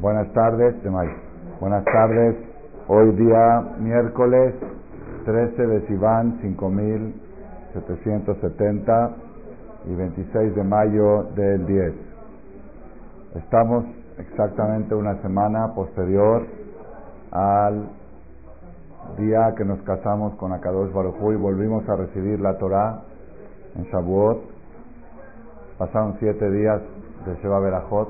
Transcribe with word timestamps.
Buenas 0.00 0.32
tardes, 0.32 0.74
Buenas 1.60 1.84
tardes. 1.84 2.36
Hoy 2.88 3.12
día 3.16 3.60
miércoles 3.78 4.54
13 5.24 5.66
de 5.66 5.86
Sivan 5.88 6.38
5770 6.40 9.16
y 9.86 9.94
26 9.94 10.54
de 10.54 10.64
mayo 10.64 11.24
del 11.34 11.66
10. 11.66 11.94
Estamos 13.36 13.84
exactamente 14.18 14.94
una 14.94 15.20
semana 15.22 15.74
posterior 15.74 16.46
al 17.30 17.88
día 19.18 19.54
que 19.56 19.64
nos 19.64 19.80
casamos 19.82 20.34
con 20.36 20.52
Akadosh 20.52 20.92
Baruj 20.92 21.32
y 21.32 21.36
volvimos 21.36 21.88
a 21.88 21.96
recibir 21.96 22.40
la 22.40 22.58
Torah 22.58 23.02
en 23.76 23.84
Shavuot. 23.84 24.55
Pasaron 25.78 26.16
siete 26.18 26.50
días 26.50 26.80
de 27.26 27.34
Sheba 27.42 27.60
Berajot. 27.60 28.08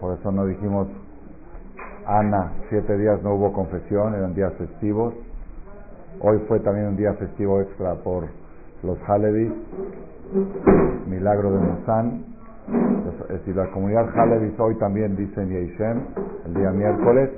Por 0.00 0.18
eso 0.18 0.32
no 0.32 0.46
dijimos 0.46 0.88
Ana, 2.06 2.52
siete 2.70 2.96
días 2.96 3.22
no 3.22 3.34
hubo 3.34 3.52
confesión, 3.52 4.14
eran 4.14 4.34
días 4.34 4.54
festivos. 4.54 5.12
Hoy 6.20 6.38
fue 6.48 6.60
también 6.60 6.86
un 6.88 6.96
día 6.96 7.12
festivo 7.14 7.60
extra 7.60 7.94
por 7.96 8.24
los 8.82 8.98
Halevis, 9.06 9.52
milagro 11.08 11.52
de 11.52 11.58
Musan. 11.58 12.24
Es 13.28 13.54
la 13.54 13.70
comunidad 13.70 14.08
Halevis 14.18 14.58
hoy 14.58 14.78
también 14.78 15.14
dicen 15.14 15.50
Yeishem, 15.50 16.00
el 16.46 16.54
día 16.54 16.70
miércoles. 16.70 17.30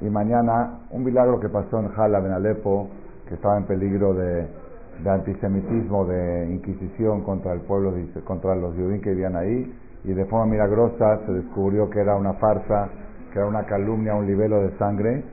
Y 0.00 0.10
mañana 0.10 0.80
un 0.90 1.04
milagro 1.04 1.38
que 1.38 1.48
pasó 1.48 1.78
en 1.78 1.92
Halab, 1.96 2.26
en 2.26 2.32
Alepo, 2.32 2.88
que 3.28 3.34
estaba 3.34 3.56
en 3.58 3.64
peligro 3.66 4.12
de, 4.14 4.48
antisemitismo, 5.06 6.04
de 6.06 6.52
inquisición 6.52 7.22
contra 7.22 7.52
el 7.52 7.60
pueblo, 7.60 7.92
contra 8.24 8.54
los 8.54 8.74
judíos 8.74 9.00
que 9.02 9.10
vivían 9.10 9.36
ahí. 9.36 9.72
Y 10.04 10.12
de 10.12 10.24
forma 10.26 10.46
milagrosa 10.46 11.20
se 11.26 11.32
descubrió 11.32 11.88
que 11.88 12.00
era 12.00 12.16
una 12.16 12.34
farsa 12.34 12.90
que 13.34 13.40
era 13.40 13.48
una 13.48 13.64
calumnia, 13.64 14.14
un 14.14 14.26
libelo 14.26 14.62
de 14.62 14.78
sangre 14.78 15.24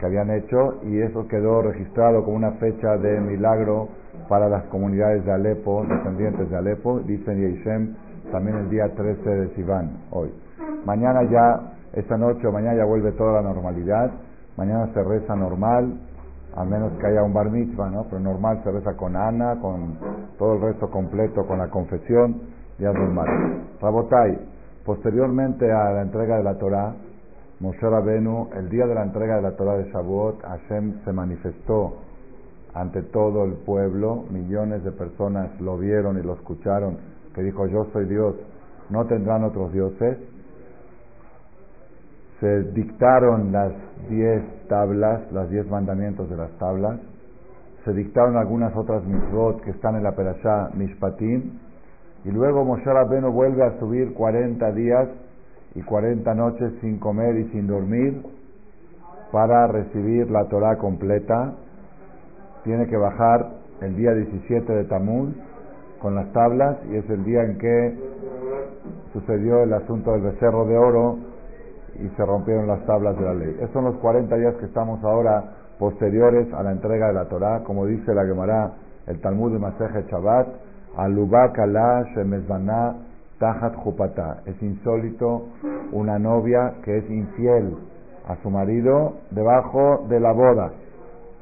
que 0.00 0.06
habían 0.06 0.28
hecho 0.30 0.80
y 0.82 1.00
eso 1.00 1.26
quedó 1.28 1.62
registrado 1.62 2.24
como 2.24 2.36
una 2.36 2.50
fecha 2.52 2.96
de 2.98 3.20
milagro 3.20 3.88
para 4.28 4.48
las 4.48 4.64
comunidades 4.64 5.24
de 5.24 5.32
Alepo, 5.32 5.84
descendientes 5.86 6.50
de 6.50 6.56
Alepo, 6.56 6.98
dicen 7.00 7.38
Yishem, 7.38 7.94
también 8.32 8.56
el 8.56 8.70
día 8.70 8.88
13 8.94 9.30
de 9.30 9.54
Sivan, 9.54 9.90
hoy. 10.10 10.30
Mañana 10.84 11.22
ya, 11.30 11.74
esta 11.92 12.16
noche 12.16 12.44
o 12.44 12.52
mañana 12.52 12.76
ya 12.76 12.84
vuelve 12.84 13.12
toda 13.12 13.40
la 13.40 13.42
normalidad, 13.42 14.10
mañana 14.56 14.90
se 14.92 15.02
reza 15.04 15.36
normal, 15.36 15.94
a 16.56 16.64
menos 16.64 16.92
que 17.00 17.06
haya 17.06 17.22
un 17.22 17.32
bar 17.32 17.50
mitzvah, 17.50 17.90
¿no? 17.90 18.04
Pero 18.04 18.20
normal 18.20 18.60
se 18.62 18.70
reza 18.70 18.96
con 18.96 19.16
Ana, 19.16 19.60
con 19.60 19.98
todo 20.38 20.54
el 20.54 20.60
resto 20.62 20.90
completo, 20.90 21.46
con 21.46 21.58
la 21.58 21.68
confesión, 21.68 22.40
ya 22.78 22.90
es 22.90 22.94
normal. 22.94 23.26
Rabotai, 23.80 24.38
posteriormente 24.84 25.70
a 25.70 25.90
la 25.92 26.02
entrega 26.02 26.36
de 26.36 26.44
la 26.44 26.54
Torah, 26.54 26.94
Moshe 27.60 27.88
Rabenu, 27.88 28.50
el 28.56 28.68
día 28.68 28.86
de 28.86 28.94
la 28.94 29.02
entrega 29.02 29.36
de 29.36 29.42
la 29.42 29.56
Torah 29.56 29.78
de 29.78 29.90
Shavuot, 29.90 30.42
Hashem 30.42 31.04
se 31.04 31.12
manifestó 31.12 31.94
ante 32.74 33.02
todo 33.02 33.44
el 33.44 33.54
pueblo, 33.64 34.24
millones 34.30 34.82
de 34.84 34.90
personas 34.92 35.60
lo 35.60 35.78
vieron 35.78 36.18
y 36.18 36.22
lo 36.22 36.34
escucharon, 36.34 36.98
que 37.34 37.42
dijo, 37.42 37.66
yo 37.66 37.86
soy 37.92 38.06
Dios, 38.06 38.34
no 38.90 39.06
tendrán 39.06 39.44
otros 39.44 39.72
dioses. 39.72 40.18
Se 42.40 42.62
dictaron 42.72 43.52
las 43.52 43.72
diez 44.08 44.42
tablas, 44.68 45.30
las 45.32 45.48
diez 45.50 45.68
mandamientos 45.70 46.28
de 46.28 46.36
las 46.36 46.50
tablas, 46.58 47.00
se 47.84 47.92
dictaron 47.92 48.36
algunas 48.36 48.74
otras 48.76 49.04
mitzvot 49.04 49.60
que 49.62 49.70
están 49.70 49.96
en 49.96 50.02
la 50.02 50.12
Perashá 50.12 50.70
Mishpatim, 50.74 51.58
y 52.24 52.30
luego 52.30 52.64
Moshe 52.64 52.84
Rabenu 52.84 53.30
vuelve 53.30 53.62
a 53.64 53.78
subir 53.78 54.14
40 54.14 54.72
días 54.72 55.08
y 55.74 55.82
40 55.82 56.34
noches 56.34 56.72
sin 56.80 56.98
comer 56.98 57.36
y 57.36 57.50
sin 57.50 57.66
dormir 57.66 58.22
para 59.30 59.66
recibir 59.66 60.30
la 60.30 60.46
Torah 60.46 60.78
completa. 60.78 61.52
Tiene 62.62 62.86
que 62.86 62.96
bajar 62.96 63.50
el 63.82 63.96
día 63.96 64.14
17 64.14 64.72
de 64.72 64.84
Tamuz 64.84 65.34
con 66.00 66.14
las 66.14 66.32
tablas 66.32 66.78
y 66.90 66.96
es 66.96 67.10
el 67.10 67.24
día 67.24 67.42
en 67.42 67.58
que 67.58 67.98
sucedió 69.12 69.62
el 69.62 69.72
asunto 69.74 70.12
del 70.12 70.22
becerro 70.22 70.64
de 70.64 70.78
oro 70.78 71.18
y 72.00 72.08
se 72.16 72.24
rompieron 72.24 72.66
las 72.66 72.84
tablas 72.86 73.16
de 73.18 73.24
la 73.24 73.34
ley. 73.34 73.56
Esos 73.58 73.72
son 73.72 73.84
los 73.84 73.96
40 73.96 74.34
días 74.36 74.54
que 74.56 74.66
estamos 74.66 75.02
ahora 75.04 75.44
posteriores 75.78 76.52
a 76.54 76.62
la 76.62 76.72
entrega 76.72 77.08
de 77.08 77.14
la 77.14 77.26
Torah, 77.26 77.62
como 77.64 77.86
dice 77.86 78.14
la 78.14 78.24
Gemara, 78.24 78.72
el 79.06 79.20
Talmud 79.20 79.52
de 79.52 79.58
Maseje 79.58 80.04
Shabbat, 80.10 80.48
Alubak 80.96 81.58
Allah 81.58 82.04
Shemezbaná 82.14 82.94
Tajat 83.38 83.74
Jupata. 83.76 84.42
Es 84.46 84.60
insólito 84.62 85.48
una 85.92 86.18
novia 86.18 86.74
que 86.84 86.98
es 86.98 87.10
infiel 87.10 87.76
a 88.28 88.36
su 88.36 88.50
marido 88.50 89.14
debajo 89.30 90.06
de 90.08 90.20
la 90.20 90.32
boda. 90.32 90.72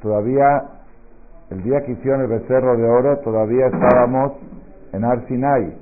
Todavía, 0.00 0.64
el 1.50 1.62
día 1.62 1.82
que 1.82 1.92
hicieron 1.92 2.22
el 2.22 2.28
becerro 2.28 2.76
de 2.76 2.84
oro, 2.84 3.18
todavía 3.18 3.66
estábamos 3.66 4.32
en 4.92 5.04
Arsinai. 5.04 5.76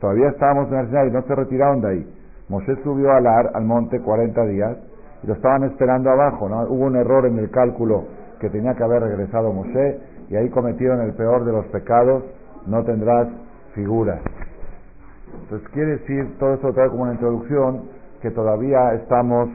Todavía 0.00 0.28
estábamos 0.28 0.68
en 0.68 0.74
Arsinai, 0.76 1.10
no 1.10 1.22
se 1.22 1.34
retiraron 1.34 1.80
de 1.80 1.88
ahí. 1.88 2.11
Moshe 2.52 2.76
subió 2.82 3.10
al, 3.12 3.26
ar, 3.26 3.50
al 3.54 3.64
monte 3.64 3.98
40 3.98 4.44
días 4.44 4.76
y 5.22 5.26
lo 5.26 5.32
estaban 5.32 5.64
esperando 5.64 6.10
abajo. 6.10 6.50
¿no? 6.50 6.64
Hubo 6.64 6.84
un 6.84 6.96
error 6.96 7.24
en 7.24 7.38
el 7.38 7.50
cálculo 7.50 8.04
que 8.40 8.50
tenía 8.50 8.74
que 8.74 8.84
haber 8.84 9.02
regresado 9.02 9.54
Moshe 9.54 10.00
y 10.28 10.36
ahí 10.36 10.50
cometieron 10.50 11.00
el 11.00 11.14
peor 11.14 11.46
de 11.46 11.52
los 11.52 11.64
pecados. 11.68 12.24
No 12.66 12.84
tendrás 12.84 13.28
figuras. 13.74 14.20
Entonces 15.44 15.66
quiere 15.70 15.92
decir, 15.92 16.36
todo 16.38 16.52
esto 16.52 16.74
trae 16.74 16.90
como 16.90 17.04
una 17.04 17.12
introducción, 17.12 17.84
que 18.20 18.30
todavía 18.30 18.92
estamos 18.96 19.48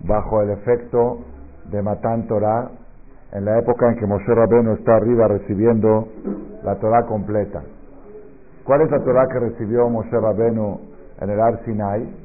bajo 0.00 0.42
el 0.42 0.50
efecto 0.50 1.20
de 1.70 1.80
Matán 1.80 2.26
Torah, 2.26 2.68
en 3.32 3.46
la 3.46 3.58
época 3.58 3.88
en 3.88 3.96
que 3.96 4.06
Moshe 4.06 4.34
Rabbeinu 4.34 4.74
está 4.74 4.96
arriba 4.96 5.28
recibiendo 5.28 6.08
la 6.62 6.76
Torah 6.76 7.06
completa. 7.06 7.62
¿Cuál 8.64 8.82
es 8.82 8.90
la 8.90 9.02
Torah 9.02 9.26
que 9.32 9.40
recibió 9.40 9.88
Moshe 9.88 10.20
Rabbeinu 10.20 10.78
en 11.20 11.30
el 11.30 11.40
Ar 11.40 11.64
Sinai? 11.64 12.23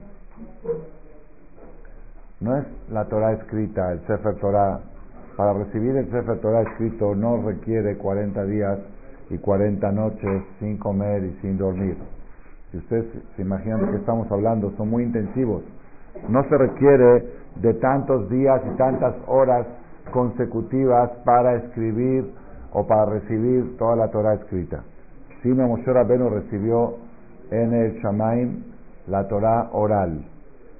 No 2.41 2.57
es 2.57 2.65
la 2.91 3.05
Torah 3.05 3.33
escrita, 3.33 3.91
el 3.91 3.99
Sefer 4.07 4.35
Torah. 4.35 4.79
Para 5.37 5.53
recibir 5.53 5.95
el 5.95 6.09
Sefer 6.11 6.39
Torah 6.39 6.61
escrito 6.61 7.15
no 7.15 7.41
requiere 7.41 7.97
40 7.97 8.45
días 8.45 8.79
y 9.29 9.37
40 9.37 9.91
noches 9.91 10.43
sin 10.59 10.77
comer 10.77 11.23
y 11.23 11.37
sin 11.41 11.57
dormir. 11.57 11.97
Si 12.71 12.77
ustedes 12.77 13.05
se 13.35 13.41
imaginan 13.41 13.85
de 13.85 13.91
qué 13.91 13.97
estamos 13.97 14.31
hablando, 14.31 14.71
son 14.77 14.89
muy 14.89 15.03
intensivos. 15.03 15.63
No 16.27 16.43
se 16.43 16.57
requiere 16.57 17.25
de 17.55 17.73
tantos 17.75 18.29
días 18.29 18.61
y 18.71 18.77
tantas 18.77 19.15
horas 19.27 19.65
consecutivas 20.11 21.09
para 21.23 21.55
escribir 21.55 22.31
o 22.73 22.85
para 22.85 23.05
recibir 23.05 23.77
toda 23.77 23.95
la 23.95 24.09
Torah 24.09 24.35
escrita. 24.35 24.83
Sino 25.41 25.67
Moshe 25.67 25.91
Rabbeinu 25.91 26.29
recibió 26.29 26.95
en 27.51 27.73
el 27.73 27.99
Shamaim 28.01 28.63
la 29.07 29.27
Torah 29.27 29.69
oral. 29.71 30.23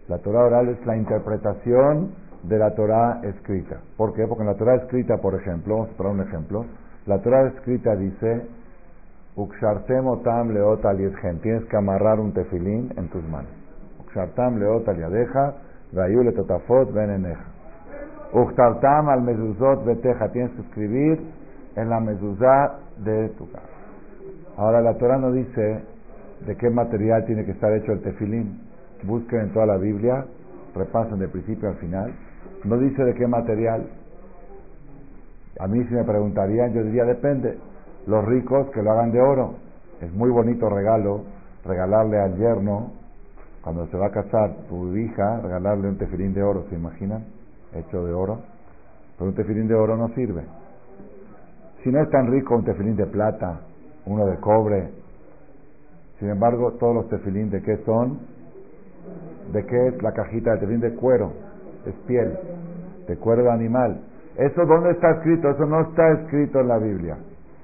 La 0.09 0.18
Torah 0.18 0.46
oral 0.46 0.70
es 0.70 0.84
la 0.88 0.97
interpretación 0.97 2.09
de 2.42 2.58
la 2.58 2.74
Torah 2.74 3.22
escrita. 3.22 3.78
¿Por 3.96 4.16
qué? 4.16 4.25
Porque 4.25 4.42
en 4.42 4.50
la 4.50 4.56
Torah 4.56 4.74
escrita, 4.75 5.18
por 5.18 5.36
ejemplo, 5.36 5.75
vamos 5.75 5.92
a 5.92 5.97
poner 5.97 6.14
un 6.14 6.22
ejemplo, 6.22 6.66
la 7.06 7.20
Torah 7.20 7.47
escrita 7.47 7.96
dice 7.96 8.48
Ukshartem 9.36 10.08
otam 10.08 10.50
leot 10.50 10.81
Tienes 11.44 11.64
que 11.66 11.78
amarrar 11.78 12.19
un 12.19 12.34
tefilín 12.34 12.92
en 12.98 13.08
tus 13.09 13.24
manos. 13.30 13.52
Ukshartam 14.00 14.58
leot 14.58 14.88
al 14.90 14.98
yadeja, 14.98 15.53
le 15.92 16.31
totafot 16.31 16.92
beneneja. 16.92 17.46
Ukshartam 18.34 19.09
al 19.09 19.22
mezuzot 19.22 19.86
beteja. 19.86 20.30
Tienes 20.30 20.52
que 20.53 20.62
escribir 20.62 21.22
en 21.75 21.88
la 21.88 22.00
mezuzá 22.00 22.80
de 22.98 23.30
tu 23.38 23.50
casa. 23.52 23.68
Ahora 24.58 24.81
la 24.81 24.98
Torah 24.98 25.18
no 25.18 25.31
dice 25.31 25.84
de 26.48 26.56
qué 26.57 26.69
material 26.72 27.25
tiene 27.25 27.45
que 27.45 27.51
estar 27.51 27.72
hecho 27.74 27.92
el 27.92 28.01
tefilín. 28.01 28.69
Busquen 29.04 29.42
en 29.42 29.54
toda 29.54 29.66
la 29.66 29.78
Biblia, 29.78 30.25
repasen 30.75 31.19
de 31.19 31.28
principio 31.28 31.69
al 31.69 31.75
final. 31.75 32.13
No 32.63 32.78
dice 32.78 33.04
de 33.04 33.13
qué 33.13 33.28
material. 33.28 33.88
A 35.60 35.68
mí 35.68 35.84
si 35.86 35.94
me 35.94 36.04
preguntarían, 36.04 36.74
yo 36.74 36.84
diría 36.84 37.06
depende 37.06 37.57
los 38.07 38.25
ricos 38.25 38.69
que 38.72 38.81
lo 38.81 38.92
hagan 38.92 39.12
de 39.12 39.22
oro. 39.22 39.56
Es 40.01 40.12
muy 40.13 40.30
bonito 40.30 40.69
regalo 40.69 41.24
regalarle 41.66 42.19
al 42.19 42.38
yerno, 42.38 42.92
cuando 43.62 43.88
se 43.88 43.98
va 43.98 44.07
a 44.07 44.12
casar 44.12 44.56
tu 44.69 44.96
hija, 44.96 45.42
regalarle 45.42 45.90
un 45.90 45.98
tefilín 45.98 46.34
de 46.34 46.42
oro, 46.42 46.66
¿se 46.69 46.75
imaginan? 46.75 47.25
Hecho 47.74 48.06
de 48.06 48.13
oro. 48.13 48.40
Pero 49.18 49.30
un 49.30 49.36
tefilín 49.36 49.68
de 49.68 49.75
oro 49.75 49.98
no 49.98 50.07
sirve. 50.16 50.44
Si 51.84 51.90
no 51.90 52.01
es 52.01 52.10
tan 52.10 52.31
rico, 52.31 52.56
un 52.56 52.63
tefilín 52.63 52.96
de 52.96 53.06
plata, 53.06 53.62
uno 54.06 54.25
de 54.25 54.38
cobre. 54.38 54.90
Sin 56.19 56.30
embargo, 56.30 56.74
todos 56.74 56.96
los 56.96 57.10
tefilín 57.10 57.50
de 57.50 57.62
qué 57.62 57.78
son? 57.86 58.19
¿De 59.51 59.66
qué 59.66 59.88
es 59.88 60.01
la 60.01 60.12
cajita 60.12 60.51
de 60.51 60.57
tefilín 60.60 60.81
de 60.81 60.94
cuero? 60.96 61.34
Es 61.86 61.96
piel, 62.07 62.38
de 63.07 63.18
cuero 63.18 63.44
de 63.44 63.51
animal. 63.51 64.01
¿Eso 64.38 64.66
dónde 64.66 64.92
está 64.92 65.12
escrito? 65.12 65.50
Eso 65.50 65.66
no 65.66 65.81
está 65.81 66.12
escrito 66.12 66.60
en 66.60 66.68
la 66.68 66.78
Biblia. 66.78 67.18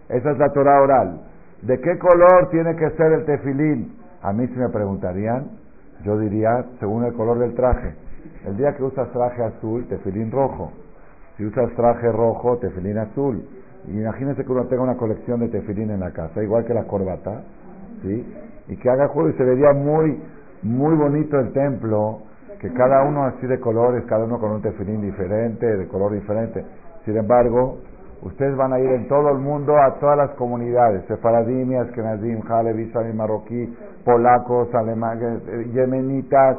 Esa 0.09 0.31
es 0.31 0.37
la 0.37 0.49
Torah 0.49 0.81
oral. 0.81 1.21
¿De 1.61 1.79
qué 1.79 1.97
color 1.97 2.49
tiene 2.49 2.75
que 2.75 2.89
ser 2.91 3.13
el 3.13 3.25
tefilín? 3.25 3.95
A 4.21 4.33
mí 4.33 4.47
si 4.47 4.57
me 4.57 4.69
preguntarían, 4.69 5.51
yo 6.03 6.17
diría 6.19 6.65
según 6.79 7.05
el 7.05 7.13
color 7.13 7.39
del 7.39 7.53
traje. 7.55 7.95
El 8.45 8.57
día 8.57 8.75
que 8.75 8.83
usas 8.83 9.11
traje 9.11 9.43
azul, 9.43 9.87
tefilín 9.87 10.31
rojo. 10.31 10.71
Si 11.37 11.45
usas 11.45 11.71
traje 11.75 12.11
rojo, 12.11 12.57
tefilín 12.57 12.97
azul. 12.97 13.43
Imagínense 13.87 14.43
que 14.43 14.51
uno 14.51 14.65
tenga 14.65 14.83
una 14.83 14.97
colección 14.97 15.39
de 15.39 15.49
tefilín 15.49 15.91
en 15.91 15.99
la 15.99 16.11
casa, 16.11 16.41
igual 16.41 16.65
que 16.65 16.73
la 16.73 16.85
corbata, 16.85 17.41
¿sí? 18.01 18.25
Y 18.67 18.77
que 18.77 18.89
haga 18.89 19.07
juego 19.07 19.29
y 19.29 19.33
se 19.33 19.43
vería 19.43 19.73
muy, 19.73 20.19
muy 20.65 20.95
bonito 20.95 21.39
el 21.39 21.53
templo, 21.53 22.21
que 22.59 22.73
cada 22.73 23.03
uno 23.03 23.25
así 23.25 23.45
de 23.45 23.59
colores, 23.59 24.03
cada 24.05 24.25
uno 24.25 24.39
con 24.39 24.51
un 24.51 24.61
tefilín 24.61 25.01
diferente, 25.01 25.65
de 25.65 25.87
color 25.87 26.11
diferente. 26.13 26.65
Sin 27.05 27.15
embargo, 27.15 27.77
ustedes 28.23 28.57
van 28.57 28.73
a 28.73 28.79
ir 28.79 28.89
en 28.89 29.07
todo 29.07 29.29
el 29.29 29.37
mundo 29.37 29.77
a 29.77 29.99
todas 29.99 30.17
las 30.17 30.31
comunidades, 30.31 31.05
Sefaradim, 31.05 31.77
Ashkenazim, 31.77 32.41
Halevi, 32.49 32.91
Marroquí, 33.13 33.77
polacos, 34.03 34.73
alemanes, 34.73 35.43
eh, 35.47 35.69
yemenitas, 35.71 36.57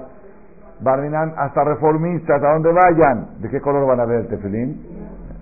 Barminan, 0.79 1.33
hasta 1.37 1.65
reformistas, 1.65 2.43
a 2.43 2.53
donde 2.53 2.71
vayan. 2.71 3.41
¿De 3.41 3.49
qué 3.49 3.61
color 3.61 3.87
van 3.87 4.01
a 4.01 4.05
ver 4.05 4.21
el 4.21 4.29
tefilín? 4.29 4.83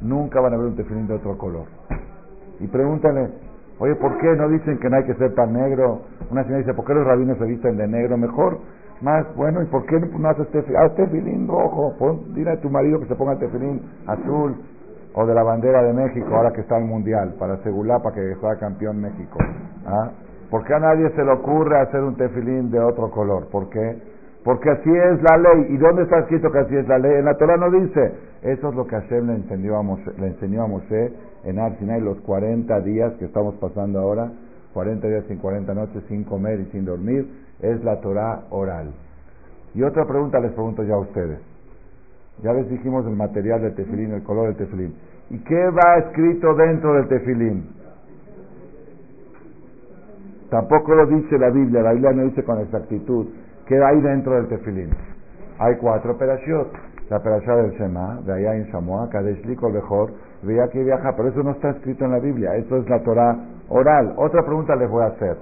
Nunca 0.00 0.40
van 0.40 0.54
a 0.54 0.56
ver 0.56 0.66
un 0.68 0.76
tefilín 0.76 1.08
de 1.08 1.14
otro 1.14 1.36
color. 1.36 1.66
Y 2.60 2.68
pregúntale, 2.68 3.30
oye, 3.78 3.94
¿por 3.96 4.16
qué 4.18 4.34
no 4.36 4.48
dicen 4.48 4.78
que 4.78 4.88
no 4.88 4.96
hay 4.96 5.04
que 5.04 5.14
ser 5.14 5.34
tan 5.34 5.52
negro? 5.52 6.02
Una 6.30 6.42
señora 6.42 6.58
dice, 6.58 6.74
¿por 6.74 6.84
qué 6.84 6.94
los 6.94 7.06
rabinos 7.06 7.38
se 7.38 7.44
visten 7.44 7.76
de 7.76 7.88
negro? 7.88 8.16
Mejor, 8.16 8.58
más, 9.00 9.26
bueno, 9.36 9.62
¿y 9.62 9.66
por 9.66 9.84
qué 9.86 9.98
no 10.00 10.28
haces 10.28 10.48
tefilín? 10.48 10.80
Haz 10.80 10.94
tefilín 10.94 11.48
rojo, 11.48 11.94
dile 12.34 12.52
a 12.52 12.60
tu 12.60 12.70
marido 12.70 13.00
que 13.00 13.06
se 13.06 13.14
ponga 13.14 13.36
tefilín 13.38 13.82
azul 14.06 14.56
o 15.14 15.26
de 15.26 15.34
la 15.34 15.42
bandera 15.42 15.82
de 15.82 15.92
México, 15.92 16.34
ahora 16.34 16.52
que 16.52 16.62
está 16.62 16.78
el 16.78 16.84
mundial, 16.84 17.34
para 17.38 17.56
para 17.56 18.14
que 18.14 18.34
sea 18.40 18.56
campeón 18.58 19.00
México. 19.00 19.38
¿Ah? 19.86 20.10
¿Por 20.50 20.64
qué 20.64 20.74
a 20.74 20.78
nadie 20.78 21.10
se 21.10 21.24
le 21.24 21.32
ocurre 21.32 21.80
hacer 21.80 22.02
un 22.02 22.16
tefilín 22.16 22.70
de 22.70 22.80
otro 22.80 23.10
color? 23.10 23.48
¿Por 23.50 23.68
qué? 23.70 23.96
Porque 24.44 24.70
así 24.70 24.90
es 24.90 25.22
la 25.22 25.38
ley. 25.38 25.66
¿Y 25.70 25.76
dónde 25.78 26.02
está 26.02 26.18
escrito 26.18 26.50
que 26.52 26.58
así 26.58 26.76
es 26.76 26.86
la 26.86 26.98
ley? 26.98 27.14
En 27.14 27.24
la 27.24 27.34
Torah 27.34 27.56
no 27.56 27.70
dice. 27.70 28.12
Eso 28.42 28.68
es 28.68 28.74
lo 28.74 28.86
que 28.86 28.94
Hashem 28.94 29.26
le 29.26 29.34
enseñó 29.36 29.78
a 29.78 29.82
Moshe, 29.82 30.12
le 30.18 30.26
enseñó 30.26 30.64
a 30.64 30.66
en 31.44 31.58
Arsinai 31.58 32.00
los 32.00 32.20
40 32.20 32.80
días 32.80 33.12
que 33.14 33.26
estamos 33.26 33.54
pasando 33.56 34.00
ahora, 34.00 34.30
40 34.72 35.06
días 35.06 35.24
sin 35.28 35.38
40 35.38 35.74
noches 35.74 36.02
sin 36.08 36.24
comer 36.24 36.60
y 36.60 36.64
sin 36.72 36.84
dormir, 36.84 37.26
es 37.60 37.82
la 37.84 38.00
Torah 38.00 38.44
oral. 38.50 38.92
Y 39.74 39.82
otra 39.82 40.04
pregunta 40.06 40.40
les 40.40 40.52
pregunto 40.52 40.82
ya 40.82 40.94
a 40.94 40.98
ustedes. 40.98 41.38
Ya 42.42 42.52
les 42.52 42.68
dijimos 42.68 43.06
el 43.06 43.14
material 43.14 43.62
del 43.62 43.74
tefilín, 43.74 44.12
el 44.12 44.22
color 44.22 44.48
del 44.48 44.56
tefilín. 44.56 44.94
¿Y 45.30 45.38
qué 45.38 45.70
va 45.70 45.98
escrito 45.98 46.54
dentro 46.54 46.94
del 46.94 47.08
tefilín? 47.08 47.68
Tampoco 50.50 50.94
lo 50.94 51.06
dice 51.06 51.38
la 51.38 51.50
Biblia, 51.50 51.82
la 51.82 51.92
Biblia 51.92 52.12
no 52.12 52.24
dice 52.24 52.44
con 52.44 52.60
exactitud 52.60 53.26
¿Qué 53.66 53.82
hay 53.82 53.98
dentro 54.02 54.34
del 54.34 54.46
tefilín? 54.48 54.90
Hay 55.58 55.76
cuatro 55.76 56.12
operaciones. 56.12 56.66
La 57.08 57.16
operación 57.16 57.62
del 57.62 57.78
Shema, 57.78 58.20
de 58.26 58.32
allá 58.32 58.56
en 58.56 58.70
Samoa, 58.70 59.08
Kadesh 59.08 59.44
Liko 59.46 59.70
mejor, 59.70 60.10
veía 60.44 60.68
que 60.68 60.82
viaja, 60.82 61.14
pero 61.16 61.28
eso 61.28 61.42
no 61.42 61.52
está 61.52 61.70
escrito 61.70 62.04
en 62.04 62.12
la 62.12 62.18
Biblia, 62.18 62.56
eso 62.56 62.76
es 62.76 62.88
la 62.88 63.02
Torah 63.02 63.36
oral. 63.68 64.14
Otra 64.16 64.44
pregunta 64.44 64.76
les 64.76 64.90
voy 64.90 65.02
a 65.02 65.08
hacer. 65.08 65.36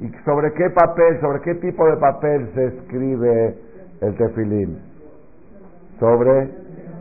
¿Y 0.00 0.08
sobre 0.24 0.52
qué 0.52 0.70
papel, 0.70 1.20
sobre 1.20 1.40
qué 1.40 1.54
tipo 1.54 1.86
de 1.86 1.96
papel 1.96 2.50
se 2.54 2.66
escribe 2.66 3.58
el 4.00 4.16
tefilín? 4.16 4.78
Sobre 5.98 6.50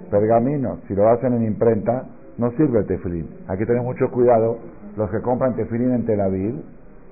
pergamino. 0.09 0.77
Si 0.87 0.95
lo 0.95 1.09
hacen 1.09 1.33
en 1.33 1.43
imprenta, 1.43 2.05
no 2.37 2.51
sirve 2.51 2.79
el 2.79 2.85
tefilín. 2.85 3.27
Hay 3.47 3.57
que 3.57 3.65
tener 3.65 3.81
mucho 3.81 4.09
cuidado. 4.11 4.57
Los 4.95 5.09
que 5.11 5.21
compran 5.21 5.55
tefilín 5.55 5.91
en 5.91 6.05
Tel 6.05 6.21
Aviv, 6.21 6.55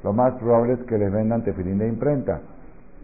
lo 0.04 0.14
más 0.14 0.34
probable 0.36 0.74
es 0.74 0.80
que 0.84 0.98
les 0.98 1.12
vendan 1.12 1.44
tefilín 1.44 1.80
de 1.80 1.88
imprenta 1.90 2.40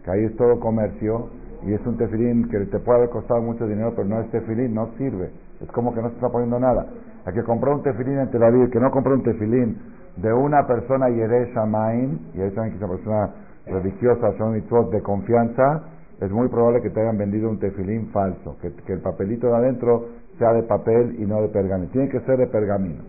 que 0.04 0.10
ahí 0.10 0.24
es 0.24 0.36
todo 0.36 0.58
comercio 0.60 1.28
y 1.66 1.74
es 1.74 1.86
un 1.86 1.96
tefilín 1.96 2.48
que 2.48 2.58
te 2.66 2.78
puede 2.78 2.98
haber 2.98 3.10
costado 3.10 3.42
mucho 3.42 3.66
dinero, 3.66 3.92
pero 3.94 4.08
no 4.08 4.20
es 4.20 4.30
tefilín, 4.30 4.74
no 4.74 4.88
sirve. 4.96 5.30
Es 5.60 5.70
como 5.72 5.94
que 5.94 6.00
no 6.00 6.08
se 6.08 6.14
está 6.14 6.28
poniendo 6.30 6.58
nada. 6.58 6.86
Hay 7.26 7.34
que 7.34 7.42
comprar 7.42 7.74
un 7.74 7.82
tefilín 7.82 8.18
en 8.18 8.30
Tel 8.30 8.42
Aviv, 8.42 8.70
que 8.70 8.80
no 8.80 8.90
compre 8.90 9.14
un 9.14 9.22
tefilín 9.22 9.78
de 10.16 10.32
una 10.32 10.66
persona 10.66 11.08
Yere 11.08 11.52
Shamaim, 11.54 12.18
y 12.34 12.40
ahí 12.40 12.50
también 12.50 12.70
que 12.70 12.76
es 12.76 12.82
una 12.82 12.96
persona 12.96 13.30
religiosa, 13.66 14.32
son 14.38 14.90
de 14.90 15.02
confianza, 15.02 15.82
es 16.20 16.30
muy 16.30 16.48
probable 16.48 16.82
que 16.82 16.90
te 16.90 17.00
hayan 17.00 17.16
vendido 17.16 17.48
un 17.48 17.58
tefilín 17.58 18.08
falso, 18.08 18.56
que, 18.60 18.72
que 18.84 18.92
el 18.92 19.00
papelito 19.00 19.46
de 19.46 19.56
adentro 19.56 20.06
sea 20.38 20.52
de 20.52 20.62
papel 20.62 21.16
y 21.18 21.24
no 21.24 21.40
de 21.42 21.48
pergamino. 21.48 21.90
Tiene 21.92 22.08
que 22.08 22.20
ser 22.20 22.38
de 22.38 22.46
pergamino. 22.46 23.02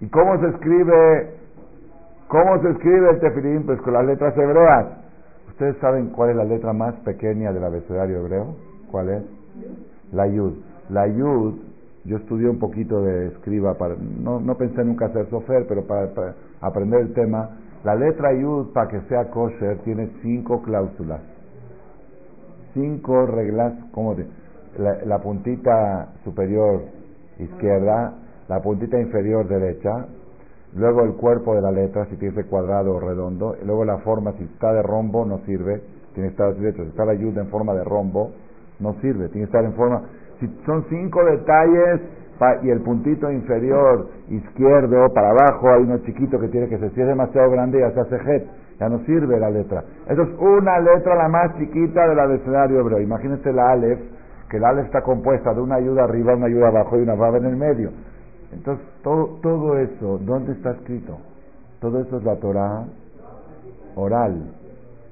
¿Y 0.00 0.08
cómo 0.08 0.38
se 0.40 0.48
escribe? 0.48 1.30
¿Cómo 2.28 2.60
se 2.62 2.70
escribe 2.70 3.10
el 3.10 3.20
tefilín? 3.20 3.64
Pues 3.64 3.80
con 3.80 3.94
las 3.94 4.04
letras 4.04 4.36
hebreas. 4.36 4.86
¿Ustedes 5.48 5.76
saben 5.78 6.10
cuál 6.10 6.30
es 6.30 6.36
la 6.36 6.44
letra 6.44 6.72
más 6.72 6.94
pequeña 7.04 7.52
del 7.52 7.64
abecedario 7.64 8.18
hebreo? 8.18 8.56
¿Cuál 8.90 9.08
es? 9.10 9.22
La 10.12 10.26
yud. 10.26 10.54
La 10.90 11.06
yud, 11.06 11.54
yo 12.04 12.18
estudié 12.18 12.48
un 12.48 12.58
poquito 12.58 13.00
de 13.02 13.28
escriba, 13.28 13.74
para, 13.74 13.96
no, 13.96 14.38
no 14.38 14.56
pensé 14.56 14.84
nunca 14.84 15.06
hacer 15.06 15.28
sofer, 15.30 15.66
pero 15.66 15.86
para, 15.86 16.34
aprender 16.60 17.00
el 17.00 17.14
tema, 17.14 17.50
la 17.82 17.94
letra 17.94 18.32
yud, 18.34 18.72
para 18.72 18.88
que 18.88 19.00
sea 19.08 19.30
kosher, 19.30 19.78
tiene 19.84 20.10
cinco 20.22 20.62
cláusulas. 20.62 21.20
Cinco 22.74 23.26
reglas, 23.26 23.72
¿cómo 23.92 24.14
de? 24.14 24.26
La, 24.78 25.18
puntita 25.20 26.08
superior 26.24 26.82
izquierda, 27.38 28.14
la 28.48 28.60
puntita 28.60 28.98
inferior 29.00 29.46
derecha, 29.46 30.06
luego 30.74 31.02
el 31.02 31.12
cuerpo 31.12 31.54
de 31.54 31.62
la 31.62 31.70
letra, 31.70 32.06
si 32.06 32.16
tiene 32.16 32.44
cuadrado 32.44 32.94
o 32.94 33.00
redondo, 33.00 33.56
y 33.62 33.64
luego 33.64 33.84
la 33.84 33.98
forma, 33.98 34.32
si 34.32 34.44
está 34.44 34.72
de 34.72 34.82
rombo, 34.82 35.24
no 35.24 35.38
sirve, 35.46 35.80
tiene 36.14 36.28
que 36.30 36.32
estar 36.32 36.48
así 36.48 36.60
Si 36.60 36.82
está 36.82 37.04
la 37.04 37.12
ayuda 37.12 37.42
en 37.42 37.48
forma 37.48 37.74
de 37.74 37.84
rombo, 37.84 38.32
no 38.80 38.94
sirve, 39.00 39.28
tiene 39.28 39.46
que 39.46 39.56
estar 39.56 39.64
en 39.64 39.74
forma. 39.74 40.02
Si 40.44 40.64
son 40.66 40.84
cinco 40.90 41.24
detalles 41.24 42.00
y 42.62 42.68
el 42.68 42.80
puntito 42.80 43.30
inferior 43.30 44.08
izquierdo 44.28 45.08
para 45.14 45.30
abajo 45.30 45.70
hay 45.70 45.84
uno 45.84 45.98
chiquito 45.98 46.38
que 46.38 46.48
tiene 46.48 46.68
que 46.68 46.78
ser, 46.78 46.92
demasiado 46.92 47.50
grande 47.50 47.80
ya 47.80 47.90
se 47.92 48.00
hace 48.00 48.18
jet, 48.18 48.46
ya 48.78 48.88
no 48.90 48.98
sirve 49.06 49.38
la 49.38 49.48
letra. 49.48 49.84
Eso 50.06 50.22
es 50.22 50.28
una 50.38 50.78
letra 50.80 51.14
la 51.14 51.28
más 51.28 51.56
chiquita 51.56 52.06
del 52.06 52.18
abecedario 52.18 52.80
hebreo. 52.80 53.00
Imagínense 53.00 53.52
la 53.52 53.70
Aleph, 53.70 54.00
que 54.50 54.58
la 54.58 54.70
Aleph 54.70 54.86
está 54.86 55.02
compuesta 55.02 55.54
de 55.54 55.62
una 55.62 55.76
ayuda 55.76 56.04
arriba, 56.04 56.34
una 56.34 56.46
ayuda 56.46 56.68
abajo 56.68 56.98
y 56.98 57.02
una 57.02 57.14
raba 57.14 57.38
en 57.38 57.46
el 57.46 57.56
medio. 57.56 57.90
Entonces, 58.52 58.84
todo, 59.02 59.38
todo 59.42 59.78
eso, 59.78 60.18
¿dónde 60.18 60.52
está 60.52 60.72
escrito? 60.72 61.16
Todo 61.80 62.00
eso 62.00 62.18
es 62.18 62.24
la 62.24 62.36
Torah 62.36 62.84
oral. 63.94 64.52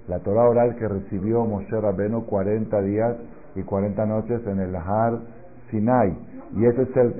La 0.09 0.19
Torah 0.19 0.49
oral 0.49 0.77
que 0.77 0.87
recibió 0.87 1.45
Moshe 1.47 1.81
Rabeno 1.81 2.23
40 2.27 2.83
días 2.83 3.17
y 3.55 3.63
40 3.63 4.07
noches 4.07 4.47
en 4.47 4.61
el 4.61 4.75
Har 4.77 5.19
Sinai. 5.71 6.17
Y 6.57 6.67
ese 6.67 6.83
es 6.83 6.97
el... 6.97 7.15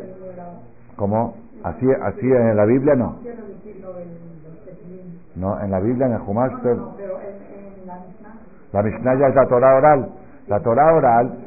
¿Cómo? 0.97 1.35
Así, 1.65 1.87
así 2.03 2.27
en 2.27 2.57
la 2.57 2.65
Biblia 2.65 2.95
no. 2.95 3.19
No, 5.37 5.61
en 5.61 5.71
la 5.71 5.81
Biblia, 5.81 6.07
en 6.07 6.13
el 6.13 6.19
Jumash. 6.21 6.53
La 8.73 8.83
Mishnah 8.83 9.15
ya 9.19 9.27
es 9.29 9.35
la 9.35 9.47
Torah 9.47 9.77
oral. 9.77 10.09
La 10.49 10.61
Torah 10.61 10.95
oral, 10.95 11.39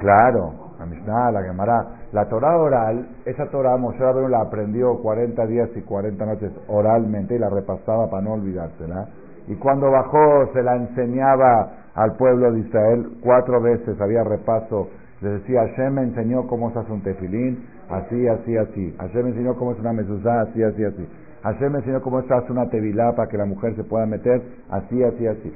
claro, 0.00 0.52
la 0.78 0.86
Mishnah, 0.86 1.30
la 1.30 1.42
Gemara. 1.42 1.86
La 2.12 2.28
Torah 2.28 2.58
oral, 2.58 3.06
esa 3.24 3.46
Torah 3.46 3.76
Moshe 3.76 3.98
Rabbeinu 3.98 4.28
la 4.28 4.40
aprendió 4.40 4.98
40 5.00 5.46
días 5.46 5.70
y 5.76 5.82
40 5.82 6.26
noches 6.26 6.52
oralmente 6.68 7.36
y 7.36 7.38
la 7.38 7.48
repasaba 7.48 8.10
para 8.10 8.22
no 8.22 8.32
olvidársela. 8.32 9.08
Y 9.52 9.56
cuando 9.56 9.90
bajó 9.90 10.50
se 10.54 10.62
la 10.62 10.76
enseñaba 10.76 11.72
al 11.94 12.16
pueblo 12.16 12.52
de 12.52 12.60
Israel 12.60 13.18
cuatro 13.22 13.60
veces, 13.60 14.00
había 14.00 14.24
repaso. 14.24 14.88
Le 15.20 15.28
decía, 15.28 15.60
Hashem 15.60 15.92
me 15.92 16.02
enseñó 16.04 16.46
cómo 16.46 16.72
se 16.72 16.78
hace 16.78 16.90
un 16.90 17.02
tefilín, 17.02 17.66
así, 17.90 18.26
así, 18.28 18.56
así. 18.56 18.96
Hashem 18.98 19.24
me 19.24 19.30
enseñó 19.30 19.54
cómo 19.56 19.72
es 19.72 19.78
una 19.78 19.92
mezuzá, 19.92 20.40
así, 20.40 20.62
así, 20.62 20.84
así. 20.84 21.06
Hashem 21.42 21.70
me 21.70 21.78
enseñó 21.80 22.00
cómo 22.00 22.22
se 22.22 22.32
hace 22.32 22.50
una 22.50 22.70
tevilá 22.70 23.12
para 23.14 23.28
que 23.28 23.36
la 23.36 23.44
mujer 23.44 23.76
se 23.76 23.84
pueda 23.84 24.06
meter, 24.06 24.40
así, 24.70 25.04
así, 25.04 25.26
así. 25.26 25.52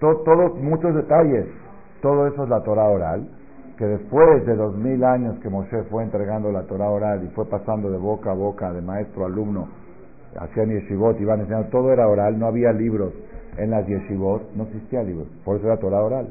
Todos, 0.00 0.58
muchos 0.58 0.94
detalles. 0.94 1.46
Todo 2.00 2.26
eso 2.26 2.44
es 2.44 2.48
la 2.48 2.62
Torah 2.62 2.88
oral 2.88 3.28
que 3.76 3.84
después 3.84 4.46
de 4.46 4.56
dos 4.56 4.74
mil 4.78 5.04
años 5.04 5.38
que 5.42 5.50
Moshe 5.50 5.82
fue 5.90 6.02
entregando 6.02 6.50
la 6.50 6.62
Torah 6.62 6.88
oral 6.88 7.22
y 7.24 7.28
fue 7.34 7.44
pasando 7.44 7.90
de 7.90 7.98
boca 7.98 8.30
a 8.30 8.34
boca, 8.34 8.72
de 8.72 8.80
maestro 8.80 9.24
a 9.24 9.26
alumno, 9.26 9.68
hacían 10.38 10.70
yeshivot, 10.70 11.20
iban 11.20 11.40
enseñando, 11.40 11.68
todo 11.68 11.92
era 11.92 12.06
oral, 12.08 12.38
no 12.38 12.46
había 12.46 12.72
libros 12.72 13.12
en 13.56 13.70
las 13.70 13.86
yeshivot, 13.86 14.54
no 14.54 14.64
existía 14.64 15.02
libros, 15.02 15.28
por 15.44 15.56
eso 15.56 15.66
era 15.66 15.76
Torah 15.78 16.02
oral. 16.02 16.28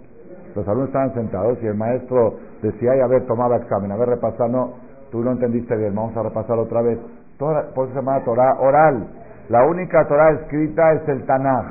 Los 0.56 0.68
alumnos 0.68 0.88
estaban 0.88 1.14
sentados 1.14 1.58
y 1.62 1.68
el 1.68 1.76
maestro 1.76 2.36
decía, 2.62 2.92
ay, 2.94 3.02
haber 3.02 3.26
tomado 3.26 3.56
examen, 3.56 3.92
haber 3.92 4.10
repasado, 4.10 4.48
no, 4.48 4.74
tú 5.12 5.24
no 5.24 5.32
entendiste 5.32 5.76
bien, 5.76 5.94
vamos 5.94 6.16
a 6.16 6.24
repasar 6.24 6.58
otra 6.58 6.82
vez. 6.82 6.98
por 7.38 7.86
eso 7.86 7.88
se 7.90 7.96
llama 7.96 8.24
Torah 8.24 8.58
oral. 8.60 9.08
La 9.50 9.66
única 9.66 10.08
Torah 10.08 10.32
escrita 10.32 10.94
es 10.94 11.08
el 11.10 11.26
Tanaj, 11.26 11.66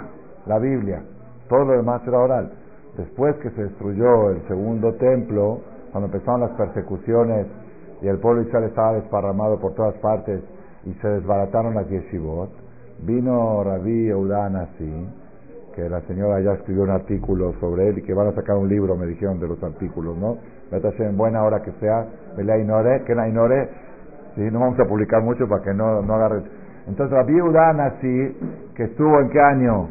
la 0.47 0.59
Biblia. 0.59 1.03
Todo 1.49 1.65
lo 1.65 1.73
demás 1.73 2.03
era 2.07 2.19
oral. 2.19 2.53
Después 2.97 3.35
que 3.37 3.51
se 3.51 3.63
destruyó 3.65 4.31
el 4.31 4.47
segundo 4.47 4.95
templo, 4.95 5.61
cuando 5.91 6.07
empezaron 6.07 6.41
las 6.43 6.51
persecuciones 6.53 7.47
y 8.03 8.09
el 8.09 8.19
pueblo 8.19 8.43
Israel 8.43 8.65
estaba 8.65 8.95
desparramado 8.95 9.59
por 9.59 9.75
todas 9.75 9.95
partes 9.95 10.43
y 10.87 10.93
se 10.95 11.09
desbarataron 11.09 11.75
las 11.75 11.89
yeshivot, 11.89 12.51
Vino 13.03 13.65
Rabí 13.65 14.09
Eudán 14.09 14.57
así, 14.57 15.09
que 15.75 15.89
la 15.89 16.01
señora 16.03 16.41
ya 16.41 16.53
escribió 16.53 16.85
un 16.85 16.91
artículo 16.91 17.53
sobre 17.61 17.89
él 17.89 17.99
y 17.99 18.03
que 18.03 18.15
van 18.15 18.29
a 18.29 18.33
sacar 18.33 18.57
un 18.57 18.69
libro, 18.69 18.97
me 18.97 19.07
dijeron, 19.07 19.41
de 19.41 19.49
los 19.49 19.63
artículos, 19.63 20.17
¿no? 20.17 20.39
en 20.71 21.17
buena 21.17 21.43
hora 21.45 21.63
que 21.63 21.73
sea, 21.81 22.07
la 22.37 22.59
Inore, 22.59 23.05
que 23.05 23.15
la 23.15 23.29
Inore, 23.29 23.69
¿sí? 24.35 24.43
no 24.51 24.61
vamos 24.61 24.79
a 24.81 24.85
publicar 24.85 25.23
mucho 25.23 25.49
para 25.49 25.63
que 25.63 25.75
no, 25.75 26.03
no 26.03 26.15
agarre. 26.15 26.43
Entonces 26.87 27.17
Rabí 27.17 27.37
Eudán 27.39 27.81
así, 27.81 28.37
que 28.75 28.85
estuvo 28.85 29.21
en 29.21 29.31
qué 29.31 29.41
año? 29.41 29.89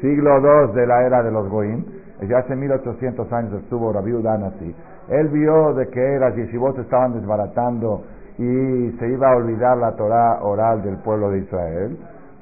Siglo 0.00 0.38
II 0.38 0.74
de 0.74 0.86
la 0.86 1.06
era 1.06 1.22
de 1.22 1.30
los 1.30 1.48
Goim, 1.48 1.84
ya 2.28 2.38
hace 2.38 2.56
1800 2.56 3.32
años 3.32 3.54
estuvo 3.62 3.92
Rabí 3.92 4.10
Eudán 4.10 4.44
así. 4.44 4.74
Él 5.08 5.28
vio 5.28 5.74
de 5.74 5.88
que 5.88 6.18
las 6.18 6.34
yeshivot 6.36 6.78
estaban 6.78 7.14
desbaratando 7.14 8.04
y 8.38 8.90
se 8.98 9.08
iba 9.08 9.32
a 9.32 9.36
olvidar 9.36 9.76
la 9.76 9.92
Torah 9.96 10.42
oral 10.42 10.82
del 10.82 10.96
pueblo 10.98 11.30
de 11.30 11.40
Israel, 11.40 11.98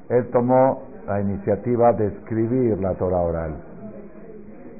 él 0.09 0.29
tomó 0.31 0.83
la 1.07 1.21
iniciativa 1.21 1.93
de 1.93 2.07
escribir 2.07 2.79
la 2.79 2.93
Torah 2.95 3.21
oral. 3.21 3.55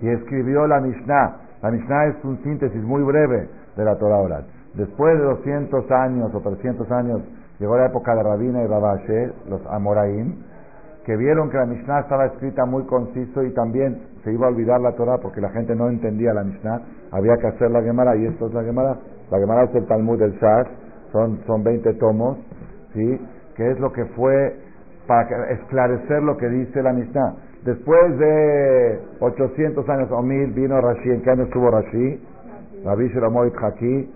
Y 0.01 0.09
escribió 0.09 0.67
la 0.67 0.79
Mishnah. 0.79 1.37
La 1.61 1.71
Mishnah 1.71 2.05
es 2.07 2.23
un 2.23 2.41
síntesis 2.43 2.81
muy 2.83 3.03
breve 3.03 3.49
de 3.75 3.85
la 3.85 3.97
Torah 3.97 4.17
oral. 4.17 4.45
Después 4.73 5.17
de 5.17 5.23
200 5.23 5.91
años 5.91 6.33
o 6.33 6.39
300 6.39 6.89
años, 6.91 7.21
llegó 7.59 7.77
la 7.77 7.87
época 7.87 8.15
de 8.15 8.23
Rabina 8.23 8.63
y 8.63 8.67
Rabashe, 8.67 9.33
los 9.49 9.61
Amoraim, 9.67 10.35
que 11.05 11.15
vieron 11.17 11.49
que 11.49 11.57
la 11.57 11.65
Mishnah 11.65 12.01
estaba 12.01 12.25
escrita 12.27 12.65
muy 12.65 12.83
conciso 12.85 13.43
y 13.43 13.53
también 13.53 14.01
se 14.23 14.31
iba 14.31 14.47
a 14.47 14.49
olvidar 14.49 14.79
la 14.79 14.93
Torah 14.93 15.17
porque 15.17 15.41
la 15.41 15.49
gente 15.49 15.75
no 15.75 15.89
entendía 15.89 16.33
la 16.33 16.43
Mishnah. 16.43 16.81
Había 17.11 17.35
que 17.37 17.47
hacer 17.47 17.71
la 17.71 17.81
Gemara 17.81 18.15
y 18.15 18.25
esto 18.25 18.47
es 18.47 18.53
la 18.53 18.63
Gemara. 18.63 18.97
La 19.31 19.39
Gemara 19.39 19.63
es 19.63 19.75
el 19.75 19.85
Talmud 19.87 20.19
del 20.19 20.33
Shas 20.39 20.67
son, 21.11 21.39
son 21.45 21.63
20 21.63 21.93
tomos, 21.95 22.37
¿sí? 22.93 23.19
que 23.55 23.71
es 23.71 23.79
lo 23.79 23.91
que 23.91 24.05
fue 24.15 24.55
para 25.07 25.51
esclarecer 25.51 26.23
lo 26.23 26.37
que 26.37 26.47
dice 26.47 26.81
la 26.81 26.93
Mishnah. 26.93 27.35
Después 27.65 28.17
de 28.17 28.99
800 29.19 29.87
años 29.89 30.09
o 30.11 30.21
mil 30.21 30.51
vino 30.51 30.81
Rashi. 30.81 31.09
¿En 31.09 31.21
qué 31.21 31.29
año 31.29 31.43
estuvo 31.43 31.69
Rashi? 31.69 32.19
Rabbi 32.83 33.07
Shlomo 33.09 33.43
Haki. 33.43 34.13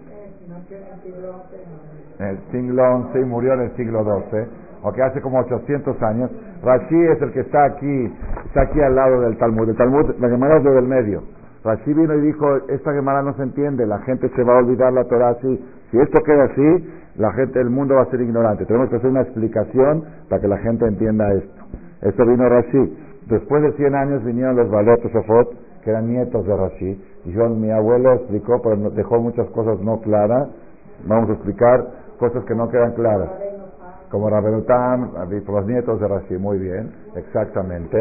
En 2.18 2.26
el 2.26 2.40
siglo 2.52 3.10
XI 3.14 3.20
murió 3.26 3.54
en 3.54 3.62
el 3.62 3.76
siglo 3.76 4.04
XII. 4.04 4.48
O 4.82 4.92
que 4.92 5.04
hace 5.04 5.22
como 5.22 5.40
800 5.40 6.02
años. 6.02 6.32
Rashi 6.64 7.04
es 7.12 7.22
el 7.22 7.34
que 7.34 7.42
está 7.42 7.66
aquí, 7.66 8.14
está 8.46 8.62
aquí 8.62 8.82
al 8.82 8.96
lado 8.96 9.22
del 9.22 9.38
Talmud. 9.38 9.70
El 9.70 9.76
Talmud, 9.76 10.16
la 10.20 10.30
Gemara 10.30 10.58
es 10.58 10.64
lo 10.64 10.74
del 10.74 10.88
medio. 10.88 11.24
Rashi 11.66 11.96
vino 11.96 12.14
y 12.14 12.22
dijo, 12.22 12.58
esta 12.70 12.94
Gemara 12.94 13.24
no 13.24 13.34
se 13.34 13.42
entiende, 13.42 13.88
la 13.88 13.98
gente 14.04 14.30
se 14.36 14.44
va 14.44 14.54
a 14.54 14.58
olvidar 14.60 14.94
la 14.94 15.04
Torah 15.06 15.30
así. 15.30 15.66
Si 15.90 15.98
esto 15.98 16.22
queda 16.22 16.44
así, 16.44 16.90
la 17.18 17.34
gente, 17.34 17.60
el 17.60 17.72
mundo 17.72 17.96
va 17.96 18.04
a 18.04 18.12
ser 18.12 18.22
ignorante. 18.22 18.66
Tenemos 18.66 18.88
que 18.90 18.98
hacer 18.98 19.10
una 19.10 19.22
explicación 19.22 20.04
para 20.30 20.40
que 20.40 20.48
la 20.48 20.60
gente 20.60 20.86
entienda 20.86 21.34
esto. 21.34 21.64
Esto 22.02 22.24
vino 22.24 22.48
Rashi. 22.48 22.98
Después 23.30 23.64
de 23.64 23.72
100 23.78 23.96
años 23.96 24.24
vinieron 24.24 24.56
los 24.56 24.70
Balot 24.70 25.02
Sofot, 25.12 25.56
que 25.84 25.90
eran 25.90 26.08
nietos 26.08 26.46
de 26.46 26.56
Rashi. 26.56 27.04
Dijeron, 27.26 27.60
mi 27.60 27.72
abuelo 27.72 28.14
explicó, 28.14 28.62
pero 28.62 28.92
dejó 28.92 29.20
muchas 29.20 29.48
cosas 29.50 29.80
no 29.80 30.00
claras. 30.02 30.50
Vamos 31.08 31.32
a 31.32 31.34
explicar 31.34 31.84
cosas 32.20 32.44
que 32.46 32.54
no 32.54 32.70
quedan 32.70 32.94
claras. 32.94 33.32
Como 34.12 34.30
Rabenutam, 34.30 35.14
los 35.48 35.66
nietos 35.66 36.00
de 36.00 36.08
Rashi. 36.08 36.38
Muy 36.38 36.60
bien, 36.60 36.92
exactamente. 37.16 38.00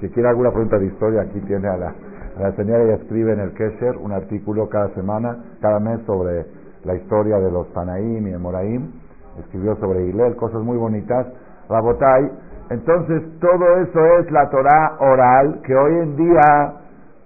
Si 0.00 0.08
quiere 0.10 0.28
alguna 0.28 0.52
pregunta 0.52 0.78
de 0.78 0.86
historia, 0.86 1.22
aquí 1.22 1.40
tiene 1.40 1.68
a 1.68 1.76
la, 1.76 1.94
la 2.40 2.52
señora, 2.52 2.82
ella 2.84 2.94
escribe 2.94 3.32
en 3.32 3.40
el 3.40 3.52
Kesher 3.52 3.96
un 3.96 4.12
artículo 4.12 4.68
cada 4.68 4.88
semana, 4.94 5.36
cada 5.60 5.78
mes 5.78 6.00
sobre 6.06 6.46
la 6.84 6.94
historia 6.94 7.38
de 7.38 7.50
los 7.50 7.72
Tanaim 7.72 8.26
y 8.26 8.36
Moraim, 8.36 8.90
escribió 9.38 9.76
sobre 9.76 10.06
Hillel, 10.06 10.36
cosas 10.36 10.62
muy 10.62 10.76
bonitas, 10.76 11.26
Rabotai. 11.68 12.30
Entonces, 12.70 13.22
todo 13.40 13.76
eso 13.78 14.04
es 14.18 14.30
la 14.30 14.48
Torah 14.48 14.96
oral 15.00 15.60
que 15.64 15.74
hoy 15.74 15.98
en 15.98 16.16
día 16.16 16.74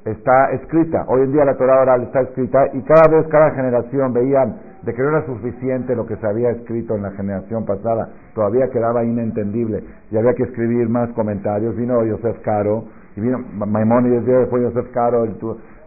está 0.05 0.51
escrita. 0.53 1.05
Hoy 1.09 1.23
en 1.23 1.33
día 1.33 1.45
la 1.45 1.57
Torah 1.57 1.81
oral 1.81 2.03
está 2.03 2.21
escrita 2.21 2.67
y 2.73 2.83
cada 2.83 3.09
vez, 3.09 3.27
cada 3.29 3.51
generación 3.53 4.13
veían 4.13 4.57
de 4.83 4.93
que 4.93 5.03
no 5.03 5.09
era 5.09 5.25
suficiente 5.25 5.97
lo 5.97 6.07
que 6.07 6.17
se 6.17 6.27
había 6.27 6.51
escrito 6.51 6.95
en 6.95 7.03
la 7.03 7.11
generación 7.13 7.65
pasada, 7.65 8.11
todavía 8.35 8.69
quedaba 8.69 9.03
inentendible 9.03 9.83
y 10.11 10.17
había 10.17 10.35
que 10.35 10.43
escribir 10.43 10.89
más 10.89 11.11
comentarios. 11.11 11.75
Vino 11.75 12.05
Yosef 12.05 12.39
Caro, 12.43 12.85
y 13.17 13.21
vino 13.21 13.39
Maimónides, 13.39 14.25
después 14.25 14.63
Yosef 14.63 14.91
Caro, 14.93 15.27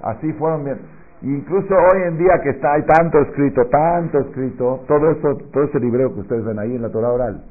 así 0.02 0.32
fueron 0.34 0.64
bien 0.64 0.78
Incluso 1.22 1.74
hoy 1.74 2.04
en 2.08 2.18
día 2.18 2.40
que 2.44 2.52
está, 2.52 2.74
hay 2.74 2.84
tanto 2.84 3.20
escrito, 3.20 3.66
tanto 3.66 4.20
escrito, 4.20 4.82
todo 4.88 5.10
eso, 5.10 5.36
todo 5.52 5.64
ese 5.64 5.80
libreo 5.80 6.14
que 6.14 6.20
ustedes 6.20 6.46
ven 6.46 6.60
ahí 6.60 6.76
en 6.76 6.82
la 6.84 6.90
Torah 6.90 7.10
oral, 7.10 7.44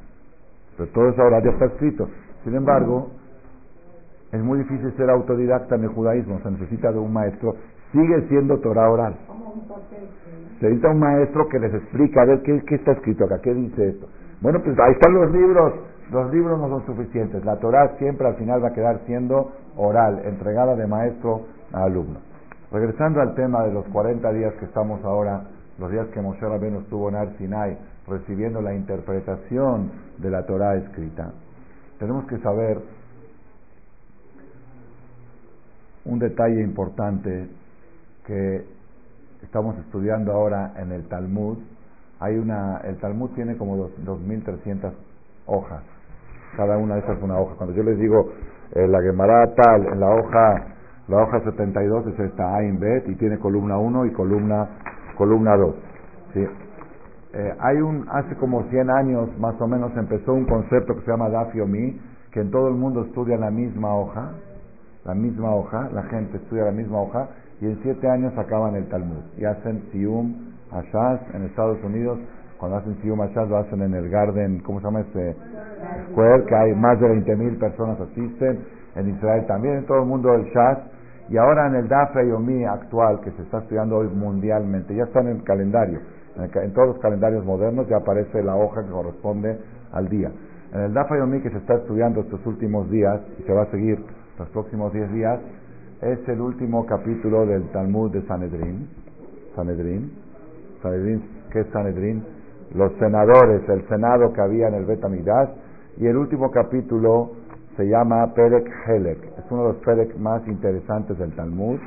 pero 0.77 0.89
todo 0.91 1.09
eso 1.09 1.21
ahora 1.21 1.43
ya 1.43 1.49
está 1.51 1.65
escrito. 1.65 2.09
Sin 2.45 2.55
embargo, 2.55 3.09
es 4.31 4.41
muy 4.41 4.59
difícil 4.59 4.93
ser 4.95 5.09
autodidacta 5.09 5.75
en 5.75 5.83
el 5.83 5.89
judaísmo, 5.89 6.39
se 6.43 6.51
necesita 6.51 6.93
de 6.93 6.99
un 6.99 7.11
maestro, 7.11 7.55
sigue 7.91 8.21
siendo 8.29 8.57
Torah 8.59 8.89
oral. 8.89 9.15
Se 10.59 10.65
necesita 10.67 10.89
un 10.89 10.99
maestro 10.99 11.49
que 11.49 11.59
les 11.59 11.73
explica, 11.73 12.21
a 12.21 12.25
ver, 12.25 12.41
¿qué, 12.43 12.63
qué 12.65 12.75
está 12.75 12.93
escrito 12.93 13.25
acá? 13.25 13.39
¿Qué 13.41 13.53
dice 13.53 13.89
esto? 13.89 14.07
Bueno, 14.39 14.61
pues 14.63 14.79
ahí 14.79 14.93
están 14.93 15.13
los 15.13 15.29
libros. 15.31 15.73
Los 16.11 16.31
libros 16.31 16.59
no 16.59 16.69
son 16.69 16.85
suficientes. 16.85 17.43
La 17.43 17.57
Torah 17.57 17.97
siempre 17.97 18.27
al 18.27 18.35
final 18.35 18.63
va 18.63 18.69
a 18.69 18.73
quedar 18.73 19.01
siendo 19.05 19.51
oral, 19.75 20.21
entregada 20.25 20.75
de 20.75 20.87
maestro 20.87 21.47
a 21.73 21.83
alumno. 21.83 22.19
Regresando 22.71 23.21
al 23.21 23.35
tema 23.35 23.63
de 23.63 23.73
los 23.73 23.85
40 23.87 24.31
días 24.31 24.53
que 24.55 24.65
estamos 24.65 25.03
ahora, 25.03 25.43
los 25.77 25.91
días 25.91 26.07
que 26.07 26.21
Moshe 26.21 26.41
Rabbeinu 26.41 26.79
estuvo 26.79 27.09
en 27.09 27.15
Ar 27.15 27.37
Sinai 27.37 27.77
recibiendo 28.07 28.61
la 28.61 28.73
interpretación 28.73 29.91
de 30.17 30.29
la 30.29 30.45
Torah 30.45 30.75
escrita, 30.75 31.33
tenemos 31.99 32.25
que 32.27 32.37
saber 32.39 32.79
un 36.05 36.19
detalle 36.19 36.61
importante 36.61 37.49
que 38.25 38.65
estamos 39.43 39.77
estudiando 39.79 40.31
ahora 40.31 40.73
en 40.77 40.91
el 40.91 41.07
Talmud. 41.07 41.57
Hay 42.19 42.37
una, 42.37 42.77
el 42.85 42.97
Talmud 42.97 43.31
tiene 43.31 43.57
como 43.57 43.89
2.300 43.89 44.93
hojas. 45.47 45.83
Cada 46.55 46.77
una 46.77 46.95
de 46.95 47.01
esas 47.01 47.17
es 47.17 47.23
una 47.23 47.39
hoja. 47.39 47.55
Cuando 47.55 47.75
yo 47.75 47.83
les 47.83 47.97
digo 47.97 48.31
eh, 48.73 48.87
la 48.87 49.01
Gemara 49.01 49.53
tal, 49.55 49.87
en 49.87 49.99
la 49.99 50.09
hoja 50.09 50.77
la 51.07 51.23
hoja 51.23 51.39
72 51.39 52.07
es 52.07 52.19
esta 52.19 52.55
Ain 52.57 52.79
Bet 52.81 53.07
y 53.07 53.15
tiene 53.15 53.39
columna 53.39 53.77
1 53.77 54.07
y 54.07 54.11
columna, 54.11 54.67
columna 55.17 55.55
2. 55.55 55.75
¿sí? 56.33 56.45
Eh, 57.33 57.55
hay 57.59 57.77
un, 57.77 58.05
hace 58.11 58.35
como 58.35 58.63
100 58.63 58.89
años 58.89 59.29
más 59.39 59.55
o 59.61 59.67
menos 59.67 59.95
empezó 59.95 60.33
un 60.33 60.45
concepto 60.45 60.95
que 60.95 61.05
se 61.05 61.11
llama 61.11 61.29
Dafiomi, 61.29 61.97
que 62.31 62.41
en 62.41 62.51
todo 62.51 62.67
el 62.67 62.73
mundo 62.73 63.03
estudia 63.03 63.37
la 63.37 63.49
misma 63.49 63.95
hoja, 63.95 64.33
la 65.05 65.15
misma 65.15 65.55
hoja, 65.55 65.89
la 65.93 66.03
gente 66.03 66.37
estudia 66.37 66.65
la 66.65 66.71
misma 66.71 66.99
hoja 66.99 67.29
y 67.61 67.67
en 67.67 67.79
7 67.83 68.09
años 68.09 68.37
acaban 68.37 68.75
el 68.75 68.89
Talmud 68.89 69.23
y 69.37 69.45
hacen 69.45 69.83
Sium 69.93 70.35
Ashaz 70.71 71.21
en 71.33 71.43
Estados 71.45 71.81
Unidos. 71.85 72.19
Cuando 72.59 72.77
hacen 72.77 72.97
Ashaz 73.21 73.49
lo 73.49 73.57
hacen 73.57 73.81
en 73.81 73.93
el 73.93 74.09
Garden, 74.09 74.59
¿cómo 74.61 74.79
se 74.79 74.85
llama 74.85 75.01
ese 75.01 75.35
Square? 76.11 76.45
Que 76.45 76.55
hay 76.55 76.73
más 76.73 76.99
de 76.99 77.07
20.000 77.07 77.59
personas 77.59 77.99
asisten. 78.01 78.65
En 78.95 79.09
Israel 79.09 79.45
también, 79.45 79.75
en 79.77 79.85
todo 79.85 79.99
el 79.99 80.05
mundo 80.05 80.33
el 80.33 80.45
Shaz 80.45 80.79
y 81.29 81.37
ahora 81.37 81.67
en 81.67 81.75
el 81.75 81.87
Dafe 81.87 82.27
Yomi 82.27 82.63
actual, 82.63 83.19
que 83.21 83.31
se 83.31 83.41
está 83.41 83.59
estudiando 83.59 83.97
hoy 83.97 84.07
mundialmente, 84.07 84.95
ya 84.95 85.03
está 85.03 85.19
en 85.19 85.27
el 85.27 85.43
calendario, 85.43 85.99
en, 86.37 86.73
todos 86.73 86.87
los 86.87 86.99
calendarios 86.99 87.43
modernos 87.43 87.87
ya 87.89 87.97
aparece 87.97 88.41
la 88.43 88.55
hoja 88.55 88.83
que 88.83 88.89
corresponde 88.89 89.57
al 89.91 90.07
día. 90.07 90.31
En 90.73 90.81
el 90.81 90.93
Dafe 90.93 91.17
Yomi 91.17 91.41
que 91.41 91.49
se 91.49 91.57
está 91.57 91.75
estudiando 91.75 92.21
estos 92.21 92.45
últimos 92.45 92.89
días, 92.89 93.19
y 93.39 93.43
se 93.43 93.53
va 93.53 93.63
a 93.63 93.71
seguir 93.71 93.99
los 94.39 94.49
próximos 94.49 94.93
10 94.93 95.11
días, 95.11 95.39
es 96.01 96.19
el 96.29 96.39
último 96.39 96.85
capítulo 96.85 97.45
del 97.45 97.69
Talmud 97.71 98.11
de 98.11 98.21
Sanedrín. 98.27 98.87
Sanedrín. 99.55 100.13
Sanedrín, 100.81 101.23
¿qué 101.51 101.61
es 101.61 101.67
Sanedrín? 101.73 102.23
Los 102.75 102.93
senadores, 102.99 103.67
el 103.69 103.87
senado 103.87 104.33
que 104.33 104.41
había 104.41 104.67
en 104.67 104.75
el 104.75 104.85
Betamidash, 104.85 105.49
y 105.97 106.07
el 106.07 106.17
último 106.17 106.51
capítulo 106.51 107.31
se 107.75 107.87
llama 107.87 108.33
Perek 108.33 108.69
Helek. 108.87 109.23
Es 109.37 109.51
uno 109.51 109.67
de 109.67 109.73
los 109.73 109.83
Perek 109.83 110.17
más 110.17 110.47
interesantes 110.47 111.17
del 111.17 111.33
Talmud, 111.35 111.79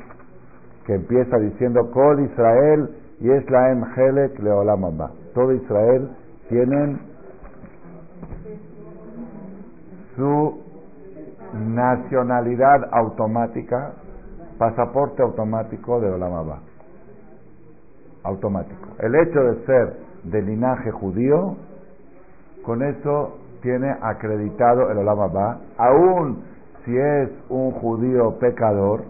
que 0.85 0.95
empieza 0.95 1.37
diciendo, 1.37 1.91
Kol 1.91 2.21
Israel 2.25 2.89
y 3.19 3.29
Eslaem 3.29 3.83
Helek 3.95 4.39
Leolam. 4.39 4.97
Todo 5.33 5.53
Israel 5.53 6.09
tienen 6.49 6.99
su 10.15 10.61
nacionalidad 11.53 12.89
automática, 12.91 13.93
pasaporte 14.57 15.21
automático 15.21 15.99
de 15.99 16.09
Olam 16.09 16.33
Abba. 16.33 16.59
Automático. 18.23 18.87
El 18.99 19.15
hecho 19.15 19.39
de 19.39 19.65
ser 19.65 19.93
de 20.23 20.41
linaje 20.41 20.91
judío, 20.91 21.55
con 22.63 22.83
eso 22.83 23.37
tiene 23.61 23.95
acreditado 24.01 24.89
el 24.91 24.97
Olam 24.97 25.19
Abba, 25.19 25.59
aún 25.77 26.43
si 26.85 26.97
es 26.97 27.29
un 27.49 27.71
judío 27.71 28.37
pecador, 28.39 29.03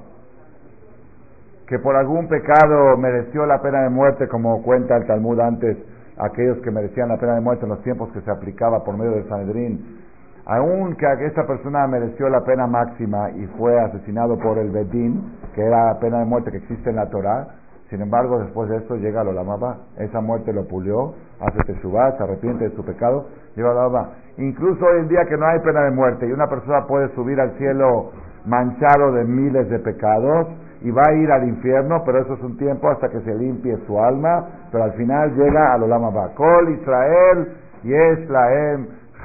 que 1.68 1.80
por 1.80 1.96
algún 1.96 2.28
pecado 2.28 2.98
mereció 2.98 3.46
la 3.46 3.62
pena 3.62 3.84
de 3.84 3.90
muerte, 3.90 4.28
como 4.28 4.62
cuenta 4.62 4.98
el 4.98 5.08
Talmud 5.08 5.40
antes, 5.40 5.78
aquellos 6.18 6.58
que 6.60 6.72
merecían 6.72 7.08
la 7.08 7.18
pena 7.18 7.36
de 7.36 7.42
muerte 7.42 7.64
en 7.64 7.70
los 7.70 7.82
tiempos 7.84 8.12
que 8.12 8.22
se 8.22 8.32
aplicaba 8.32 8.84
por 8.84 8.98
medio 8.98 9.12
del 9.12 9.28
Sanedrín, 9.30 10.02
aunque 10.46 11.06
esta 11.26 11.46
persona 11.46 11.88
mereció 11.88 12.28
la 12.28 12.42
pena 12.42 12.68
máxima 12.68 13.32
y 13.32 13.46
fue 13.58 13.80
asesinado 13.80 14.38
por 14.38 14.58
el 14.58 14.70
Bedín, 14.72 15.38
que 15.56 15.62
era 15.62 15.94
la 15.94 16.00
pena 16.00 16.20
de 16.20 16.26
muerte 16.26 16.52
que 16.52 16.58
existe 16.58 16.90
en 16.90 16.98
la 16.98 17.10
Torah, 17.10 17.48
sin 17.92 18.02
embargo, 18.02 18.40
después 18.40 18.70
de 18.70 18.78
esto 18.78 18.96
llega 18.96 19.22
la 19.22 19.32
Olamaba, 19.32 19.80
esa 19.98 20.22
muerte 20.22 20.54
lo 20.54 20.66
pulió, 20.66 21.14
hace 21.42 21.60
teshuvah, 21.66 22.16
se 22.16 22.24
arrepiente 22.24 22.70
de 22.70 22.76
su 22.78 22.86
pecado, 22.86 23.26
llega 23.54 23.74
la 23.74 23.82
Olamaba. 23.82 24.14
Incluso 24.38 24.86
hoy 24.86 25.02
en 25.02 25.10
día 25.10 25.26
que 25.28 25.36
no 25.36 25.46
hay 25.46 25.60
pena 25.60 25.82
de 25.82 25.92
muerte 25.92 26.26
y 26.26 26.32
una 26.32 26.48
persona 26.48 26.88
puede 26.88 27.14
subir 27.16 27.38
al 27.42 27.52
cielo 27.58 28.12
manchado 28.46 29.12
de 29.12 29.26
miles 29.26 29.70
de 29.70 29.80
pecados 29.80 30.48
y 30.82 30.90
va 30.90 31.02
a 31.06 31.14
ir 31.16 31.30
al 31.34 31.50
infierno, 31.50 32.02
pero 32.06 32.22
eso 32.22 32.36
es 32.36 32.42
un 32.42 32.58
tiempo 32.58 32.90
hasta 32.90 33.10
que 33.10 33.20
se 33.20 33.36
limpie 33.36 33.78
su 33.86 34.00
alma, 34.00 34.48
pero 34.72 34.86
al 34.86 34.94
final 34.94 35.36
llega 35.36 35.74
al 35.74 35.84
Olamaba. 35.84 36.30
Kol 36.34 36.70
Israel, 36.70 37.58
Yesh 37.84 38.26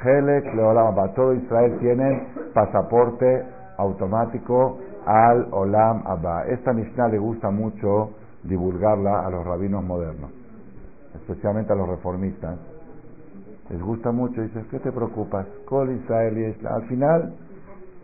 Helek 0.03 0.53
Leolamaba. 0.53 1.13
Todo 1.13 1.33
Israel 1.33 1.77
tiene 1.79 2.27
pasaporte 2.53 3.45
automático 3.77 4.77
al 5.05 5.47
Olam 5.51 6.03
Abba. 6.05 6.45
Esta 6.47 6.73
Mishnah 6.73 7.07
le 7.07 7.17
gusta 7.17 7.49
mucho 7.49 8.11
divulgarla 8.47 9.25
a 9.25 9.29
los 9.29 9.45
rabinos 9.45 9.83
modernos, 9.83 10.31
especialmente 11.15 11.73
a 11.73 11.75
los 11.75 11.87
reformistas. 11.87 12.57
Les 13.69 13.81
gusta 13.81 14.11
mucho, 14.11 14.41
dices, 14.41 14.65
¿qué 14.71 14.79
te 14.79 14.91
preocupas? 14.91 15.45
Col 15.65 15.91
Israel 15.91 16.55
al 16.69 16.83
final 16.87 17.33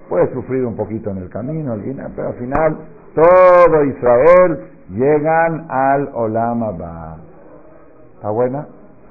puedes 0.10 0.32
sufrir 0.34 0.66
un 0.66 0.76
poquito 0.76 1.10
en 1.10 1.18
el 1.18 1.30
camino, 1.30 1.76
pero 2.16 2.28
al 2.28 2.36
final 2.36 2.78
todo 3.16 3.84
Israel 3.86 4.70
llegan 4.90 5.66
al 5.70 6.10
Olam 6.14 6.64
Abba. 6.64 7.18
¿Está 8.16 8.30
buena? 8.30 8.68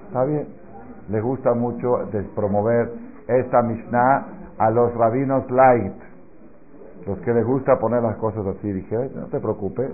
¿Está 0.09 0.25
bien? 0.25 0.47
Les 1.09 1.23
gusta 1.23 1.55
mucho 1.55 2.09
promover 2.35 2.93
esta 3.27 3.63
Mishnah 3.63 4.27
a 4.59 4.71
los 4.71 4.95
rabinos 4.95 5.51
light, 5.51 5.95
los 7.07 7.19
que 7.21 7.33
les 7.33 7.47
gusta 7.47 7.79
poner 7.79 8.03
las 8.03 8.17
cosas 8.17 8.47
así. 8.47 8.71
Dije, 8.73 9.11
no 9.15 9.27
te 9.27 9.41
preocupes, 9.41 9.91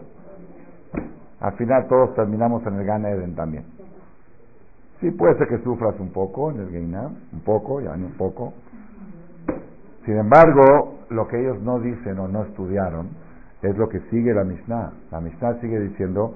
al 1.40 1.52
final 1.52 1.86
todos 1.88 2.14
terminamos 2.14 2.66
en 2.66 2.74
el 2.74 2.84
Gan 2.84 3.04
Eden 3.06 3.34
también. 3.34 3.64
Sí, 5.00 5.10
puede 5.12 5.38
ser 5.38 5.46
que 5.46 5.58
sufras 5.58 5.98
un 6.00 6.10
poco 6.12 6.50
en 6.50 6.60
el 6.60 6.70
Geinam, 6.70 7.14
un 7.32 7.40
poco, 7.40 7.80
ya 7.80 7.92
un 7.92 8.14
poco. 8.18 8.52
Sin 10.04 10.16
embargo, 10.16 10.94
lo 11.10 11.28
que 11.28 11.40
ellos 11.40 11.62
no 11.62 11.78
dicen 11.78 12.18
o 12.18 12.26
no 12.26 12.42
estudiaron 12.42 13.08
es 13.62 13.76
lo 13.76 13.88
que 13.88 14.00
sigue 14.10 14.34
la 14.34 14.42
Mishnah. 14.42 14.92
La 15.12 15.20
Mishnah 15.20 15.60
sigue 15.60 15.78
diciendo, 15.80 16.34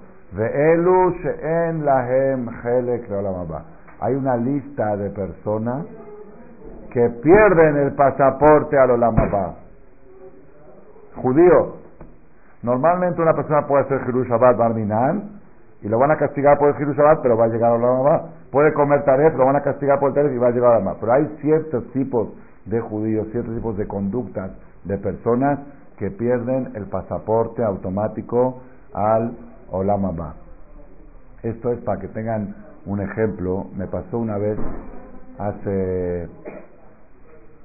Hay 4.00 4.14
una 4.14 4.36
lista 4.36 4.96
de 4.96 5.10
personas 5.10 5.86
que 6.92 7.08
pierden 7.22 7.76
el 7.78 7.94
pasaporte 7.94 8.78
al 8.78 8.92
Olamabá. 8.92 9.56
Judíos, 11.16 11.81
Normalmente 12.62 13.20
una 13.20 13.34
persona 13.34 13.66
puede 13.66 13.84
hacer 13.84 14.00
Hiru 14.08 14.24
Shabbat 14.24 14.56
Barminan 14.56 15.40
y 15.82 15.88
lo 15.88 15.98
van 15.98 16.12
a 16.12 16.16
castigar 16.16 16.58
por 16.58 16.68
el 16.68 16.80
Hiru 16.80 16.92
Shabbat, 16.94 17.20
pero 17.20 17.36
va 17.36 17.46
a 17.46 17.48
llegar 17.48 17.72
a 17.72 17.78
la 17.78 17.88
mamá. 17.88 18.22
Puede 18.52 18.72
comer 18.72 19.04
Taref, 19.04 19.34
lo 19.34 19.46
van 19.46 19.56
a 19.56 19.62
castigar 19.62 19.98
por 19.98 20.10
el 20.10 20.14
Taref 20.14 20.32
y 20.32 20.38
va 20.38 20.48
a 20.48 20.50
llegar 20.52 20.72
a 20.72 20.78
la 20.78 20.84
mamá. 20.84 20.96
Pero 21.00 21.12
hay 21.12 21.26
ciertos 21.40 21.90
tipos 21.92 22.28
de 22.66 22.80
judíos, 22.80 23.26
ciertos 23.32 23.54
tipos 23.56 23.76
de 23.76 23.86
conductas 23.88 24.52
de 24.84 24.96
personas 24.98 25.58
que 25.98 26.10
pierden 26.10 26.70
el 26.74 26.86
pasaporte 26.86 27.64
automático 27.64 28.62
al 28.94 29.36
Olamaba. 29.70 30.34
Esto 31.42 31.72
es 31.72 31.80
para 31.80 32.00
que 32.00 32.08
tengan 32.08 32.54
un 32.86 33.00
ejemplo. 33.00 33.66
Me 33.76 33.88
pasó 33.88 34.18
una 34.18 34.38
vez 34.38 34.56
hace, 35.38 36.28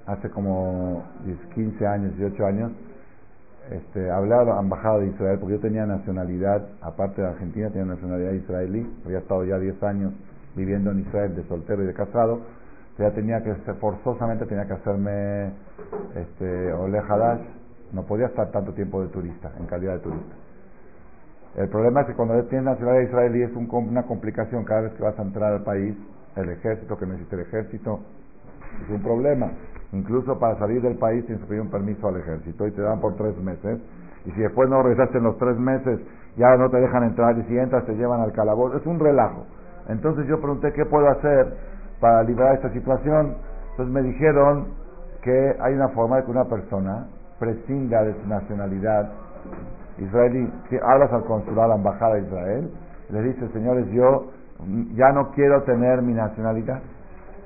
hace 0.08 0.30
como 0.32 1.04
15 1.54 1.86
años, 1.86 2.18
18 2.18 2.46
años 2.46 2.72
este, 3.72 4.10
hablé 4.10 4.36
a 4.36 4.44
la 4.44 4.60
embajada 4.60 5.00
de 5.00 5.08
Israel, 5.08 5.38
porque 5.40 5.56
yo 5.56 5.60
tenía 5.60 5.86
nacionalidad, 5.86 6.68
aparte 6.82 7.22
de 7.22 7.28
Argentina, 7.28 7.70
tenía 7.70 7.86
nacionalidad 7.86 8.32
israelí, 8.32 8.90
había 9.06 9.20
estado 9.20 9.44
ya 9.46 9.58
10 9.58 9.84
años 9.84 10.14
viviendo 10.56 10.92
en 10.92 11.00
Israel 11.00 11.36
de 11.36 11.44
soltero 11.44 11.84
y 11.84 11.88
de 11.88 11.94
casado, 11.94 12.42
ya 12.98 13.12
tenía 13.12 13.44
que, 13.44 13.54
forzosamente 13.74 14.46
tenía 14.46 14.66
que 14.66 14.74
hacerme 14.74 15.52
este, 16.16 16.74
Ole 16.74 17.00
Hadash, 17.00 17.42
no 17.94 18.04
podía 18.04 18.28
estar 18.28 18.52
tanto 18.52 18.74
tiempo 18.74 19.02
de 19.02 19.10
turista, 19.10 19.52
en 19.60 19.66
calidad 19.68 19.94
de 19.94 20.00
turista. 20.00 20.36
El 21.56 21.70
problema 21.70 22.02
es 22.02 22.08
que 22.08 22.14
cuando 22.14 22.42
tienes 22.46 22.66
nacionalidad 22.66 23.08
israelí 23.08 23.42
es 23.44 23.52
una 23.56 24.04
complicación 24.04 24.64
cada 24.64 24.82
vez 24.82 24.94
que 24.94 25.04
vas 25.04 25.18
a 25.18 25.22
entrar 25.22 25.54
al 25.54 25.64
país, 25.64 25.96
el 26.36 26.50
ejército, 26.50 26.98
que 26.98 27.06
necesita 27.06 27.36
el 27.36 27.42
ejército, 27.44 28.00
es 28.84 28.90
un 28.90 29.02
problema. 29.02 29.52
Incluso 29.94 30.38
para 30.38 30.58
salir 30.60 30.82
del 30.82 30.98
país 30.98 31.26
tienes 31.26 31.42
que 31.44 31.50
pedir 31.50 31.62
un 31.62 31.70
permiso 31.70 32.08
al 32.08 32.18
ejército 32.18 32.68
y 32.68 32.72
te 32.72 32.82
dan 32.82 33.00
por 33.00 33.16
tres 33.16 33.38
meses. 33.38 33.80
Y 34.26 34.32
si 34.32 34.42
después 34.42 34.70
no 34.70 34.84
regresaste 34.84 35.18
en 35.18 35.24
los 35.24 35.38
tres 35.38 35.58
meses, 35.58 36.00
ya 36.36 36.56
no 36.58 36.70
te 36.70 36.78
dejan 36.78 37.04
entrar 37.04 37.38
y 37.38 37.44
si 37.44 37.58
entras 37.58 37.86
te 37.86 37.96
llevan 37.96 38.22
al 38.22 38.34
calabozo. 38.34 38.78
Es 38.78 38.86
un 38.86 39.00
relajo. 39.00 39.46
Entonces 39.88 40.28
yo 40.28 40.40
pregunté 40.42 40.74
qué 40.74 40.86
puedo 40.86 41.08
hacer 41.10 41.56
para 42.02 42.24
liberar 42.24 42.56
esta 42.56 42.70
situación. 42.74 43.36
Entonces 43.72 43.94
me 43.94 44.02
dijeron 44.02 44.68
que 45.22 45.56
hay 45.60 45.74
una 45.74 45.90
forma 45.90 46.18
de 46.18 46.26
que 46.26 46.32
una 46.32 46.46
persona 46.46 47.08
prescinda 47.40 48.04
de 48.04 48.14
su 48.14 48.28
nacionalidad 48.28 49.10
israelí. 49.98 50.52
Si 50.70 50.76
hablas 50.76 51.12
al 51.14 51.24
consulado, 51.24 51.64
a 51.64 51.68
la 51.70 51.76
embajada 51.76 52.16
de 52.16 52.22
Israel, 52.22 52.72
le 53.10 53.22
dices, 53.24 53.50
señores, 53.52 53.88
yo 53.92 54.32
ya 54.96 55.12
no 55.12 55.32
quiero 55.32 55.64
tener 55.64 56.02
mi 56.02 56.14
nacionalidad, 56.14 56.82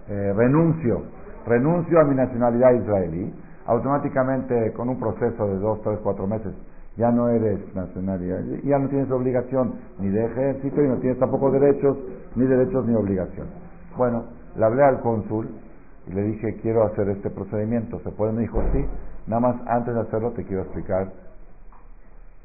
eh, 0.10 0.34
renuncio 0.36 1.04
renuncio 1.45 1.99
a 1.99 2.04
mi 2.04 2.15
nacionalidad 2.15 2.73
israelí, 2.73 3.34
automáticamente 3.65 4.73
con 4.73 4.89
un 4.89 4.99
proceso 4.99 5.47
de 5.47 5.60
dos, 5.60 5.82
tres, 5.82 5.99
cuatro 6.04 6.27
meses 6.27 6.54
ya 6.97 7.12
no 7.12 7.30
eres 7.30 7.60
nacionalidad, 7.73 8.41
ya 8.63 8.77
no 8.77 8.89
tienes 8.89 9.10
obligación 9.12 9.75
ni 9.99 10.10
de 10.10 10.25
ejército 10.25 10.84
y 10.84 10.88
no 10.88 10.97
tienes 10.97 11.19
tampoco 11.19 11.49
derechos, 11.51 11.97
ni 12.36 12.45
derechos 12.45 12.86
ni 12.86 12.95
obligaciones. 12.95 13.54
Bueno, 13.97 14.25
le 14.56 14.65
hablé 14.65 14.84
al 14.84 14.99
cónsul 15.01 15.49
y 16.08 16.13
le 16.13 16.23
dije, 16.23 16.58
quiero 16.62 16.84
hacer 16.84 17.08
este 17.10 17.30
procedimiento. 17.30 17.99
¿Se 18.01 18.12
puede? 18.12 18.34
Me 18.34 18.41
dijo, 18.41 18.62
sí. 18.73 18.86
Nada 19.27 19.39
más 19.39 19.56
antes 19.67 19.93
de 19.93 20.01
hacerlo 20.01 20.32
te 20.32 20.43
quiero 20.43 20.63
explicar 20.63 21.12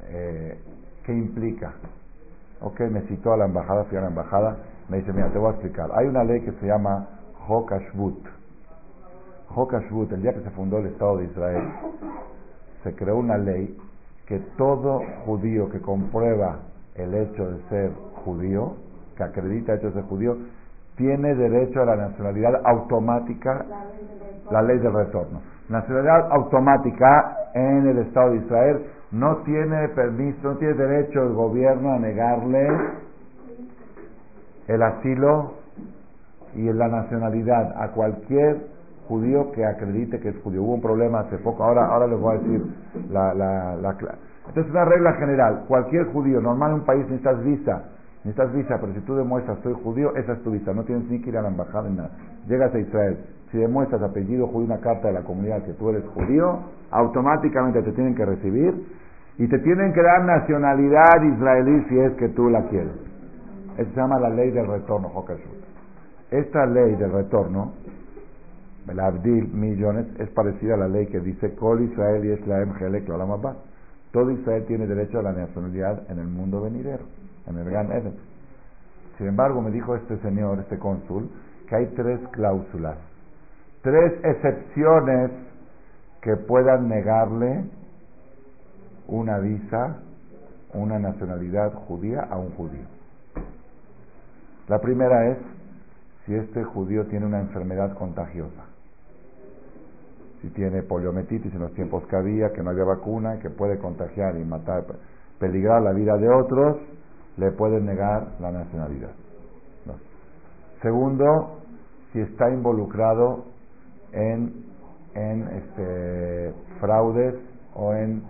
eh, 0.09 0.59
qué 1.05 1.13
implica. 1.13 1.73
Ok, 2.61 2.81
me 2.91 3.03
citó 3.03 3.33
a 3.33 3.37
la 3.37 3.47
embajada, 3.47 3.85
fui 3.85 3.99
a 3.99 4.03
la 4.03 4.09
embajada, 4.09 4.57
me 4.89 4.99
dice, 4.99 5.13
mira, 5.13 5.31
te 5.31 5.39
voy 5.39 5.49
a 5.49 5.51
explicar. 5.53 5.91
Hay 5.95 6.07
una 6.07 6.23
ley 6.25 6.41
que 6.43 6.53
se 6.53 6.67
llama 6.67 7.09
Hokashbut 7.49 8.27
Hokashvut, 9.55 10.13
el 10.13 10.23
día 10.23 10.35
que 10.35 10.41
se 10.41 10.51
fundó 10.51 10.79
el 10.79 10.87
Estado 10.87 11.19
de 11.19 11.25
Israel, 11.25 11.69
se 12.83 12.95
creó 12.95 13.17
una 13.17 13.39
ley 13.39 13.77
que 14.27 14.39
todo 14.57 15.01
judío 15.25 15.69
que 15.71 15.81
comprueba 15.81 16.59
el 16.95 17.15
hecho 17.15 17.51
de 17.51 17.63
ser 17.69 17.93
judío, 18.25 18.75
que 19.17 19.23
acredita 19.23 19.73
el 19.73 19.79
hecho 19.79 19.89
de 19.89 19.95
ser 19.95 20.05
judío, 20.05 20.37
tiene 20.97 21.35
derecho 21.35 21.83
a 21.83 21.85
la 21.85 21.97
nacionalidad 21.97 22.61
automática, 22.65 23.65
la 24.51 24.63
ley 24.63 24.79
del 24.79 24.93
retorno. 24.93 25.41
Nacionalidad 25.69 26.33
automática 26.33 27.37
en 27.55 27.87
el 27.89 27.99
Estado 27.99 28.31
de 28.31 28.37
Israel 28.39 28.87
no 29.13 29.37
tiene 29.39 29.89
permiso, 29.91 30.39
no 30.43 30.57
tiene 30.57 30.75
derecho 30.75 31.23
el 31.23 31.33
gobierno 31.33 31.93
a 31.93 31.99
negarle 31.99 32.69
el 34.69 34.83
asilo 34.83 35.55
y 36.55 36.73
la 36.73 36.89
nacionalidad 36.89 37.81
a 37.81 37.89
cualquier 37.93 38.76
judío 39.09 39.51
que 39.53 39.65
acredite 39.65 40.21
que 40.21 40.31
es 40.31 40.37
judío. 40.43 40.63
Hubo 40.63 40.75
un 40.75 40.81
problema 40.81 41.21
hace 41.21 41.39
poco, 41.39 41.65
ahora, 41.65 41.87
ahora 41.87 42.07
les 42.07 42.21
voy 42.21 42.35
a 42.35 42.39
decir 42.39 42.63
la, 43.11 43.35
la, 43.35 43.77
la 43.77 43.91
Entonces, 44.49 44.71
una 44.71 44.85
regla 44.85 45.13
general, 45.15 45.65
cualquier 45.69 46.07
judío, 46.13 46.41
normal 46.41 46.71
en 46.71 46.75
un 46.81 46.85
país 46.85 47.03
necesitas 47.05 47.43
visa, 47.45 47.85
necesitas 48.25 48.53
visa, 48.53 48.79
pero 48.81 48.93
si 48.93 49.01
tú 49.01 49.15
demuestras 49.17 49.59
soy 49.63 49.75
judío, 49.75 50.15
esa 50.17 50.33
es 50.33 50.43
tu 50.43 50.51
visa, 50.51 50.73
no 50.73 50.85
tienes 50.85 51.09
ni 51.11 51.21
que 51.21 51.31
ir 51.31 51.39
a 51.39 51.43
la 51.43 51.49
embajada 51.49 51.89
ni 51.89 51.97
nada. 51.97 52.11
Llegas 52.47 52.75
a 52.75 52.79
Israel, 52.79 53.19
si 53.51 53.59
demuestras 53.59 54.03
apellido 54.03 54.47
judío, 54.49 54.67
una 54.67 54.81
carta 54.81 55.09
de 55.09 55.15
la 55.15 55.23
comunidad 55.23 55.63
que 55.63 55.73
tú 55.75 55.91
eres 55.91 56.05
judío, 56.15 56.61
automáticamente 56.91 57.83
te 57.83 57.93
tienen 57.93 58.15
que 58.15 58.25
recibir 58.25 58.75
y 59.39 59.49
te 59.49 59.59
tienen 59.59 59.93
que 59.93 60.03
dar 60.03 60.25
nacionalidad 60.25 61.23
israelí 61.23 61.85
si 61.89 61.99
es 61.99 62.13
que 62.15 62.29
tú 62.31 62.49
la 62.49 62.63
quieres. 62.69 62.93
Eso 63.77 63.91
se 63.91 64.01
llama 64.01 64.19
la 64.19 64.31
ley 64.31 64.51
del 64.51 64.67
retorno, 64.67 65.13
Esta 66.31 66.67
ley 66.67 66.97
del 66.97 67.13
retorno 67.13 67.73
el 68.89 69.01
Abdil 69.01 69.49
millones 69.53 70.07
es 70.19 70.29
parecida 70.31 70.75
a 70.75 70.77
la 70.77 70.89
ley 70.89 71.07
que 71.07 71.21
dice 71.21 71.55
Kol 71.55 71.83
Israel 71.83 72.25
y 72.25 72.33
Islaem 72.33 72.73
Helek 72.79 73.07
Todo 74.13 74.31
Israel 74.31 74.65
tiene 74.67 74.87
derecho 74.87 75.19
a 75.19 75.23
la 75.23 75.33
nacionalidad 75.33 76.09
en 76.11 76.19
el 76.21 76.29
mundo 76.29 76.61
venidero, 76.61 77.05
en 77.47 77.59
el 77.59 77.69
Gan 77.69 77.91
Eden. 77.91 78.15
Sin 79.19 79.27
embargo, 79.27 79.61
me 79.61 79.71
dijo 79.71 79.97
este 79.97 80.19
señor, 80.19 80.61
este 80.61 80.79
cónsul, 80.79 81.29
que 81.69 81.75
hay 81.75 81.87
tres 81.97 82.21
cláusulas, 82.33 82.97
tres 83.83 84.13
excepciones 84.23 85.31
que 86.21 86.37
puedan 86.37 86.89
negarle 86.89 87.65
una 89.09 89.39
visa, 89.39 89.99
una 90.75 90.99
nacionalidad 90.99 91.73
judía 91.73 92.21
a 92.31 92.37
un 92.37 92.51
judío. 92.51 92.85
La 94.69 94.81
primera 94.81 95.31
es 95.31 95.39
si 96.25 96.35
este 96.35 96.65
judío 96.65 97.07
tiene 97.07 97.27
una 97.27 97.41
enfermedad 97.41 97.95
contagiosa. 97.95 98.76
Si 100.47 100.53
tiene 100.53 100.85
poliomielitis 100.85 101.53
en 101.53 101.61
los 101.61 101.75
tiempos 101.75 102.07
que 102.07 102.15
había, 102.15 102.53
que 102.53 102.63
no 102.63 102.71
había 102.71 102.85
vacuna, 102.85 103.41
que 103.41 103.51
puede 103.51 103.79
contagiar 103.79 104.37
y 104.37 104.45
matar, 104.45 104.85
peligrar 105.41 105.83
la 105.83 105.91
vida 105.91 106.17
de 106.17 106.29
otros, 106.29 106.77
le 107.37 107.51
pueden 107.51 107.85
negar 107.85 108.29
la 108.39 108.53
nacionalidad. 108.53 109.11
Segundo, 110.83 111.59
si 112.13 112.21
está 112.21 112.49
involucrado 112.49 113.47
en, 114.13 114.67
en 115.15 115.49
este, 115.49 116.55
fraudes 116.79 117.35
o 117.75 117.93
en 117.95 118.23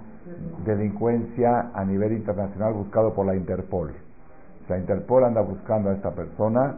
delincuencia 0.64 1.70
a 1.74 1.85
nivel 1.85 2.12
internacional 2.12 2.72
buscado 2.72 3.12
por 3.12 3.26
la 3.26 3.37
Interpol. 3.37 3.92
Si 4.64 4.72
la 4.72 4.79
Interpol 4.79 5.24
anda 5.24 5.42
buscando 5.42 5.90
a 5.90 5.92
esta 5.92 6.12
persona, 6.12 6.76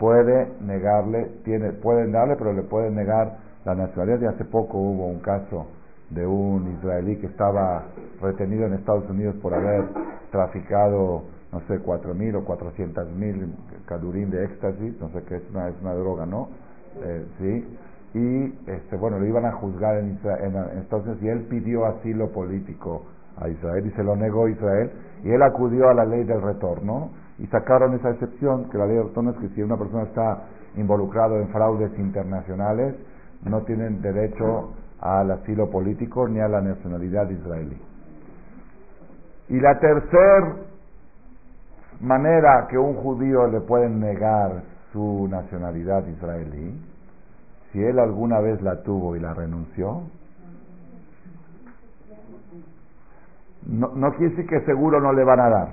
puede 0.00 0.48
negarle, 0.62 1.26
tiene, 1.44 1.70
pueden 1.74 2.10
darle, 2.10 2.34
pero 2.34 2.52
le 2.52 2.62
pueden 2.62 2.96
negar 2.96 3.43
la 3.64 3.74
nacionalidad. 3.74 4.20
Y 4.20 4.26
hace 4.26 4.44
poco 4.44 4.78
hubo 4.78 5.06
un 5.06 5.20
caso 5.20 5.66
de 6.10 6.26
un 6.26 6.76
israelí 6.78 7.16
que 7.16 7.26
estaba 7.26 7.84
retenido 8.20 8.66
en 8.66 8.74
Estados 8.74 9.08
Unidos 9.08 9.34
por 9.42 9.54
haber 9.54 9.84
traficado, 10.30 11.24
no 11.52 11.60
sé, 11.66 11.78
cuatro 11.80 12.14
mil 12.14 12.36
o 12.36 12.44
cuatrocientas 12.44 13.08
mil 13.08 13.54
cadurín 13.86 14.30
de 14.30 14.44
éxtasis, 14.44 15.00
no 15.00 15.08
sé 15.10 15.22
qué 15.28 15.36
es 15.36 15.42
una, 15.50 15.68
es 15.68 15.74
una 15.80 15.94
droga, 15.94 16.26
¿no? 16.26 16.48
Eh, 17.02 17.26
sí. 17.38 17.78
Y, 18.16 18.70
este, 18.70 18.96
bueno, 18.96 19.18
lo 19.18 19.26
iban 19.26 19.44
a 19.44 19.52
juzgar 19.52 19.98
en, 19.98 20.18
en, 20.22 20.56
en 20.56 20.78
Estados 20.78 21.06
Unidos 21.06 21.22
y 21.22 21.28
él 21.28 21.40
pidió 21.50 21.84
asilo 21.86 22.30
político 22.30 23.02
a 23.36 23.48
Israel 23.48 23.86
y 23.86 23.90
se 23.90 24.04
lo 24.04 24.14
negó 24.14 24.48
Israel 24.48 24.90
y 25.24 25.30
él 25.30 25.42
acudió 25.42 25.88
a 25.88 25.94
la 25.94 26.04
ley 26.04 26.22
del 26.22 26.40
retorno 26.40 27.10
y 27.38 27.46
sacaron 27.48 27.94
esa 27.94 28.10
excepción, 28.10 28.70
que 28.70 28.78
la 28.78 28.86
ley 28.86 28.96
de 28.96 29.02
retorno 29.02 29.30
es 29.30 29.36
que 29.38 29.48
si 29.48 29.62
una 29.62 29.76
persona 29.76 30.04
está 30.04 30.44
involucrado 30.76 31.40
en 31.40 31.48
fraudes 31.48 31.90
internacionales, 31.98 32.94
no 33.44 33.62
tienen 33.62 34.00
derecho 34.00 34.72
al 35.00 35.30
asilo 35.30 35.70
político 35.70 36.26
ni 36.28 36.40
a 36.40 36.48
la 36.48 36.60
nacionalidad 36.60 37.28
israelí. 37.30 37.78
Y 39.48 39.60
la 39.60 39.78
tercera 39.78 40.56
manera 42.00 42.66
que 42.70 42.78
un 42.78 42.94
judío 42.94 43.46
le 43.46 43.60
pueden 43.60 44.00
negar 44.00 44.62
su 44.92 45.28
nacionalidad 45.28 46.06
israelí, 46.06 46.80
si 47.72 47.82
él 47.82 47.98
alguna 47.98 48.40
vez 48.40 48.62
la 48.62 48.82
tuvo 48.82 49.16
y 49.16 49.20
la 49.20 49.34
renunció, 49.34 50.02
no, 53.66 53.88
no 53.94 54.12
quiere 54.12 54.30
decir 54.30 54.46
que 54.46 54.64
seguro 54.64 55.00
no 55.00 55.12
le 55.12 55.24
van 55.24 55.40
a 55.40 55.48
dar, 55.48 55.68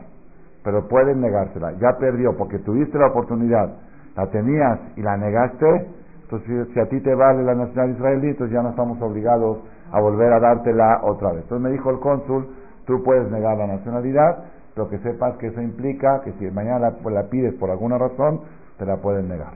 pero 0.63 0.88
pueden 0.88 1.21
negársela. 1.21 1.73
Ya 1.73 1.97
perdió 1.99 2.36
porque 2.38 2.60
tuviste 2.60 2.97
la 2.97 3.07
oportunidad, 3.07 3.69
la 4.15 4.27
tenías 4.27 4.79
y 4.95 5.01
la 5.01 5.17
negaste, 5.17 5.88
entonces 6.31 6.69
si, 6.73 6.79
a 6.79 6.85
ti 6.85 7.01
te 7.01 7.13
vale 7.13 7.43
la 7.43 7.55
nacionalidad 7.55 7.97
israelí, 7.97 8.27
entonces 8.29 8.55
ya 8.55 8.63
no 8.63 8.69
estamos 8.69 9.01
obligados 9.01 9.57
a 9.91 9.99
volver 9.99 10.31
a 10.31 10.39
dártela 10.39 11.01
otra 11.03 11.33
vez. 11.33 11.43
Entonces 11.43 11.61
me 11.61 11.71
dijo 11.71 11.89
el 11.89 11.99
cónsul, 11.99 12.47
tú 12.85 13.03
puedes 13.03 13.29
negar 13.29 13.57
la 13.57 13.67
nacionalidad, 13.67 14.45
pero 14.73 14.87
que 14.89 14.99
sepas 14.99 15.35
que 15.37 15.47
eso 15.47 15.61
implica 15.61 16.21
que 16.21 16.31
si 16.33 16.49
mañana 16.49 16.79
la, 16.79 17.11
la 17.11 17.23
pides 17.29 17.53
por 17.55 17.69
alguna 17.69 17.97
razón, 17.97 18.41
te 18.77 18.85
la 18.85 18.97
pueden 18.97 19.27
negar. 19.27 19.55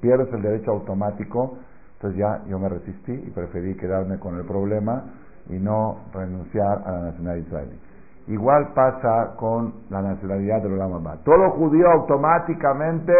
Pierdes 0.00 0.32
el 0.32 0.42
derecho 0.42 0.72
automático, 0.72 1.58
entonces 1.94 2.18
ya 2.18 2.42
yo 2.48 2.58
me 2.58 2.68
resistí 2.70 3.12
y 3.12 3.30
preferí 3.30 3.76
quedarme 3.76 4.18
con 4.18 4.36
el 4.36 4.44
problema 4.44 5.04
y 5.48 5.60
no 5.60 5.98
renunciar 6.12 6.82
a 6.84 6.90
la 6.90 7.00
nacionalidad 7.02 7.46
israelí. 7.46 7.80
Igual 8.26 8.72
pasa 8.74 9.36
con 9.36 9.72
la 9.90 10.02
nacionalidad 10.02 10.60
del 10.60 10.72
Olam 10.72 10.94
Abba. 10.94 11.18
Todo 11.24 11.50
judío 11.50 11.88
automáticamente 11.88 13.12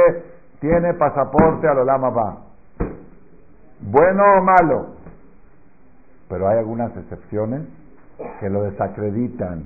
tiene 0.58 0.94
pasaporte 0.94 1.68
al 1.68 1.78
Olam 1.78 2.04
Abba. 2.04 2.45
Bueno 3.80 4.22
o 4.38 4.42
malo. 4.42 4.86
Pero 6.28 6.48
hay 6.48 6.58
algunas 6.58 6.96
excepciones 6.96 7.62
que 8.40 8.48
lo 8.48 8.62
desacreditan 8.62 9.64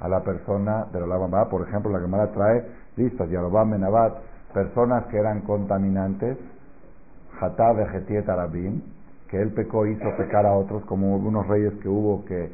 a 0.00 0.08
la 0.08 0.20
persona 0.22 0.86
del 0.92 1.04
Olam 1.04 1.22
Abba. 1.22 1.48
Por 1.48 1.66
ejemplo, 1.66 1.90
la 1.90 2.00
Gemara 2.00 2.32
trae 2.32 2.64
listas, 2.96 3.30
Yarobam 3.30 3.70
Menabat, 3.70 4.14
personas 4.52 5.06
que 5.06 5.18
eran 5.18 5.42
contaminantes, 5.42 6.36
Hatá 7.40 7.72
Vegetiet 7.72 8.28
Arabim, 8.28 8.82
que 9.28 9.40
él 9.40 9.52
pecó, 9.52 9.86
hizo 9.86 10.16
pecar 10.16 10.46
a 10.46 10.52
otros, 10.52 10.84
como 10.84 11.16
unos 11.16 11.46
reyes 11.46 11.72
que 11.82 11.88
hubo 11.88 12.24
que 12.24 12.50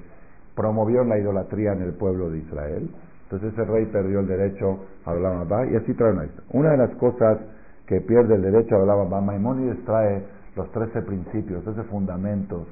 promovieron 0.55 1.09
la 1.09 1.19
idolatría 1.19 1.73
en 1.73 1.83
el 1.83 1.95
pueblo 1.95 2.31
de 2.31 2.39
Israel. 2.39 2.91
Entonces 3.25 3.53
ese 3.53 3.65
rey 3.65 3.87
perdió 3.87 4.21
el 4.21 4.27
derecho 4.27 4.79
a 5.07 5.11
Abba 5.11 5.67
y 5.67 5.77
así 5.77 5.95
trae 5.95 6.13
una 6.13 6.27
Una 6.53 6.71
de 6.73 6.77
las 6.77 6.91
cosas 6.97 7.39
que 7.87 8.01
pierde 8.01 8.35
el 8.35 8.43
derecho 8.43 8.77
a 8.77 8.81
hablar 8.81 8.99
Abba, 8.99 9.21
Maimónides 9.21 9.83
trae 9.85 10.23
los 10.57 10.71
13 10.73 11.03
principios, 11.03 11.65
13 11.65 11.85
fundamentos 11.85 12.67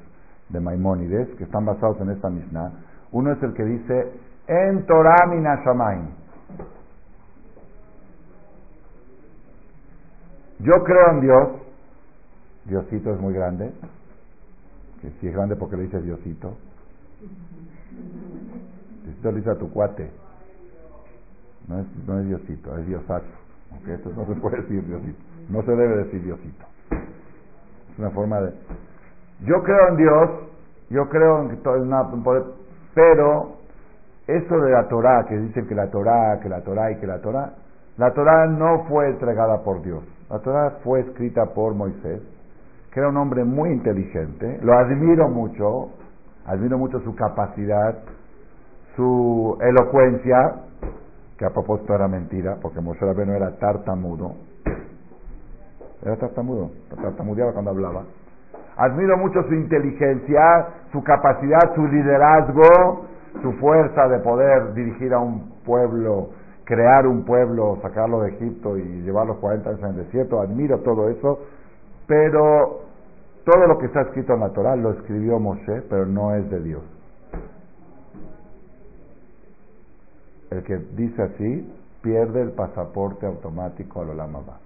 de 0.49 0.59
Maimónides 0.59 1.29
que 1.37 1.45
están 1.45 1.65
basados 1.65 1.99
en 2.01 2.11
esta 2.11 2.29
Mishnah. 2.29 2.71
Uno 3.11 3.31
es 3.31 3.41
el 3.43 3.53
que 3.53 3.63
dice, 3.63 4.11
en 4.47 4.85
Torah 4.85 5.27
minashamain. 5.27 6.09
Yo 10.59 10.83
creo 10.83 11.11
en 11.11 11.21
Dios, 11.21 11.49
Diosito 12.65 13.13
es 13.13 13.19
muy 13.19 13.33
grande, 13.33 13.71
que 15.01 15.09
si 15.19 15.27
es 15.27 15.33
grande 15.33 15.55
porque 15.55 15.75
le 15.75 15.83
dice 15.83 16.01
Diosito. 16.01 16.55
Diosito 19.03 19.31
le 19.31 19.37
dice 19.37 19.49
a 19.49 19.55
tu 19.55 19.71
cuate. 19.71 20.11
No 21.67 21.79
es, 21.79 21.85
no 22.05 22.19
es 22.19 22.27
Diosito, 22.27 22.77
es 22.77 22.85
Diosato. 22.85 23.25
Aunque 23.71 23.93
esto 23.95 24.11
no 24.15 24.25
se 24.27 24.39
puede 24.39 24.61
decir 24.61 24.85
Diosito. 24.85 25.19
No 25.49 25.63
se 25.63 25.71
debe 25.71 26.03
decir 26.03 26.23
Diosito. 26.23 26.70
Es 27.91 27.99
una 27.99 28.09
forma 28.11 28.41
de... 28.41 28.53
Yo 29.45 29.63
creo 29.63 29.89
en 29.89 29.97
Dios, 29.97 30.29
yo 30.89 31.09
creo 31.09 31.41
en 31.41 31.49
que 31.49 31.55
todo 31.57 31.75
es 31.75 31.81
una... 31.83 32.09
Pero 32.93 33.57
eso 34.27 34.59
de 34.59 34.71
la 34.71 34.87
Torah, 34.87 35.25
que 35.27 35.37
dicen 35.37 35.67
que 35.67 35.75
la 35.75 35.89
Torah, 35.89 36.39
que 36.41 36.49
la 36.49 36.61
Torah 36.61 36.91
y 36.91 36.97
que 36.97 37.07
la 37.07 37.19
Torah, 37.19 37.53
la 37.97 38.11
Torah 38.13 38.47
no 38.47 38.85
fue 38.89 39.09
entregada 39.09 39.63
por 39.63 39.81
Dios. 39.81 40.03
La 40.29 40.39
Torah 40.39 40.77
fue 40.83 41.01
escrita 41.01 41.45
por 41.53 41.73
Moisés 41.73 42.21
que 42.91 42.99
era 42.99 43.09
un 43.09 43.17
hombre 43.17 43.43
muy 43.43 43.69
inteligente, 43.69 44.59
lo 44.61 44.77
admiro 44.77 45.29
mucho, 45.29 45.91
admiro 46.45 46.77
mucho 46.77 46.99
su 46.99 47.15
capacidad, 47.15 47.99
su 48.95 49.57
elocuencia, 49.61 50.55
que 51.37 51.45
a 51.45 51.51
propósito 51.51 51.95
era 51.95 52.07
mentira, 52.09 52.57
porque 52.61 52.81
Moshe 52.81 52.99
Rabbeinu 52.99 53.33
era 53.33 53.57
tartamudo, 53.57 54.35
era 56.03 56.15
tartamudo, 56.17 56.71
tartamudeaba 56.89 57.53
cuando 57.53 57.71
hablaba. 57.71 58.03
Admiro 58.77 59.17
mucho 59.17 59.43
su 59.43 59.53
inteligencia, 59.53 60.67
su 60.91 61.03
capacidad, 61.03 61.75
su 61.75 61.85
liderazgo, 61.85 63.05
su 63.41 63.51
fuerza 63.53 64.07
de 64.07 64.19
poder 64.19 64.73
dirigir 64.73 65.13
a 65.13 65.19
un 65.19 65.51
pueblo, 65.63 66.29
crear 66.63 67.05
un 67.05 67.23
pueblo, 67.23 67.77
sacarlo 67.81 68.21
de 68.21 68.31
Egipto 68.31 68.77
y 68.77 68.83
llevarlo 69.03 69.39
40 69.39 69.69
años 69.69 69.81
en 69.83 69.89
el 69.89 69.95
desierto. 69.97 70.41
Admiro 70.41 70.79
todo 70.79 71.09
eso, 71.09 71.39
pero 72.07 72.81
todo 73.45 73.67
lo 73.67 73.77
que 73.77 73.87
está 73.87 74.01
escrito 74.01 74.33
en 74.33 74.39
la 74.39 74.49
Torah 74.49 74.75
lo 74.75 74.91
escribió 74.91 75.39
Moshe, 75.39 75.83
pero 75.89 76.05
no 76.05 76.33
es 76.35 76.49
de 76.49 76.61
Dios. 76.61 76.81
El 80.49 80.63
que 80.63 80.77
dice 80.95 81.21
así 81.21 81.73
pierde 82.01 82.41
el 82.41 82.51
pasaporte 82.51 83.25
automático 83.25 84.01
al 84.01 84.09
Olamaba. 84.09 84.60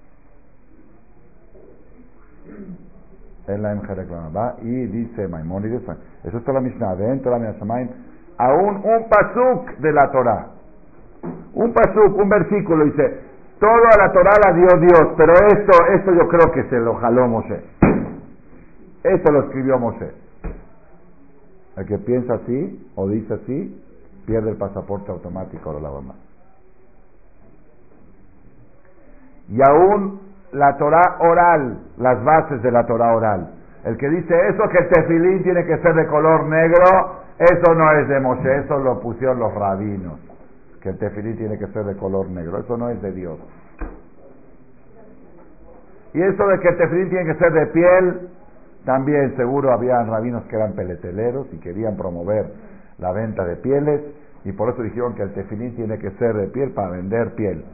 Y 4.61 4.85
dice 4.87 5.27
Maimónides, 5.27 5.83
eso 6.23 6.37
está 6.37 6.51
la 6.51 6.61
Mishnah, 6.61 6.95
dentro 6.95 7.31
de 7.31 7.39
la 7.39 7.51
Mishnah, 7.51 7.89
aún 8.37 8.81
un 8.83 9.09
pasuk 9.09 9.77
de 9.77 9.91
la 9.91 10.11
Torah. 10.11 10.47
Un 11.53 11.71
pasuk, 11.71 12.17
un 12.17 12.29
versículo 12.29 12.85
dice, 12.85 13.19
todo 13.59 13.69
a 13.69 13.97
la 13.97 14.11
Torah 14.11 14.33
la 14.45 14.53
dio 14.53 14.67
Dios, 14.79 15.13
pero 15.15 15.33
esto, 15.33 15.85
esto 15.93 16.13
yo 16.13 16.27
creo 16.27 16.51
que 16.51 16.63
se 16.69 16.79
lo 16.79 16.95
jaló 16.95 17.27
Moshe. 17.27 17.61
Esto 19.03 19.31
lo 19.31 19.43
escribió 19.43 19.77
Moshe. 19.77 20.11
El 21.77 21.85
que 21.85 21.97
piensa 21.99 22.35
así 22.35 22.89
o 22.95 23.07
dice 23.07 23.33
así, 23.35 23.83
pierde 24.25 24.49
el 24.49 24.57
pasaporte 24.57 25.11
automático 25.11 25.73
de 25.73 25.81
la 25.81 25.91
mamá. 25.91 26.15
Y 29.49 29.61
aún 29.61 30.19
la 30.51 30.77
Torah 30.77 31.17
oral, 31.19 31.79
las 31.97 32.23
bases 32.23 32.61
de 32.61 32.71
la 32.71 32.85
Torah 32.85 33.15
oral. 33.15 33.51
El 33.83 33.97
que 33.97 34.09
dice 34.09 34.33
eso 34.49 34.63
que 34.69 34.77
el 34.77 34.89
tefilín 34.89 35.43
tiene 35.43 35.65
que 35.65 35.77
ser 35.77 35.93
de 35.93 36.07
color 36.07 36.45
negro, 36.45 37.23
eso 37.37 37.73
no 37.75 37.91
es 37.91 38.07
de 38.07 38.19
Moshe, 38.19 38.57
eso 38.57 38.79
lo 38.79 38.99
pusieron 38.99 39.39
los 39.39 39.53
rabinos 39.53 40.19
que 40.85 40.91
el 40.91 40.99
tefilí 40.99 41.33
tiene 41.33 41.57
que 41.57 41.65
ser 41.69 41.83
de 41.83 41.95
color 41.95 42.29
negro. 42.29 42.59
Eso 42.59 42.77
no 42.77 42.91
es 42.91 43.01
de 43.01 43.11
Dios. 43.11 43.39
Y 46.13 46.21
eso 46.21 46.47
de 46.47 46.59
que 46.59 46.67
el 46.67 46.77
tefilín 46.77 47.09
tiene 47.09 47.25
que 47.25 47.39
ser 47.39 47.51
de 47.53 47.65
piel, 47.65 48.29
también 48.85 49.35
seguro 49.35 49.73
había 49.73 50.03
rabinos 50.03 50.43
que 50.43 50.55
eran 50.55 50.73
peleteleros 50.73 51.47
y 51.53 51.57
querían 51.57 51.97
promover 51.97 52.53
la 52.99 53.11
venta 53.13 53.43
de 53.45 53.55
pieles 53.55 53.99
y 54.43 54.51
por 54.51 54.69
eso 54.69 54.83
dijeron 54.83 55.15
que 55.15 55.23
el 55.23 55.33
tefilín 55.33 55.75
tiene 55.75 55.97
que 55.97 56.11
ser 56.11 56.35
de 56.35 56.49
piel 56.49 56.69
para 56.69 56.91
vender 56.91 57.33
piel. 57.33 57.65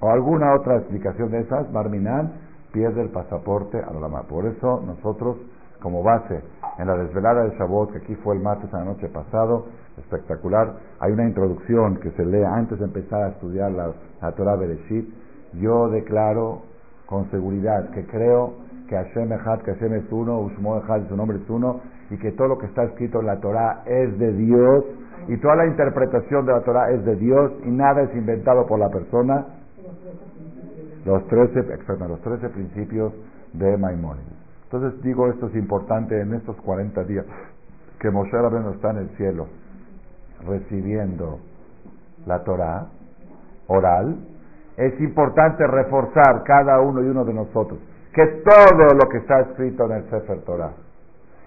O 0.00 0.10
alguna 0.10 0.54
otra 0.54 0.76
explicación 0.78 1.30
de 1.30 1.40
esas, 1.40 1.70
Barminan 1.72 2.32
pierde 2.72 3.02
el 3.02 3.10
pasaporte 3.10 3.78
a 3.78 3.92
la. 3.92 4.22
Por 4.22 4.46
eso 4.46 4.82
nosotros, 4.86 5.36
como 5.82 6.02
base, 6.02 6.42
en 6.78 6.86
la 6.86 6.96
desvelada 6.96 7.44
de 7.44 7.56
Shavuot, 7.58 7.92
que 7.92 7.98
aquí 7.98 8.14
fue 8.16 8.34
el 8.34 8.42
martes 8.42 8.72
a 8.72 8.78
la 8.78 8.84
noche 8.86 9.08
pasado, 9.08 9.66
espectacular, 9.98 10.74
hay 11.00 11.12
una 11.12 11.24
introducción 11.24 11.96
que 11.96 12.10
se 12.12 12.24
lee 12.24 12.42
antes 12.44 12.78
de 12.78 12.86
empezar 12.86 13.22
a 13.24 13.28
estudiar 13.28 13.70
la, 13.72 13.92
la 14.22 14.32
Torah 14.32 14.56
Bereshit. 14.56 15.08
Yo 15.54 15.88
declaro 15.88 16.62
con 17.06 17.30
seguridad 17.30 17.90
que 17.90 18.06
creo 18.06 18.54
que 18.88 18.96
Hashem 18.96 19.32
Echad, 19.32 19.60
que 19.62 19.74
Hashem 19.74 19.94
es 19.94 20.12
uno, 20.12 20.40
Ushmo 20.40 20.78
Echad, 20.78 21.08
su 21.08 21.16
nombre 21.16 21.38
es 21.38 21.50
uno, 21.50 21.80
y 22.10 22.18
que 22.18 22.32
todo 22.32 22.48
lo 22.48 22.58
que 22.58 22.66
está 22.66 22.84
escrito 22.84 23.20
en 23.20 23.26
la 23.26 23.40
Torah 23.40 23.82
es 23.84 24.18
de 24.18 24.32
Dios, 24.32 24.84
y 25.28 25.36
toda 25.38 25.56
la 25.56 25.66
interpretación 25.66 26.46
de 26.46 26.52
la 26.52 26.62
Torah 26.62 26.90
es 26.90 27.04
de 27.04 27.16
Dios, 27.16 27.52
y 27.64 27.70
nada 27.70 28.02
es 28.02 28.14
inventado 28.14 28.66
por 28.66 28.78
la 28.78 28.88
persona. 28.88 29.46
Los 31.04 31.26
trece, 31.28 31.60
exacto, 31.60 32.08
los 32.08 32.20
trece 32.20 32.48
principios 32.50 33.12
de 33.52 33.76
Maimónides. 33.76 34.26
Entonces 34.64 35.02
digo, 35.02 35.28
esto 35.28 35.46
es 35.48 35.56
importante 35.56 36.20
en 36.20 36.34
estos 36.34 36.56
40 36.56 37.04
días 37.04 37.26
que 37.98 38.10
Moshe 38.10 38.32
Rabbeinu 38.32 38.70
está 38.70 38.90
en 38.90 38.98
el 38.98 39.08
cielo 39.16 39.48
recibiendo 40.46 41.40
la 42.26 42.42
Torah 42.44 42.86
oral, 43.66 44.16
es 44.76 44.98
importante 45.00 45.66
reforzar 45.66 46.42
cada 46.44 46.80
uno 46.80 47.02
y 47.02 47.06
uno 47.06 47.24
de 47.24 47.34
nosotros 47.34 47.78
que 48.12 48.26
todo 48.44 48.94
lo 48.94 49.08
que 49.08 49.18
está 49.18 49.40
escrito 49.40 49.84
en 49.86 49.92
el 49.92 50.10
Sefer 50.10 50.40
Torah 50.42 50.72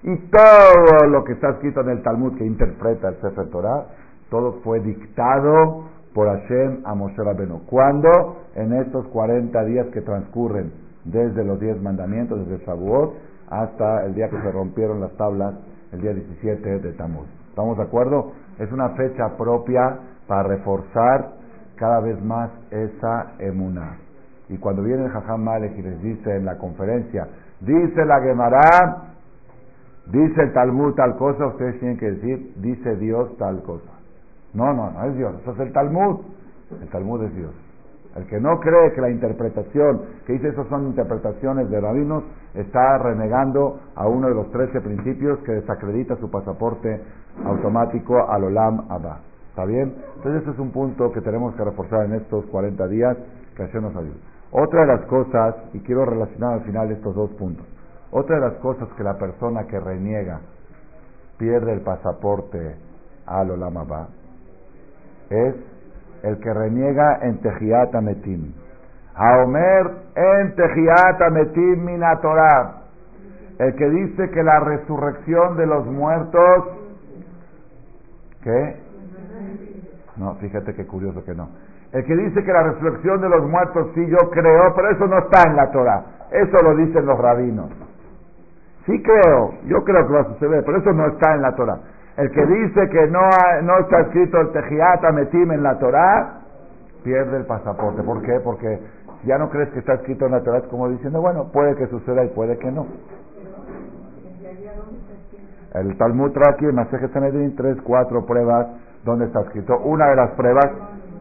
y 0.03 0.17
todo 0.29 1.07
lo 1.09 1.23
que 1.23 1.33
está 1.33 1.51
escrito 1.51 1.81
en 1.81 1.89
el 1.89 2.03
Talmud 2.03 2.37
que 2.37 2.45
interpreta 2.45 3.09
el 3.09 3.15
Sefer 3.21 3.49
Torah, 3.49 3.85
todo 4.29 4.59
fue 4.63 4.79
dictado 4.79 5.85
por 6.13 6.27
Hashem 6.27 6.81
a 6.85 6.95
Moshe 6.95 7.21
Rabbeinu. 7.23 7.65
¿Cuándo? 7.65 8.37
En 8.55 8.73
estos 8.73 9.07
40 9.07 9.63
días 9.65 9.87
que 9.87 10.01
transcurren 10.01 10.71
desde 11.05 11.43
los 11.43 11.59
10 11.59 11.81
mandamientos, 11.81 12.47
desde 12.47 12.65
Shavuot 12.65 13.13
hasta 13.49 14.05
el 14.05 14.15
día 14.15 14.29
que 14.29 14.41
se 14.41 14.51
rompieron 14.51 15.01
las 15.01 15.11
tablas, 15.13 15.55
el 15.91 16.01
día 16.01 16.13
17 16.13 16.79
de 16.79 16.93
Tammuz. 16.93 17.27
¿Estamos 17.49 17.77
de 17.77 17.83
acuerdo? 17.83 18.31
Es 18.59 18.71
una 18.71 18.89
fecha 18.89 19.37
propia 19.37 19.99
para 20.27 20.43
reforzar 20.43 21.33
cada 21.75 21.99
vez 21.99 22.23
más 22.23 22.49
esa 22.71 23.33
emuná. 23.39 23.97
Y 24.49 24.57
cuando 24.57 24.83
viene 24.83 25.05
el 25.05 25.11
Jajam 25.11 25.43
Malek 25.43 25.77
y 25.77 25.81
les 25.81 26.01
dice 26.01 26.35
en 26.35 26.45
la 26.45 26.57
conferencia, 26.57 27.27
dice 27.61 28.05
la 28.05 28.21
Gemara, 28.21 29.03
dice 30.11 30.41
el 30.41 30.53
Talmud 30.53 30.93
tal 30.95 31.15
cosa, 31.17 31.47
ustedes 31.47 31.79
tienen 31.79 31.97
que 31.97 32.11
decir, 32.11 32.53
dice 32.57 32.95
Dios 32.97 33.37
tal 33.37 33.61
cosa. 33.63 33.92
No, 34.53 34.73
no, 34.73 34.91
no 34.91 35.03
es 35.05 35.17
Dios, 35.17 35.33
eso 35.41 35.51
es 35.51 35.59
el 35.59 35.73
Talmud. 35.73 36.19
El 36.81 36.87
Talmud 36.89 37.23
es 37.23 37.35
Dios. 37.35 37.51
El 38.15 38.27
que 38.27 38.39
no 38.39 38.59
cree 38.59 38.93
que 38.93 39.01
la 39.01 39.09
interpretación, 39.09 40.01
que 40.27 40.33
dice 40.33 40.49
eso 40.49 40.65
son 40.69 40.85
interpretaciones 40.85 41.69
de 41.69 41.81
rabinos, 41.81 42.23
está 42.53 42.99
renegando 42.99 43.79
a 43.95 44.07
uno 44.07 44.27
de 44.27 44.35
los 44.35 44.51
trece 44.51 44.81
principios 44.81 45.39
que 45.39 45.53
desacredita 45.53 46.15
su 46.17 46.29
pasaporte 46.29 47.01
automático 47.43 48.29
al 48.29 48.43
Olam 48.43 48.85
Abba. 48.89 49.19
¿Está 49.49 49.65
bien? 49.65 49.95
Entonces 50.17 50.43
ese 50.43 50.51
es 50.51 50.59
un 50.59 50.71
punto 50.71 51.11
que 51.11 51.21
tenemos 51.21 51.55
que 51.55 51.63
reforzar 51.63 52.05
en 52.05 52.13
estos 52.13 52.45
40 52.45 52.87
días 52.87 53.17
que 53.55 53.65
Hashem 53.65 53.81
nos 53.81 53.95
ayude. 53.95 54.19
Otra 54.51 54.81
de 54.81 54.87
las 54.87 55.05
cosas, 55.07 55.55
y 55.73 55.79
quiero 55.79 56.05
relacionar 56.05 56.53
al 56.53 56.61
final 56.61 56.91
estos 56.91 57.15
dos 57.15 57.31
puntos, 57.31 57.65
otra 58.11 58.35
de 58.35 58.41
las 58.41 58.53
cosas 58.59 58.87
que 58.95 59.03
la 59.03 59.17
persona 59.17 59.65
que 59.65 59.79
reniega 59.79 60.39
pierde 61.39 61.73
el 61.73 61.81
pasaporte 61.81 62.75
al 63.25 63.49
Olam 63.49 63.77
Abba 63.77 64.07
es 65.33 65.55
el 66.23 66.39
que 66.39 66.53
reniega 66.53 67.19
en 67.21 67.39
Tejiat 67.39 67.93
Ametim. 67.95 68.53
Aomer 69.15 69.91
en 70.15 70.55
Tejiat 70.55 71.21
Ametim 71.21 71.85
Minatorah. 71.85 72.83
El 73.59 73.75
que 73.75 73.89
dice 73.89 74.29
que 74.31 74.43
la 74.43 74.59
resurrección 74.61 75.57
de 75.57 75.65
los 75.67 75.85
muertos. 75.85 76.65
¿Qué? 78.43 78.77
No, 80.17 80.35
fíjate 80.35 80.73
qué 80.75 80.85
curioso 80.85 81.23
que 81.23 81.33
no. 81.33 81.49
El 81.91 82.03
que 82.05 82.15
dice 82.15 82.43
que 82.43 82.51
la 82.51 82.63
resurrección 82.63 83.21
de 83.21 83.29
los 83.29 83.47
muertos 83.47 83.91
sí 83.93 84.05
yo 84.07 84.29
creo, 84.31 84.73
pero 84.75 84.89
eso 84.89 85.05
no 85.07 85.19
está 85.19 85.47
en 85.47 85.55
la 85.55 85.71
Torah. 85.71 86.03
Eso 86.31 86.57
lo 86.63 86.75
dicen 86.75 87.05
los 87.05 87.19
rabinos. 87.19 87.69
Sí 88.85 89.01
creo, 89.01 89.53
yo 89.65 89.83
creo 89.83 90.07
que 90.07 90.13
va 90.13 90.21
a 90.21 90.33
suceder, 90.33 90.63
pero 90.65 90.79
eso 90.79 90.91
no 90.91 91.07
está 91.07 91.35
en 91.35 91.41
la 91.41 91.55
Torah. 91.55 91.79
El 92.17 92.29
que 92.29 92.45
dice 92.45 92.89
que 92.89 93.07
no, 93.07 93.79
está 93.79 94.01
escrito 94.01 94.39
el 94.39 94.51
Tejiat 94.51 95.03
Ametim 95.03 95.51
en 95.51 95.63
la 95.63 95.79
Torah, 95.79 96.41
pierde 97.03 97.37
el 97.37 97.45
pasaporte. 97.45 98.03
¿Por 98.03 98.21
qué? 98.21 98.39
Porque 98.43 98.79
ya 99.23 99.37
no 99.37 99.49
crees 99.49 99.69
que 99.69 99.79
está 99.79 99.95
escrito 99.95 100.27
en 100.27 100.33
la 100.33 100.43
Torah, 100.43 100.59
es 100.59 100.65
como 100.65 100.89
diciendo, 100.89 101.21
bueno, 101.21 101.49
puede 101.51 101.75
que 101.75 101.87
suceda 101.87 102.23
y 102.23 102.29
puede 102.29 102.57
que 102.59 102.71
no. 102.71 102.85
El 105.73 105.97
Talmud 105.97 106.31
trae 106.33 106.53
aquí 106.53 106.65
en 106.65 106.75
Masejet 106.75 107.11
Sanedrin 107.13 107.55
tres, 107.55 107.77
cuatro 107.81 108.23
pruebas 108.27 108.67
donde 109.05 109.25
está 109.25 109.41
escrito. 109.41 109.79
Una 109.79 110.09
de 110.09 110.15
las 110.15 110.31
pruebas, 110.31 110.69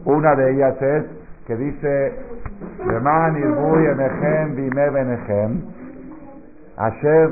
una 0.05 0.35
de 0.35 0.53
ellas 0.53 0.79
es 0.79 1.05
que 1.47 1.55
dice, 1.55 2.15
Leman 2.85 3.35
irbuy 3.35 3.85
emechem 3.87 4.55
bime 4.55 4.89
benechem, 4.91 5.61
Asher, 6.77 7.31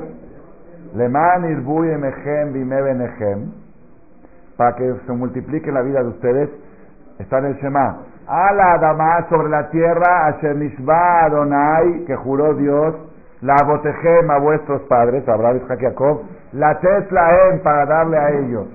Leman 0.94 1.44
benechem, 2.84 3.52
para 4.58 4.76
que 4.76 4.94
se 5.06 5.14
multiplique 5.14 5.72
la 5.72 5.82
vida 5.82 6.04
de 6.04 6.10
ustedes, 6.10 6.50
está 7.20 7.40
en 7.40 7.46
el 7.46 7.56
Shema. 7.56 7.98
Ala 8.28 8.74
Adamá 8.74 9.26
sobre 9.30 9.50
la 9.50 9.70
tierra, 9.70 10.28
Asher 10.28 10.56
Nishba 10.56 11.26
Adonai, 11.26 12.06
que 12.06 12.16
juró 12.16 12.54
Dios, 12.56 12.96
la 13.42 13.56
abotejem 13.56 14.30
a 14.30 14.38
vuestros 14.40 14.82
padres, 14.84 15.28
Abraham, 15.28 15.62
Isaac 15.64 15.80
Jacob, 15.80 16.22
la 16.54 16.80
teslaem 16.80 17.60
para 17.64 17.86
darle 17.86 18.18
a 18.18 18.30
ellos. 18.32 18.68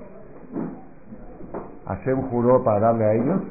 Hashem 1.87 2.21
juró 2.29 2.63
para 2.63 2.79
darle 2.79 3.05
a 3.05 3.13
ellos. 3.13 3.41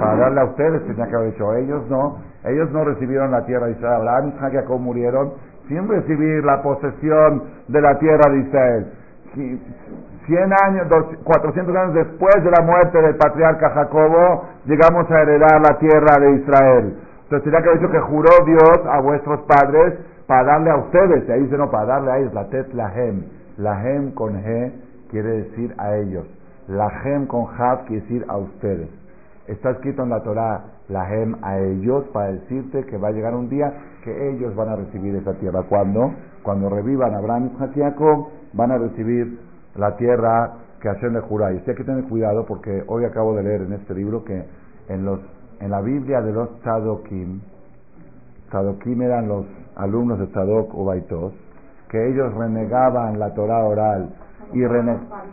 Para 0.00 0.16
darle 0.16 0.40
a 0.40 0.44
ustedes, 0.44 0.86
tenía 0.86 1.06
que 1.06 1.14
haber 1.14 1.32
dicho, 1.32 1.54
ellos 1.54 1.88
no. 1.88 2.18
Ellos 2.44 2.70
no 2.70 2.84
recibieron 2.84 3.30
la 3.30 3.44
tierra 3.44 3.70
Israel. 3.70 4.08
Abraham, 4.08 4.32
Isaac 4.36 4.52
Jacob 4.52 4.80
murieron 4.80 5.32
sin 5.68 5.88
recibir 5.88 6.44
la 6.44 6.62
posesión 6.62 7.42
de 7.68 7.80
la 7.80 7.98
tierra 7.98 8.30
de 8.30 8.38
Israel. 8.40 8.86
100 10.26 10.52
años, 10.64 10.86
400 11.24 11.76
años 11.76 11.94
después 11.94 12.34
de 12.42 12.50
la 12.50 12.62
muerte 12.64 13.00
del 13.00 13.16
patriarca 13.16 13.70
Jacobo, 13.70 14.46
llegamos 14.64 15.10
a 15.10 15.22
heredar 15.22 15.60
la 15.60 15.78
tierra 15.78 16.18
de 16.20 16.32
Israel. 16.36 16.96
Entonces 17.24 17.44
tenía 17.44 17.62
que 17.62 17.68
haber 17.68 17.80
dicho 17.80 17.92
que 17.92 18.00
juró 18.00 18.30
Dios 18.44 18.80
a 18.88 19.00
vuestros 19.00 19.40
padres 19.42 19.94
para 20.26 20.44
darle 20.44 20.70
a 20.70 20.76
ustedes. 20.76 21.28
Y 21.28 21.32
ahí 21.32 21.42
dice, 21.42 21.56
no, 21.56 21.70
para 21.70 21.86
darle 21.86 22.10
a 22.12 22.18
ellos, 22.18 22.34
la 22.34 22.48
tet 22.48 22.72
lahem. 22.72 23.24
Lahem 23.58 24.12
con 24.12 24.34
G 24.42 24.72
quiere 25.10 25.42
decir 25.42 25.74
a 25.78 25.96
ellos. 25.96 26.26
Lahem 26.68 27.26
con 27.26 27.46
Jav 27.46 27.84
quiere 27.86 28.02
decir 28.02 28.24
a 28.28 28.36
ustedes. 28.36 28.88
Está 29.46 29.70
escrito 29.70 30.02
en 30.02 30.10
la 30.10 30.22
Torah, 30.22 30.64
Lahem 30.88 31.36
a 31.42 31.58
ellos, 31.58 32.04
para 32.12 32.32
decirte 32.32 32.84
que 32.84 32.96
va 32.96 33.08
a 33.08 33.12
llegar 33.12 33.34
un 33.34 33.48
día 33.48 33.72
que 34.06 34.30
ellos 34.30 34.54
van 34.54 34.68
a 34.68 34.76
recibir 34.76 35.16
esa 35.16 35.34
tierra. 35.34 35.64
¿Cuándo? 35.68 36.14
Cuando 36.44 36.70
revivan 36.70 37.12
Abraham 37.14 37.50
y 37.52 37.78
Jacob, 37.80 38.28
van 38.52 38.70
a 38.70 38.78
recibir 38.78 39.40
la 39.74 39.96
tierra 39.96 40.52
que 40.80 40.88
Hashem 40.88 41.12
le 41.12 41.20
jura. 41.22 41.52
Y 41.52 41.56
hay 41.56 41.74
que 41.74 41.84
tener 41.84 42.04
cuidado 42.04 42.46
porque 42.46 42.84
hoy 42.86 43.04
acabo 43.04 43.34
de 43.34 43.42
leer 43.42 43.62
en 43.62 43.72
este 43.72 43.94
libro 43.94 44.24
que 44.24 44.44
en 44.88 45.04
los 45.04 45.18
en 45.58 45.70
la 45.70 45.80
Biblia 45.80 46.20
de 46.20 46.32
los 46.32 46.60
Tzadokim, 46.60 47.40
Tzadokim 48.50 49.02
eran 49.02 49.26
los 49.26 49.46
alumnos 49.74 50.18
de 50.18 50.26
Tzadok 50.26 50.74
o 50.74 50.84
Baitos, 50.84 51.32
que 51.88 52.10
ellos 52.10 52.32
renegaban 52.34 53.18
la 53.18 53.32
Torah 53.34 53.64
oral 53.64 54.14
y 54.52 54.64
renegaban, 54.64 55.30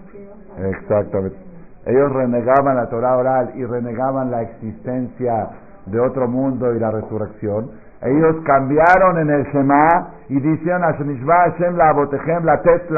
exactamente, 0.57 1.37
ellos 1.85 2.11
renegaban 2.13 2.77
la 2.77 2.87
Torah 2.87 3.17
oral 3.17 3.51
y 3.55 3.65
renegaban 3.65 4.31
la 4.31 4.43
existencia 4.43 5.49
de 5.85 5.99
otro 5.99 6.27
mundo 6.27 6.73
y 6.73 6.79
la 6.79 6.91
resurrección. 6.91 7.82
Ellos 8.05 8.35
cambiaron 8.45 9.17
en 9.19 9.29
el 9.29 9.43
Shema 9.45 10.13
y 10.29 10.39
dicen 10.39 10.81
Hashem 10.81 11.77
la 11.77 11.89
abotejem 11.89 12.43
la 12.43 12.61
tet 12.61 12.89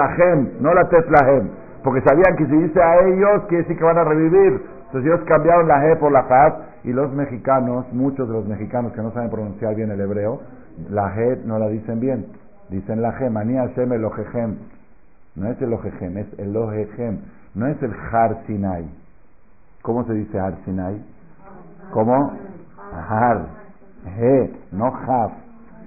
no 0.60 0.74
la 0.74 0.90
tet 0.90 1.06
porque 1.84 2.02
sabían 2.02 2.36
que 2.36 2.48
si 2.48 2.58
dice 2.58 2.82
a 2.82 3.08
ellos 3.08 3.44
quiere 3.48 3.64
decir 3.64 3.78
que 3.78 3.84
van 3.84 4.00
a 4.00 4.04
revivir. 4.04 4.60
Entonces 4.88 5.06
ellos 5.06 5.22
cambiaron 5.28 5.68
la 5.68 5.84
G 5.84 6.00
por 6.00 6.12
la 6.12 6.24
Jaf 6.24 6.56
y 6.84 6.92
los 6.92 7.14
mexicanos, 7.14 7.86
muchos 7.94 8.28
de 8.28 8.34
los 8.34 8.48
mexicanos 8.48 8.92
que 8.94 9.02
no 9.02 9.12
saben 9.12 9.30
pronunciar 9.30 9.76
bien 9.76 9.92
el 9.92 10.02
hebreo, 10.02 10.42
la 10.90 11.14
G 11.16 11.44
no 11.46 11.60
la 11.60 11.68
dicen 11.70 12.00
bien. 12.00 12.26
Dicen 12.70 13.04
la 13.04 13.14
G, 13.20 13.30
manía 13.30 13.68
Hashem 13.68 13.94
Elohejem. 13.94 14.56
No 15.36 15.50
es 15.52 15.62
Elohejem, 15.62 16.18
es 16.18 16.40
Elohejem. 16.40 17.20
No 17.54 17.68
es 17.68 17.82
el 17.84 17.94
Har 18.12 18.38
Sinai. 18.48 18.86
¿Cómo 19.84 20.04
se 20.06 20.14
dice 20.14 20.40
Har 20.40 20.56
Sinai? 20.66 21.00
¿Cómo? 21.92 22.34
Har. 23.10 23.65
G, 24.06 24.52
no 24.72 24.86
Haf. 24.88 25.32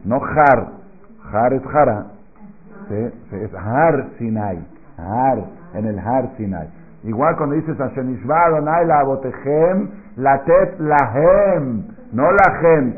No 0.05 0.21
Har. 0.21 0.67
Har 1.33 1.53
es 1.53 1.63
Jara. 1.63 2.07
Es 2.91 3.55
Har 3.55 4.07
Sinai. 4.19 4.59
Har, 4.97 5.39
en 5.75 5.87
el 5.87 5.99
Har 5.99 6.31
Sinai. 6.37 6.69
Igual 7.05 7.37
cuando 7.37 7.55
dices 7.55 7.79
la 7.79 8.99
abotejem, 9.01 9.89
La 10.17 10.43
tet 10.45 10.79
no. 12.13 12.25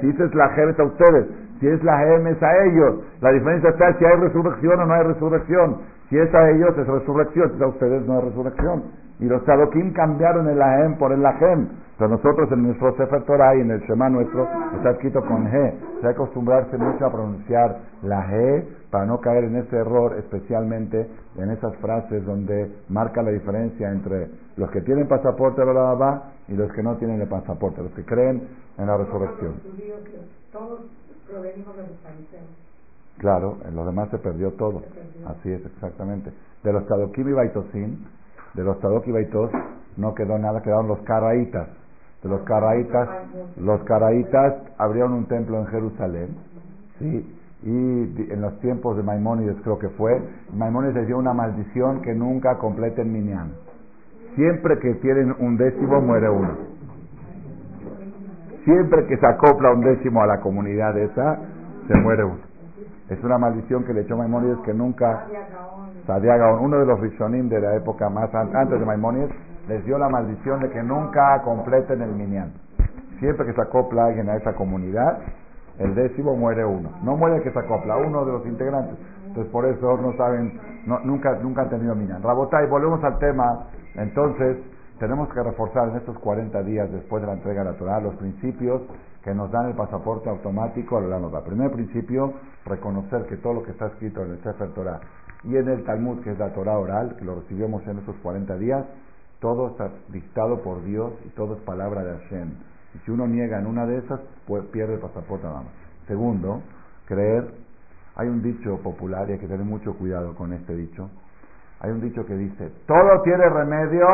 Si 0.00 0.06
dices 0.06 0.30
es 0.32 0.78
a 0.78 0.84
ustedes. 0.84 1.26
Si 1.60 1.68
es 1.68 1.80
es 1.80 2.42
a 2.42 2.64
ellos. 2.64 3.04
La 3.20 3.30
diferencia 3.32 3.68
está 3.70 3.92
si 3.98 4.04
hay 4.04 4.16
resurrección 4.16 4.80
o 4.80 4.86
no 4.86 4.94
hay 4.94 5.02
resurrección. 5.02 5.76
Si 6.08 6.18
es 6.18 6.34
a 6.34 6.50
ellos 6.50 6.76
es 6.78 6.86
resurrección, 6.86 7.50
si 7.50 7.56
es 7.56 7.62
a 7.62 7.66
ustedes 7.66 8.06
no 8.06 8.14
hay 8.14 8.24
resurrección. 8.24 8.82
Y 9.20 9.26
los 9.26 9.44
Sadokim 9.44 9.92
cambiaron 9.92 10.48
el 10.48 10.58
Lahem 10.58 10.96
por 10.96 11.12
el 11.12 11.22
Lahem. 11.22 11.68
Pero 11.98 12.10
nosotros 12.10 12.50
en 12.52 12.62
nuestro 12.62 12.96
Sefer 12.96 13.22
Torah 13.24 13.54
y 13.56 13.60
en 13.60 13.70
el 13.70 13.80
Shema 13.80 14.08
nuestro 14.08 14.48
está 14.76 14.92
escrito 14.92 15.20
con 15.20 15.44
G. 15.44 15.74
Se 15.96 16.00
que 16.00 16.08
acostumbrarse 16.08 16.78
mucho 16.78 17.04
a 17.04 17.12
pronunciar 17.12 17.76
la 18.02 18.26
G 18.26 18.64
para 18.90 19.04
no 19.04 19.20
caer 19.20 19.44
en 19.44 19.56
ese 19.56 19.76
error, 19.76 20.16
especialmente 20.18 21.06
en 21.36 21.50
esas 21.50 21.76
frases 21.76 22.24
donde 22.24 22.72
marca 22.88 23.22
la 23.22 23.30
diferencia 23.30 23.90
entre 23.90 24.30
los 24.56 24.70
que 24.70 24.80
tienen 24.80 25.06
pasaporte 25.06 25.60
de 25.60 25.74
la 25.74 26.22
y 26.48 26.54
los 26.54 26.72
que 26.72 26.82
no 26.82 26.96
tienen 26.96 27.20
el 27.20 27.28
pasaporte, 27.28 27.82
los 27.82 27.92
que 27.92 28.04
creen 28.04 28.48
en 28.78 28.86
la 28.86 28.96
resurrección. 28.96 29.54
Todos 30.52 30.80
provenimos 31.30 31.76
de 31.76 31.82
los 31.82 31.90
Claro, 33.18 33.58
en 33.68 33.76
los 33.76 33.84
demás 33.84 34.08
se 34.10 34.16
perdió 34.18 34.52
todo. 34.52 34.82
Así 35.26 35.52
es, 35.52 35.64
exactamente. 35.66 36.32
De 36.64 36.72
los 36.72 36.86
Sadokim 36.86 37.28
y 37.28 37.32
Baitosim, 37.32 37.98
de 38.54 38.64
los 38.64 38.80
Baitos, 38.80 39.50
no 39.96 40.14
quedó 40.14 40.38
nada, 40.38 40.62
quedaron 40.62 40.88
los 40.88 41.00
Caraitas. 41.00 41.68
De 42.22 42.28
los 42.28 42.42
Caraitas, 42.42 43.08
los 43.56 43.82
Caraitas 43.84 44.54
abrieron 44.78 45.12
un 45.12 45.26
templo 45.26 45.58
en 45.58 45.66
Jerusalén, 45.66 46.28
¿sí? 46.98 47.36
y 47.62 48.32
en 48.32 48.40
los 48.40 48.58
tiempos 48.60 48.96
de 48.96 49.02
Maimónides 49.02 49.56
creo 49.62 49.78
que 49.78 49.88
fue, 49.90 50.20
Maimónides 50.54 50.94
les 50.94 51.06
dio 51.06 51.18
una 51.18 51.34
maldición 51.34 52.00
que 52.00 52.14
nunca 52.14 52.56
completen 52.56 53.12
Minyan. 53.12 53.52
Siempre 54.34 54.78
que 54.78 54.94
tienen 54.94 55.34
un 55.38 55.56
décimo 55.56 56.00
muere 56.00 56.30
uno. 56.30 56.56
Siempre 58.64 59.06
que 59.06 59.16
se 59.16 59.26
acopla 59.26 59.72
un 59.72 59.80
décimo 59.80 60.22
a 60.22 60.26
la 60.26 60.40
comunidad 60.40 60.96
esa, 60.96 61.38
se 61.86 61.98
muere 61.98 62.24
uno. 62.24 62.50
Es 63.10 63.22
una 63.24 63.38
maldición 63.38 63.84
que 63.84 63.92
le 63.92 64.02
echó 64.02 64.16
Maimónides 64.16 64.58
que 64.64 64.72
nunca 64.72 65.26
Sadia 66.06 66.36
Gaon, 66.36 66.60
uno 66.60 66.78
de 66.78 66.86
los 66.86 67.00
Rishonim 67.00 67.48
de 67.48 67.60
la 67.60 67.76
época 67.76 68.08
más 68.08 68.34
antes 68.34 68.78
de 68.78 68.84
Maimónides, 68.84 69.30
les 69.68 69.84
dio 69.84 69.98
la 69.98 70.08
maldición 70.08 70.60
de 70.60 70.70
que 70.70 70.82
nunca 70.82 71.40
completen 71.42 72.02
el 72.02 72.10
minyan. 72.14 72.52
Siempre 73.18 73.46
que 73.46 73.52
se 73.52 73.60
acopla 73.60 74.06
alguien 74.06 74.28
a 74.28 74.36
esa 74.36 74.54
comunidad, 74.54 75.18
el 75.78 75.94
décimo 75.94 76.36
muere 76.36 76.64
uno. 76.64 76.90
No 77.02 77.16
muere 77.16 77.42
que 77.42 77.50
se 77.50 77.58
acopla, 77.58 77.96
uno 77.96 78.24
de 78.24 78.32
los 78.32 78.46
integrantes. 78.46 78.96
Entonces 79.26 79.52
por 79.52 79.66
eso 79.66 79.96
no 79.98 80.12
saben, 80.16 80.58
nunca, 81.04 81.38
nunca 81.42 81.62
han 81.62 81.70
tenido 81.70 81.94
minyan. 81.94 82.22
Rabotay, 82.22 82.66
volvemos 82.66 83.02
al 83.04 83.18
tema. 83.18 83.66
Entonces, 83.94 84.58
tenemos 84.98 85.32
que 85.32 85.42
reforzar 85.42 85.88
en 85.88 85.96
estos 85.96 86.18
40 86.18 86.62
días 86.62 86.90
después 86.90 87.22
de 87.22 87.28
la 87.28 87.34
entrega 87.34 87.64
natural 87.64 88.02
los 88.02 88.14
principios 88.16 88.82
que 89.22 89.34
nos 89.34 89.50
dan 89.50 89.68
el 89.68 89.74
pasaporte 89.74 90.28
automático 90.28 90.98
a 90.98 91.00
la 91.00 91.18
nota. 91.18 91.42
Primer 91.42 91.70
principio, 91.70 92.32
reconocer 92.66 93.26
que 93.26 93.36
todo 93.36 93.54
lo 93.54 93.62
que 93.62 93.70
está 93.70 93.86
escrito 93.86 94.22
en 94.22 94.32
el 94.32 94.42
Sefer 94.42 94.70
Torah 94.74 95.00
y 95.44 95.56
en 95.56 95.68
el 95.68 95.84
Talmud, 95.84 96.22
que 96.22 96.32
es 96.32 96.38
la 96.38 96.52
Torah 96.52 96.78
oral, 96.78 97.16
que 97.16 97.24
lo 97.24 97.36
recibimos 97.36 97.86
en 97.86 97.98
esos 97.98 98.16
40 98.16 98.56
días, 98.56 98.84
todo 99.40 99.68
está 99.68 99.90
dictado 100.08 100.62
por 100.62 100.84
Dios 100.84 101.12
y 101.24 101.30
todo 101.30 101.54
es 101.54 101.60
palabra 101.62 102.04
de 102.04 102.18
Hashem. 102.18 102.50
Y 102.94 102.98
si 102.98 103.10
uno 103.10 103.26
niega 103.26 103.58
en 103.58 103.66
una 103.66 103.86
de 103.86 103.98
esas, 103.98 104.20
pues 104.46 104.64
pierde 104.66 104.94
el 104.94 105.00
pasaporte 105.00 105.46
nada 105.46 105.62
más. 105.62 105.72
Segundo, 106.06 106.60
creer. 107.06 107.54
Hay 108.16 108.28
un 108.28 108.42
dicho 108.42 108.76
popular 108.82 109.28
y 109.28 109.32
hay 109.32 109.38
que 109.38 109.46
tener 109.46 109.64
mucho 109.64 109.94
cuidado 109.94 110.34
con 110.34 110.52
este 110.52 110.74
dicho. 110.74 111.08
Hay 111.80 111.90
un 111.90 112.02
dicho 112.02 112.26
que 112.26 112.34
dice, 112.34 112.70
todo 112.86 113.22
tiene 113.22 113.48
remedio. 113.48 114.06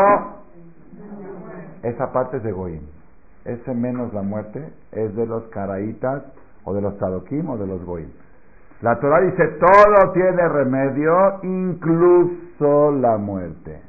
Esa 1.82 2.12
parte 2.12 2.36
es 2.36 2.42
de 2.44 2.52
Goim. 2.52 2.82
Ese 3.44 3.74
menos 3.74 4.12
la 4.12 4.22
muerte 4.22 4.72
es 4.92 5.14
de 5.14 5.24
los 5.24 5.44
caraitas 5.44 6.24
o 6.64 6.74
de 6.74 6.82
los 6.82 6.98
sadokim 6.98 7.48
o 7.48 7.56
de 7.56 7.66
los 7.66 7.84
goim. 7.84 8.08
La 8.82 9.00
Torah 9.00 9.20
dice 9.22 9.46
todo 9.58 10.12
tiene 10.12 10.48
remedio, 10.48 11.40
incluso 11.42 12.92
la 12.92 13.16
muerte. 13.16 13.80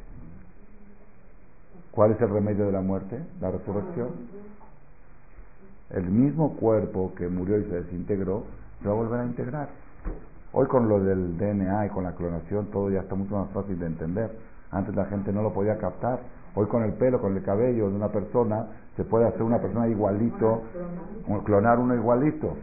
¿Cuál 1.91 2.11
es 2.11 2.21
el 2.21 2.29
remedio 2.29 2.67
de 2.67 2.71
la 2.71 2.81
muerte? 2.81 3.19
La 3.41 3.51
resurrección. 3.51 4.09
El 5.89 6.05
mismo 6.05 6.55
cuerpo 6.55 7.13
que 7.15 7.27
murió 7.27 7.57
y 7.57 7.63
se 7.65 7.81
desintegró 7.81 8.43
se 8.81 8.87
va 8.87 8.93
a 8.93 8.97
volver 8.97 9.19
a 9.19 9.25
integrar. 9.25 9.69
Hoy 10.53 10.67
con 10.67 10.87
lo 10.87 10.99
del 10.99 11.37
DNA 11.37 11.87
y 11.87 11.89
con 11.89 12.03
la 12.03 12.13
clonación 12.13 12.67
todo 12.67 12.89
ya 12.89 13.01
está 13.01 13.15
mucho 13.15 13.35
más 13.35 13.49
fácil 13.49 13.77
de 13.79 13.87
entender. 13.87 14.31
Antes 14.71 14.95
la 14.95 15.05
gente 15.05 15.33
no 15.33 15.41
lo 15.41 15.53
podía 15.53 15.77
captar. 15.77 16.19
Hoy 16.55 16.67
con 16.67 16.83
el 16.83 16.93
pelo, 16.93 17.19
con 17.21 17.35
el 17.35 17.43
cabello 17.43 17.89
de 17.89 17.95
una 17.95 18.07
persona, 18.09 18.67
se 18.95 19.03
puede 19.03 19.27
hacer 19.27 19.43
una 19.43 19.59
persona 19.59 19.87
igualito, 19.87 20.63
clonar 21.45 21.77
uno 21.79 21.93
igualito. 21.93 22.55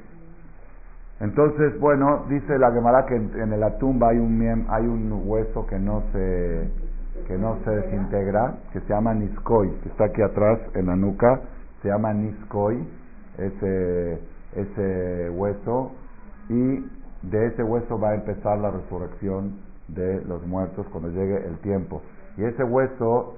Entonces, 1.20 1.78
bueno, 1.80 2.24
dice 2.28 2.58
la 2.58 2.72
Gemara 2.72 3.06
que 3.06 3.14
en, 3.14 3.60
la 3.60 3.78
tumba 3.78 4.08
hay 4.08 4.18
un, 4.18 4.66
hay 4.68 4.86
un 4.86 5.22
hueso 5.24 5.66
que 5.66 5.78
no 5.78 6.02
se 6.12 6.70
que 7.28 7.38
no 7.38 7.56
se 7.64 7.70
desintegra, 7.70 8.56
que 8.72 8.80
se 8.80 8.88
llama 8.88 9.14
Niskoy, 9.14 9.70
que 9.82 9.88
está 9.88 10.06
aquí 10.06 10.20
atrás 10.20 10.58
en 10.74 10.86
la 10.86 10.96
nuca, 10.96 11.40
se 11.80 11.88
llama 11.88 12.12
Niskoy, 12.12 12.86
ese, 13.38 14.18
ese 14.54 15.30
hueso, 15.30 15.92
y 16.50 16.84
de 17.22 17.46
ese 17.46 17.62
hueso 17.62 17.98
va 17.98 18.10
a 18.10 18.14
empezar 18.16 18.58
la 18.58 18.72
resurrección 18.72 19.60
de 19.88 20.22
los 20.26 20.44
muertos 20.46 20.86
cuando 20.88 21.08
llegue 21.10 21.46
el 21.46 21.56
tiempo. 21.60 22.02
Y 22.36 22.44
ese 22.44 22.64
hueso 22.64 23.36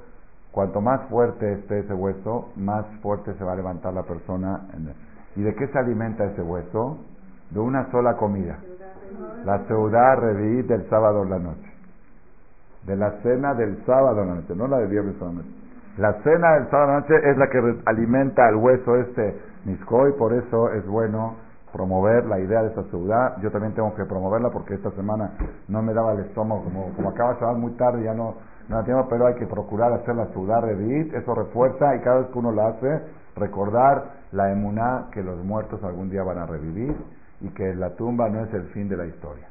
Cuanto 0.57 0.81
más 0.81 1.03
fuerte 1.11 1.53
esté 1.53 1.81
ese 1.81 1.93
hueso, 1.93 2.49
más 2.57 2.87
fuerte 3.03 3.35
se 3.35 3.45
va 3.45 3.53
a 3.53 3.57
levantar 3.57 3.93
la 3.93 4.05
persona. 4.05 4.63
¿Y 5.37 5.43
de 5.43 5.55
qué 5.55 5.67
se 5.67 5.79
alimenta 5.79 6.25
ese 6.25 6.41
hueso? 6.41 6.97
De 7.51 7.61
una 7.61 7.91
sola 7.91 8.17
comida. 8.17 8.59
La 9.45 9.61
ciudad 9.67 10.19
revivir 10.19 10.67
del 10.67 10.89
sábado 10.89 11.23
en 11.23 11.31
la 11.31 11.39
noche. 11.39 11.73
De 12.85 12.97
la 12.97 13.13
cena 13.23 13.55
del 13.55 13.85
sábado 13.85 14.23
en 14.23 14.29
la 14.29 14.35
noche, 14.37 14.55
no 14.55 14.67
la 14.67 14.79
de 14.79 14.87
viernes 14.87 15.15
la 15.21 15.33
noche. 15.33 15.49
La 15.99 16.13
cena 16.23 16.55
del 16.55 16.71
sábado 16.71 16.89
en 16.89 16.95
la 16.95 17.01
noche 17.01 17.31
es 17.31 17.37
la 17.39 17.49
que 17.49 17.77
alimenta 17.87 18.47
al 18.47 18.57
hueso 18.57 18.97
este 18.97 19.41
niscoy, 19.65 20.13
por 20.13 20.35
eso 20.35 20.71
es 20.73 20.87
bueno 20.87 21.37
promover 21.73 22.27
la 22.27 22.39
idea 22.39 22.63
de 22.63 22.71
esa 22.71 22.83
ciudad. 22.85 23.37
Yo 23.43 23.51
también 23.51 23.75
tengo 23.75 23.95
que 23.95 24.05
promoverla 24.05 24.51
porque 24.51 24.75
esta 24.75 24.91
semana 24.93 25.33
no 25.69 25.83
me 25.83 25.95
daba 25.95 26.13
el 26.13 26.21
estómago, 26.21 26.65
como, 26.65 27.09
acaba 27.09 27.35
de 27.35 27.59
muy 27.59 27.73
tarde, 27.73 28.05
ya 28.05 28.15
no 28.15 28.35
no 28.69 28.83
tiempo, 28.83 29.07
pero 29.09 29.27
hay 29.27 29.35
que 29.35 29.47
procurar 29.47 29.93
hacer 29.93 30.17
la 30.17 30.27
ciudad 30.27 30.61
revit, 30.61 31.15
eso 31.15 31.35
refuerza 31.35 31.95
y 31.95 32.01
cada 32.01 32.19
vez 32.19 32.31
que 32.31 32.39
uno 32.39 32.51
lo 32.51 32.67
hace, 32.67 33.01
recordar 33.37 34.07
la 34.33 34.51
emuná 34.51 35.07
que 35.13 35.23
los 35.23 35.39
muertos 35.45 35.83
algún 35.85 36.11
día 36.11 36.25
van 36.25 36.39
a 36.39 36.47
revivir 36.47 36.97
y 37.47 37.51
que 37.51 37.75
la 37.75 37.91
tumba 37.91 38.29
no 38.29 38.45
es 38.45 38.55
el 38.55 38.65
fin 38.69 38.89
de 38.89 38.97
la 38.97 39.07
historia, 39.07 39.47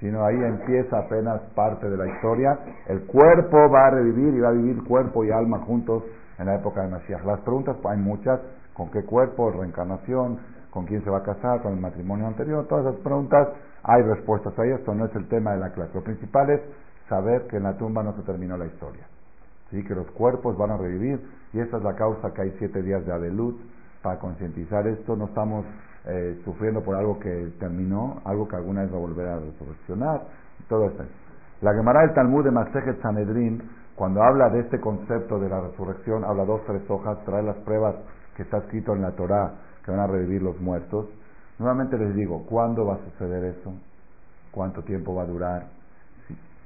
sino 0.00 0.24
ahí 0.24 0.36
empieza 0.36 0.98
apenas 0.98 1.40
parte 1.54 1.88
de 1.88 1.96
la 1.96 2.06
historia. 2.06 2.58
El 2.86 3.02
cuerpo 3.02 3.70
va 3.70 3.86
a 3.86 3.90
revivir 3.90 4.34
y 4.34 4.40
va 4.40 4.48
a 4.48 4.52
vivir 4.52 4.82
cuerpo 4.84 5.24
y 5.24 5.30
alma 5.30 5.58
juntos 5.60 6.02
en 6.38 6.46
la 6.46 6.56
época 6.56 6.82
de 6.82 6.88
Mashiach. 6.88 7.24
Las 7.24 7.40
preguntas 7.40 7.76
pues, 7.82 7.96
hay 7.96 8.02
muchas, 8.02 8.40
¿con 8.74 8.90
qué 8.90 9.04
cuerpo? 9.04 9.50
¿Reencarnación? 9.50 10.38
¿Con 10.70 10.86
quién 10.86 11.02
se 11.02 11.10
va 11.10 11.18
a 11.18 11.22
casar? 11.22 11.62
¿Con 11.62 11.72
el 11.72 11.80
matrimonio 11.80 12.26
anterior? 12.26 12.66
Todas 12.68 12.86
esas 12.86 13.00
preguntas 13.00 13.48
hay 13.82 14.02
respuestas 14.02 14.58
a 14.58 14.64
ellas, 14.64 14.80
esto 14.80 14.94
no 14.94 15.06
es 15.06 15.14
el 15.14 15.28
tema 15.28 15.52
de 15.52 15.60
la 15.60 15.72
clase. 15.72 15.92
Lo 15.94 16.02
principal 16.02 16.50
es 16.50 16.60
saber 17.08 17.46
que 17.46 17.56
en 17.56 17.62
la 17.62 17.76
tumba 17.78 18.02
no 18.02 18.12
se 18.14 18.22
terminó 18.22 18.56
la 18.56 18.66
historia. 18.66 19.06
¿sí? 19.70 19.82
Que 19.84 19.94
los 19.94 20.10
cuerpos 20.10 20.56
van 20.56 20.70
a 20.72 20.76
revivir 20.76 21.20
y 21.52 21.60
esta 21.60 21.78
es 21.78 21.82
la 21.82 21.94
causa 21.94 22.32
que 22.34 22.42
hay 22.42 22.54
siete 22.58 22.82
días 22.82 23.04
de 23.06 23.12
Adelut 23.12 23.58
para 24.02 24.18
concientizar 24.18 24.86
esto. 24.86 25.16
No 25.16 25.26
estamos 25.26 25.64
eh, 26.08 26.40
sufriendo 26.44 26.82
por 26.82 26.96
algo 26.96 27.18
que 27.20 27.52
terminó, 27.60 28.22
algo 28.24 28.48
que 28.48 28.56
alguna 28.56 28.82
vez 28.82 28.92
va 28.92 28.96
a 28.96 29.00
volver 29.00 29.26
a 29.28 29.38
resurreccionar. 29.38 30.22
Todo 30.68 30.86
esto. 30.86 31.04
La 31.60 31.74
Gemara 31.74 32.00
del 32.00 32.14
Talmud 32.14 32.44
de 32.44 32.50
Masejet 32.50 33.00
Sanedrin, 33.02 33.62
cuando 33.94 34.22
habla 34.22 34.48
de 34.48 34.60
este 34.60 34.80
concepto 34.80 35.38
de 35.38 35.48
la 35.48 35.60
resurrección, 35.60 36.24
habla 36.24 36.44
dos, 36.44 36.62
tres 36.66 36.82
hojas, 36.88 37.18
trae 37.24 37.42
las 37.42 37.56
pruebas 37.58 37.94
que 38.36 38.42
está 38.42 38.58
escrito 38.58 38.94
en 38.94 39.02
la 39.02 39.10
Torah 39.12 39.52
que 39.84 39.90
van 39.90 40.00
a 40.00 40.06
revivir 40.06 40.42
los 40.42 40.58
muertos. 40.60 41.08
Nuevamente 41.58 41.98
les 41.98 42.14
digo, 42.14 42.44
¿cuándo 42.46 42.86
va 42.86 42.94
a 42.94 42.98
suceder 43.10 43.44
eso? 43.44 43.74
¿Cuánto 44.50 44.82
tiempo 44.82 45.14
va 45.14 45.22
a 45.22 45.26
durar? 45.26 45.66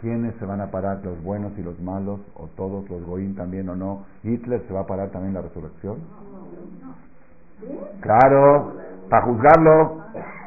¿Quiénes 0.00 0.34
se 0.36 0.44
van 0.44 0.60
a 0.60 0.70
parar, 0.70 1.00
los 1.04 1.22
buenos 1.22 1.52
y 1.56 1.62
los 1.62 1.80
malos, 1.80 2.20
o 2.34 2.48
todos, 2.56 2.88
los 2.90 3.04
goín 3.04 3.34
también 3.34 3.68
o 3.68 3.76
no? 3.76 4.04
¿Hitler 4.22 4.62
se 4.66 4.72
va 4.74 4.80
a 4.80 4.86
parar 4.86 5.10
también 5.10 5.34
la 5.34 5.42
resurrección? 5.42 5.98
Claro, 8.00 8.74
para 9.12 9.26
juzgarlo, 9.26 9.98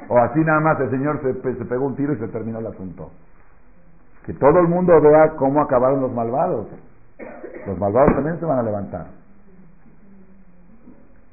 o 0.09 0.18
así 0.18 0.39
nada 0.39 0.59
más 0.59 0.80
el 0.80 0.89
Señor 0.89 1.22
se, 1.22 1.34
se 1.55 1.66
pegó 1.66 1.86
un 1.86 1.95
tiro 1.95 2.13
y 2.13 2.18
se 2.18 2.28
terminó 2.30 2.57
el 2.57 2.66
asunto. 2.66 3.11
Que 4.26 4.34
todo 4.34 4.59
el 4.59 4.68
mundo 4.68 4.99
vea 5.01 5.34
cómo 5.38 5.61
acabaron 5.61 6.01
los 6.01 6.11
malvados. 6.11 6.66
Los 7.68 7.78
malvados 7.78 8.16
también 8.16 8.39
se 8.39 8.45
van 8.45 8.57
a 8.57 8.63
levantar. 8.63 9.05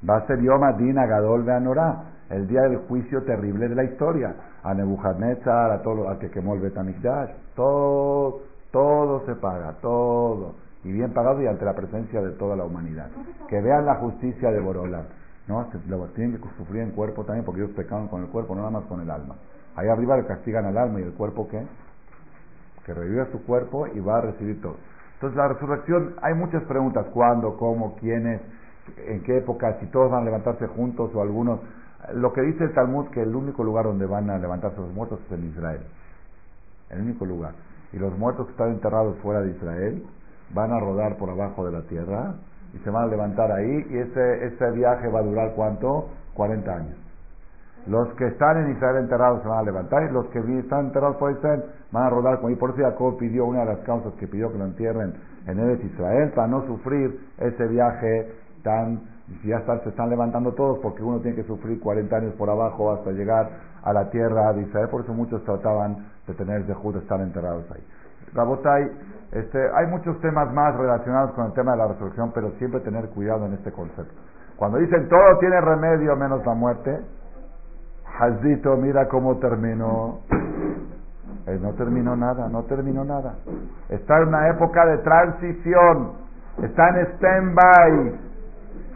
Va 0.06 0.16
a 0.16 0.26
ser 0.26 0.42
Yom 0.42 0.62
Adin 0.62 0.98
Agadol 0.98 1.48
Anorá, 1.48 2.02
el 2.28 2.46
día 2.48 2.60
del 2.64 2.80
juicio 2.86 3.22
terrible 3.22 3.66
de 3.66 3.76
la 3.76 3.84
historia 3.84 4.34
a 4.62 4.74
Nebuchadnezzar, 4.74 5.70
a 5.70 5.80
todo, 5.80 6.10
al 6.10 6.18
que 6.18 6.28
quemó 6.28 6.52
el 6.52 6.60
Betamigdash, 6.60 7.30
todo, 7.56 8.40
todo 8.70 9.24
se 9.24 9.36
paga, 9.36 9.76
todo. 9.80 10.52
y 10.84 10.92
bien 10.92 11.14
pagado 11.14 11.40
y 11.40 11.46
ante 11.46 11.64
la 11.64 11.72
presencia 11.72 12.20
de 12.20 12.32
toda 12.32 12.56
la 12.56 12.64
humanidad. 12.64 13.08
Que 13.48 13.58
vean 13.62 13.86
la 13.86 13.94
justicia 13.94 14.50
de 14.50 14.60
Borola. 14.60 15.04
¿No? 15.48 15.66
tienen 16.14 16.40
que 16.40 16.48
sufrir 16.56 16.82
en 16.82 16.90
cuerpo 16.90 17.24
también 17.24 17.44
porque 17.44 17.62
ellos 17.62 17.74
pecaron 17.74 18.08
con 18.08 18.22
el 18.22 18.28
cuerpo, 18.28 18.54
no 18.54 18.60
nada 18.60 18.70
más 18.70 18.84
con 18.84 19.00
el 19.00 19.10
alma. 19.10 19.36
Ahí 19.74 19.88
arriba 19.88 20.16
le 20.16 20.26
castigan 20.26 20.66
al 20.66 20.76
alma 20.76 21.00
y 21.00 21.04
el 21.04 21.12
cuerpo 21.12 21.48
qué? 21.48 21.62
Que 22.84 22.94
revive 22.94 23.26
su 23.32 23.42
cuerpo 23.44 23.86
y 23.86 24.00
va 24.00 24.18
a 24.18 24.20
recibir 24.20 24.60
todo. 24.60 24.76
Entonces 25.14 25.36
la 25.36 25.48
resurrección, 25.48 26.14
hay 26.20 26.34
muchas 26.34 26.62
preguntas, 26.64 27.06
¿cuándo, 27.12 27.56
cómo, 27.56 27.96
quiénes, 27.96 28.40
en 29.06 29.22
qué 29.22 29.38
época, 29.38 29.78
si 29.80 29.86
todos 29.86 30.10
van 30.10 30.22
a 30.22 30.24
levantarse 30.24 30.66
juntos 30.66 31.10
o 31.14 31.22
algunos. 31.22 31.60
Lo 32.14 32.32
que 32.32 32.42
dice 32.42 32.64
el 32.64 32.74
Talmud 32.74 33.08
que 33.08 33.22
el 33.22 33.34
único 33.34 33.62
lugar 33.62 33.84
donde 33.84 34.06
van 34.06 34.28
a 34.30 34.38
levantarse 34.38 34.80
los 34.80 34.92
muertos 34.92 35.20
es 35.26 35.32
en 35.38 35.48
Israel. 35.48 35.80
El 36.90 37.02
único 37.02 37.24
lugar. 37.24 37.52
Y 37.92 37.98
los 37.98 38.16
muertos 38.18 38.46
que 38.46 38.52
están 38.52 38.70
enterrados 38.70 39.16
fuera 39.18 39.40
de 39.40 39.50
Israel 39.50 40.04
van 40.52 40.72
a 40.72 40.80
rodar 40.80 41.16
por 41.16 41.30
abajo 41.30 41.64
de 41.64 41.72
la 41.72 41.82
tierra 41.82 42.34
y 42.74 42.78
se 42.78 42.90
van 42.90 43.04
a 43.04 43.06
levantar 43.06 43.50
ahí 43.52 43.86
y 43.90 43.98
ese, 43.98 44.46
ese 44.46 44.70
viaje 44.72 45.08
va 45.08 45.20
a 45.20 45.22
durar 45.22 45.52
cuánto? 45.54 46.08
40 46.34 46.72
años. 46.72 46.96
Los 47.86 48.08
que 48.14 48.26
están 48.28 48.64
en 48.64 48.76
Israel 48.76 48.98
enterrados 48.98 49.42
se 49.42 49.48
van 49.48 49.58
a 49.58 49.62
levantar 49.62 50.04
y 50.08 50.12
los 50.12 50.26
que 50.28 50.38
están 50.38 50.86
enterrados 50.86 51.16
por 51.16 51.32
Israel 51.32 51.64
van 51.90 52.04
a 52.04 52.10
rodar. 52.10 52.38
Y 52.48 52.54
por 52.54 52.70
eso 52.70 52.78
Jacob 52.78 53.18
pidió, 53.18 53.44
una 53.44 53.60
de 53.60 53.74
las 53.74 53.78
causas 53.80 54.12
que 54.14 54.28
pidió 54.28 54.52
que 54.52 54.58
lo 54.58 54.66
entierren 54.66 55.14
en 55.46 55.58
Eres 55.58 55.84
Israel, 55.84 56.30
para 56.34 56.46
no 56.46 56.64
sufrir 56.66 57.18
ese 57.38 57.66
viaje 57.66 58.32
tan, 58.62 59.00
si 59.42 59.48
ya 59.48 59.60
se 59.82 59.88
están 59.88 60.10
levantando 60.10 60.52
todos, 60.52 60.78
porque 60.78 61.02
uno 61.02 61.18
tiene 61.18 61.36
que 61.36 61.42
sufrir 61.42 61.80
40 61.80 62.16
años 62.16 62.34
por 62.34 62.48
abajo 62.50 62.92
hasta 62.92 63.10
llegar 63.10 63.50
a 63.82 63.92
la 63.92 64.10
tierra 64.10 64.52
de 64.52 64.62
Israel, 64.62 64.88
por 64.88 65.00
eso 65.02 65.12
muchos 65.12 65.42
trataban 65.42 66.06
de 66.28 66.34
tener 66.34 66.64
de 66.64 66.72
estar 66.72 67.20
enterrados 67.20 67.68
ahí. 67.72 67.82
Rabotai, 68.32 68.90
este, 69.32 69.58
hay 69.74 69.86
muchos 69.86 70.20
temas 70.20 70.52
más 70.52 70.76
relacionados 70.76 71.32
con 71.32 71.46
el 71.46 71.52
tema 71.54 71.72
de 71.72 71.78
la 71.78 71.88
resurrección, 71.88 72.32
pero 72.34 72.50
siempre 72.58 72.80
tener 72.80 73.08
cuidado 73.10 73.46
en 73.46 73.54
este 73.54 73.72
concepto. 73.72 74.12
Cuando 74.56 74.78
dicen 74.78 75.08
todo 75.08 75.38
tiene 75.40 75.60
remedio 75.60 76.14
menos 76.16 76.44
la 76.44 76.54
muerte, 76.54 77.00
Hazito, 78.18 78.76
mira 78.76 79.08
cómo 79.08 79.38
terminó. 79.38 80.20
Eh, 81.46 81.58
no 81.60 81.72
terminó 81.72 82.14
nada, 82.14 82.48
no 82.48 82.64
terminó 82.64 83.04
nada. 83.04 83.34
Está 83.88 84.18
en 84.18 84.28
una 84.28 84.48
época 84.50 84.84
de 84.86 84.98
transición, 84.98 86.12
está 86.62 86.90
en 86.90 87.06
stand-by. 87.14 88.20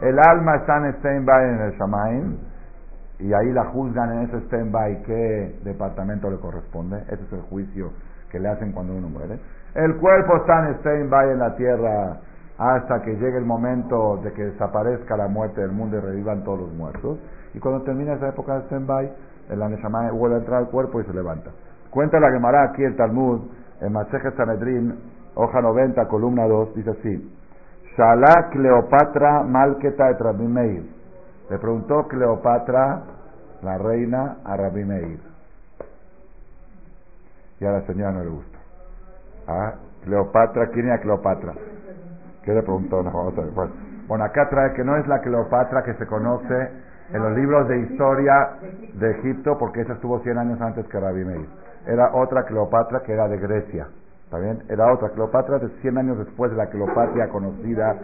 El 0.01 0.19
alma 0.19 0.57
está 0.57 0.77
en 0.77 0.93
stand-by 0.97 1.49
en 1.49 1.61
el 1.61 1.71
Shamaim 1.73 2.37
y 3.19 3.33
ahí 3.33 3.51
la 3.51 3.65
juzgan 3.65 4.13
en 4.13 4.19
ese 4.29 4.37
stand-by 4.45 5.01
qué 5.03 5.59
departamento 5.63 6.29
le 6.29 6.37
corresponde. 6.37 7.01
Ese 7.07 7.23
es 7.23 7.33
el 7.33 7.41
juicio 7.41 7.91
que 8.29 8.39
le 8.39 8.49
hacen 8.49 8.71
cuando 8.71 8.93
uno 8.93 9.09
muere. 9.09 9.39
El 9.75 9.97
cuerpo 9.97 10.37
está 10.37 10.67
en 10.67 10.75
stand-by 10.75 11.31
en 11.31 11.39
la 11.39 11.55
tierra 11.55 12.17
hasta 12.57 13.01
que 13.01 13.11
llegue 13.11 13.37
el 13.37 13.45
momento 13.45 14.17
de 14.23 14.33
que 14.33 14.45
desaparezca 14.45 15.15
la 15.15 15.27
muerte 15.27 15.61
del 15.61 15.71
mundo 15.71 15.97
y 15.97 15.99
revivan 15.99 16.43
todos 16.43 16.61
los 16.61 16.73
muertos. 16.73 17.19
Y 17.53 17.59
cuando 17.59 17.83
termina 17.83 18.13
esa 18.13 18.29
época 18.29 18.55
de 18.55 18.65
stand-by, 18.65 19.11
el 19.49 19.61
Aneshama 19.61 20.11
vuelve 20.11 20.37
a 20.37 20.39
entrar 20.39 20.59
al 20.59 20.69
cuerpo 20.69 20.99
y 20.99 21.05
se 21.05 21.13
levanta. 21.13 21.51
Cuenta 21.89 22.19
la 22.19 22.31
Gemara 22.31 22.63
aquí 22.63 22.83
el 22.83 22.95
Talmud, 22.95 23.41
en 23.81 23.93
Maseje 23.93 24.31
Sanedrin, 24.31 24.95
hoja 25.35 25.61
90, 25.61 26.07
columna 26.07 26.47
2, 26.47 26.75
dice 26.75 26.91
así: 26.91 27.33
Shalá 27.95 28.49
Cleopatra 28.51 29.43
Malketa 29.43 30.09
et 30.09 30.19
Rabbi 30.19 30.47
Meir. 30.47 30.83
Le 31.49 31.57
preguntó 31.59 32.07
Cleopatra, 32.07 33.03
la 33.63 33.77
reina, 33.77 34.37
a 34.43 34.57
Rabbi 34.57 34.83
Meir. 34.83 35.19
Y 37.59 37.65
a 37.65 37.71
la 37.71 37.81
señora 37.81 38.11
no 38.11 38.23
le 38.23 38.29
gusta. 38.29 38.56
Ah, 39.47 39.73
Cleopatra, 40.03 40.67
¿quién 40.67 40.87
era 40.87 40.99
Cleopatra? 40.99 41.53
¿Qué 42.43 42.53
le 42.53 42.61
preguntó? 42.61 43.03
Bueno, 44.07 44.23
acá 44.23 44.49
trae 44.49 44.73
que 44.73 44.83
no 44.83 44.95
es 44.97 45.07
la 45.07 45.19
Cleopatra 45.19 45.83
que 45.83 45.93
se 45.95 46.05
conoce 46.05 46.69
en 47.11 47.21
los 47.21 47.33
libros 47.37 47.67
de 47.67 47.79
historia 47.79 48.57
de 48.93 49.11
Egipto, 49.11 49.57
porque 49.57 49.81
esa 49.81 49.93
estuvo 49.93 50.19
100 50.19 50.37
años 50.37 50.61
antes 50.61 50.85
que 50.87 50.99
Rabbi 50.99 51.23
Meir. 51.23 51.47
Era 51.85 52.13
otra 52.13 52.43
Cleopatra 52.43 53.01
que 53.01 53.13
era 53.13 53.27
de 53.27 53.37
Grecia. 53.37 53.87
¿Está 54.25 54.39
bien? 54.39 54.63
Era 54.67 54.91
otra 54.91 55.09
Cleopatra 55.09 55.59
de 55.59 55.69
100 55.81 55.97
años 55.97 56.17
después 56.17 56.51
de 56.51 56.57
la 56.57 56.67
Cleopatra 56.67 57.29
conocida. 57.29 57.95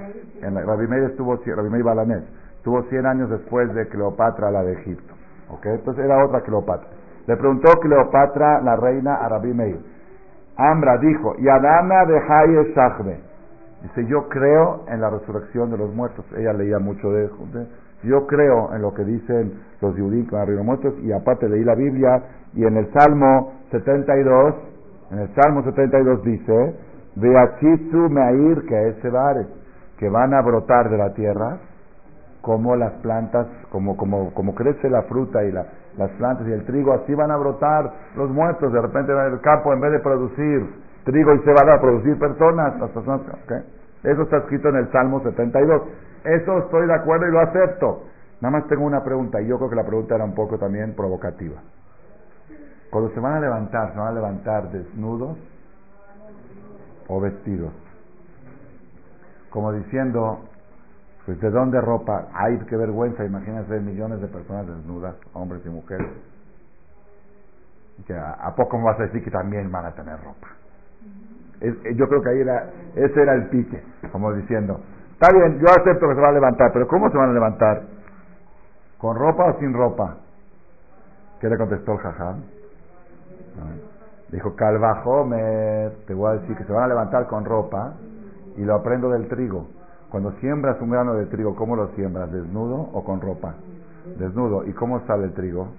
En 0.41 0.53
la, 0.53 0.61
Rabbi 0.61 0.87
Meir 0.87 1.03
estuvo, 1.03 1.35
Rabbi 1.35 1.69
Meir 1.69 1.83
Balanés, 1.83 2.23
estuvo 2.57 2.81
100 2.83 3.05
años 3.05 3.29
después 3.29 3.73
de 3.73 3.87
Cleopatra, 3.89 4.49
la 4.49 4.63
de 4.63 4.73
Egipto. 4.73 5.13
¿Ok? 5.49 5.65
Entonces 5.65 6.05
era 6.05 6.23
otra 6.23 6.41
Cleopatra. 6.41 6.87
Le 7.27 7.35
preguntó 7.35 7.69
Cleopatra, 7.79 8.61
la 8.61 8.77
reina, 8.77 9.15
a 9.15 9.27
Rabbi 9.27 9.53
Meir. 9.53 9.92
Ambra 10.56 10.97
dijo, 10.97 11.36
y 11.39 11.47
Adana 11.47 12.06
de 12.06 12.18
Haye 12.18 12.74
Shachme. 12.74 13.18
Dice, 13.82 14.06
yo 14.08 14.30
creo 14.30 14.86
en 14.88 15.01
la 15.01 15.10
resurrección 15.10 15.72
de 15.72 15.78
los 15.78 15.93
muertos. 15.93 16.26
Ella 16.38 16.54
leía 16.54 16.80
mucho 16.80 17.10
de, 17.12 17.24
de 17.24 17.68
yo 18.04 18.28
creo 18.28 18.74
en 18.74 18.82
lo 18.82 18.93
que 18.93 19.04
dicen 19.04 19.54
los 19.82 19.95
judíos 19.95 20.28
con 20.30 20.39
arriba 20.39 20.62
muertos 20.62 20.93
y 21.04 21.12
aparte 21.12 21.47
leí 21.47 21.64
la 21.64 21.76
Biblia 21.76 22.22
y 22.54 22.66
en 22.66 22.78
el 22.78 22.91
Salmo 22.91 23.54
72, 23.72 24.56
en 25.12 25.20
el 25.20 25.36
Salmo 25.36 25.64
72 25.64 26.24
dice, 26.24 26.76
Beachitsu 27.16 28.10
Meir 28.10 28.66
que 28.66 28.95
que 29.97 30.10
van 30.10 30.34
a 30.34 30.41
brotar 30.41 30.89
de 30.89 30.97
la 30.97 31.14
tierra 31.14 31.60
como 32.41 32.76
las 32.76 32.91
plantas, 33.01 33.47
como, 33.72 33.95
como, 33.95 34.34
como 34.34 34.54
crece 34.54 34.89
la 34.89 35.04
fruta 35.04 35.43
y 35.45 35.51
la, 35.51 35.66
las 35.97 36.09
plantas 36.11 36.47
y 36.47 36.51
el 36.51 36.65
trigo, 36.65 36.93
así 36.93 37.13
van 37.13 37.31
a 37.31 37.37
brotar 37.37 37.91
los 38.15 38.29
muertos. 38.29 38.71
De 38.71 38.81
repente 38.81 39.11
en 39.11 39.33
el 39.33 39.41
campo, 39.41 39.73
en 39.73 39.79
vez 39.79 39.91
de 39.91 39.99
producir 39.99 40.83
trigo 41.05 41.33
y 41.33 41.39
se 41.39 41.53
van 41.53 41.69
a 41.69 41.79
producir 41.79 42.17
personas, 42.17 42.73
personas, 42.93 43.21
Eso 44.03 44.21
está 44.23 44.37
escrito 44.37 44.69
en 44.69 44.77
el 44.77 44.91
Salmo 44.91 45.21
72. 45.21 45.81
Eso 46.23 46.57
estoy 46.59 46.87
de 46.87 46.93
acuerdo 46.93 47.27
y 47.27 47.31
lo 47.31 47.39
acepto. 47.39 48.03
Nada 48.41 48.59
más 48.59 48.67
tengo 48.67 48.85
una 48.85 49.03
pregunta, 49.03 49.41
y 49.41 49.47
yo 49.47 49.57
creo 49.57 49.69
que 49.69 49.75
la 49.75 49.85
pregunta 49.85 50.15
era 50.15 50.25
un 50.25 50.33
poco 50.33 50.57
también 50.57 50.95
provocativa. 50.95 51.61
Cuando 52.89 53.09
se 53.11 53.19
van 53.19 53.33
a 53.33 53.39
levantar, 53.39 53.93
¿se 53.93 53.99
van 53.99 54.07
a 54.09 54.11
levantar 54.11 54.69
desnudos 54.69 55.37
o 57.07 57.21
vestidos? 57.21 57.71
Como 59.49 59.71
diciendo, 59.71 60.39
pues 61.26 61.39
¿de 61.39 61.49
dónde 61.49 61.80
ropa? 61.82 62.28
Ay, 62.34 62.59
qué 62.67 62.76
vergüenza, 62.76 63.24
imagínense 63.24 63.80
millones 63.80 64.21
de 64.21 64.28
personas 64.28 64.67
desnudas, 64.67 65.15
hombres 65.34 65.61
y 65.65 65.69
mujeres. 65.69 66.07
Que 68.07 68.13
a, 68.13 68.53
poco 68.55 68.78
me 68.78 68.86
vas 68.86 68.99
a 68.99 69.03
decir 69.03 69.24
que 69.24 69.32
también 69.32 69.71
van 69.71 69.86
a 69.86 69.91
tener 69.91 70.17
ropa? 70.24 70.47
yo 71.95 72.09
creo 72.09 72.21
que 72.21 72.30
ahí 72.30 72.41
era, 72.41 72.69
ese 72.93 73.21
era 73.21 73.36
el 73.36 73.47
pique, 73.47 73.82
como 74.11 74.34
diciendo, 74.34 74.82
Está 75.13 75.38
bien, 75.38 75.57
yo 75.59 75.67
acepto 75.69 76.09
que 76.09 76.15
se 76.15 76.19
va 76.19 76.28
a 76.28 76.34
levantar, 76.34 76.74
pero 76.74 76.86
¿cómo 76.86 77.09
se 77.09 77.17
van 77.17 77.30
a 77.30 77.34
levantar? 77.34 77.84
¿Con 78.97 79.15
ropa 79.15 79.45
o 79.45 79.59
sin 79.59 79.74
ropa? 79.74 80.17
¿Qué 81.39 81.47
le 81.47 81.57
contestó 81.57 81.93
el 81.93 81.99
jajam? 81.99 82.41
Dijo, 84.30 84.53
me 85.26 85.91
te 86.07 86.13
voy 86.13 86.30
a 86.30 86.41
decir 86.41 86.57
que 86.57 86.63
se 86.65 86.74
van 86.74 86.84
a 86.84 86.88
levantar 86.88 87.28
con 87.28 87.45
ropa 87.45 87.93
y 88.57 88.65
lo 88.65 88.76
aprendo 88.76 89.09
del 89.11 89.30
trigo. 89.30 89.67
Cuando 90.14 90.32
siembras 90.34 90.80
un 90.80 90.91
grano 90.91 91.16
de 91.16 91.26
trigo, 91.26 91.55
¿cómo 91.55 91.76
lo 91.76 91.88
siembras? 91.95 92.32
¿Desnudo 92.32 92.76
o 92.93 93.03
con 93.03 93.20
ropa? 93.20 93.55
Desnudo. 94.20 94.64
¿Y 94.64 94.72
cómo 94.74 95.03
sale 95.07 95.24
el 95.24 95.34
trigo? 95.34 95.70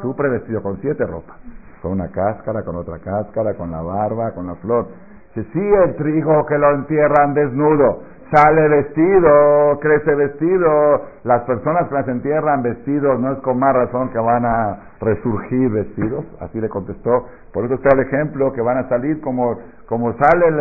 Súper 0.00 0.30
vestido, 0.30 0.62
con 0.62 0.80
siete 0.80 1.04
ropas. 1.04 1.36
Con 1.82 1.90
una 1.90 2.06
cáscara, 2.06 2.62
con 2.62 2.76
otra 2.76 3.00
cáscara, 3.00 3.54
con 3.54 3.72
la 3.72 3.82
barba, 3.82 4.30
con 4.30 4.46
la 4.46 4.54
flor. 4.54 4.86
Si 5.34 5.42
sí, 5.44 5.60
el 5.60 5.94
trigo 5.94 6.44
que 6.46 6.58
lo 6.58 6.74
entierran 6.74 7.34
desnudo, 7.34 8.02
sale 8.32 8.68
vestido, 8.68 9.78
crece 9.80 10.14
vestido. 10.14 11.02
Las 11.24 11.42
personas 11.42 11.88
que 11.88 11.94
las 11.94 12.08
entierran 12.08 12.62
vestidos 12.62 13.20
no 13.20 13.32
es 13.32 13.38
con 13.38 13.58
más 13.58 13.74
razón 13.74 14.10
que 14.10 14.18
van 14.18 14.44
a 14.44 14.94
resurgir 15.00 15.70
vestidos. 15.70 16.24
Así 16.40 16.60
le 16.60 16.68
contestó. 16.68 17.28
Por 17.52 17.64
eso 17.64 17.74
está 17.74 17.90
el 17.94 18.00
ejemplo 18.00 18.52
que 18.52 18.60
van 18.60 18.78
a 18.78 18.88
salir 18.88 19.20
como, 19.20 19.58
como 19.86 20.12
sale 20.14 20.48
el, 20.48 20.58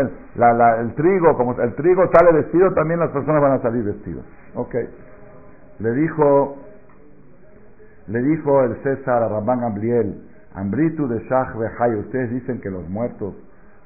el 0.80 0.94
trigo, 0.96 1.36
como 1.36 1.60
el 1.60 1.74
trigo 1.76 2.04
sale 2.12 2.34
vestido, 2.34 2.72
también 2.74 3.00
las 3.00 3.10
personas 3.10 3.42
van 3.42 3.54
a 3.54 3.62
salir 3.62 3.84
vestidos. 3.84 4.24
Ok. 4.56 4.76
Le 5.80 5.94
dijo, 5.94 6.58
le 8.08 8.22
dijo 8.22 8.64
el 8.64 8.76
César 8.84 9.24
a 9.24 9.30
Rabban 9.30 9.62
Gamliel, 9.62 10.24
Ambritu 10.54 11.08
de 11.08 11.20
Shach 11.26 11.56
ustedes 11.56 12.32
dicen 12.32 12.60
que 12.60 12.70
los 12.70 12.88
muertos 12.90 13.36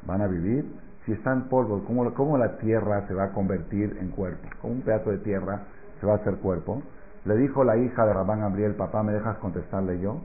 van 0.06 0.22
a 0.22 0.28
vivir 0.28 0.66
si 1.06 1.12
está 1.12 1.34
en 1.34 1.50
polvo, 1.50 1.84
¿cómo, 1.86 2.14
¿cómo, 2.14 2.38
la 2.38 2.58
tierra 2.58 3.06
se 3.08 3.14
va 3.14 3.26
a 3.26 3.32
convertir 3.34 3.98
en 4.00 4.10
cuerpo? 4.10 4.48
¿Cómo 4.62 4.76
un 4.76 4.82
pedazo 4.82 5.12
de 5.12 5.18
tierra 5.18 5.64
se 6.00 6.06
va 6.06 6.14
a 6.14 6.16
hacer 6.16 6.36
cuerpo? 6.38 6.82
Le 7.26 7.36
dijo 7.38 7.64
la 7.64 7.78
hija 7.78 8.06
de 8.06 8.14
Rabán 8.14 8.40
Gabriel, 8.40 8.76
papá, 8.76 9.04
¿me 9.04 9.12
dejas 9.12 9.38
contestarle 9.38 10.00
yo? 10.00 10.22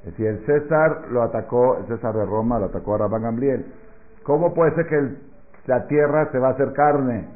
Es 0.00 0.06
decir, 0.12 0.26
el 0.26 0.46
César 0.46 1.08
lo 1.10 1.22
atacó, 1.22 1.78
el 1.78 1.86
César 1.86 2.14
de 2.14 2.24
Roma 2.24 2.58
lo 2.58 2.66
atacó 2.66 2.94
a 2.94 2.98
Rabán 2.98 3.22
Gabriel. 3.22 3.66
¿Cómo 4.22 4.54
puede 4.54 4.74
ser 4.74 4.86
que 4.86 5.16
la 5.66 5.86
tierra 5.86 6.30
se 6.30 6.38
va 6.38 6.48
a 6.48 6.52
hacer 6.52 6.72
carne? 6.72 7.28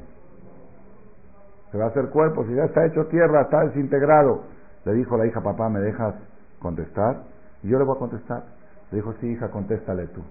Se 1.72 1.78
va 1.78 1.86
a 1.86 1.88
hacer 1.88 2.08
cuerpo, 2.08 2.44
si 2.44 2.54
ya 2.54 2.64
está 2.64 2.86
hecho 2.86 3.06
tierra, 3.06 3.42
está 3.42 3.64
desintegrado. 3.64 4.44
Le 4.84 4.92
dijo 4.94 5.16
la 5.16 5.26
hija, 5.26 5.42
papá, 5.42 5.68
¿me 5.68 5.80
dejas 5.80 6.14
contestar? 6.58 7.22
Y 7.62 7.68
yo 7.68 7.78
le 7.78 7.84
voy 7.84 7.96
a 7.96 7.98
contestar. 7.98 8.53
Le 8.90 8.98
dijo, 8.98 9.14
sí, 9.20 9.28
hija, 9.28 9.50
contéstale 9.50 10.06
tú. 10.08 10.22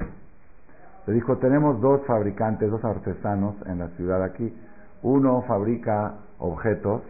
Le 1.07 1.13
dijo, 1.13 1.37
tenemos 1.37 1.81
dos 1.81 2.05
fabricantes, 2.05 2.69
dos 2.71 2.83
artesanos 2.83 3.55
en 3.67 3.79
la 3.79 3.87
ciudad 3.89 4.23
aquí. 4.23 4.55
Uno 5.01 5.41
fabrica 5.47 6.13
objetos, 6.39 7.01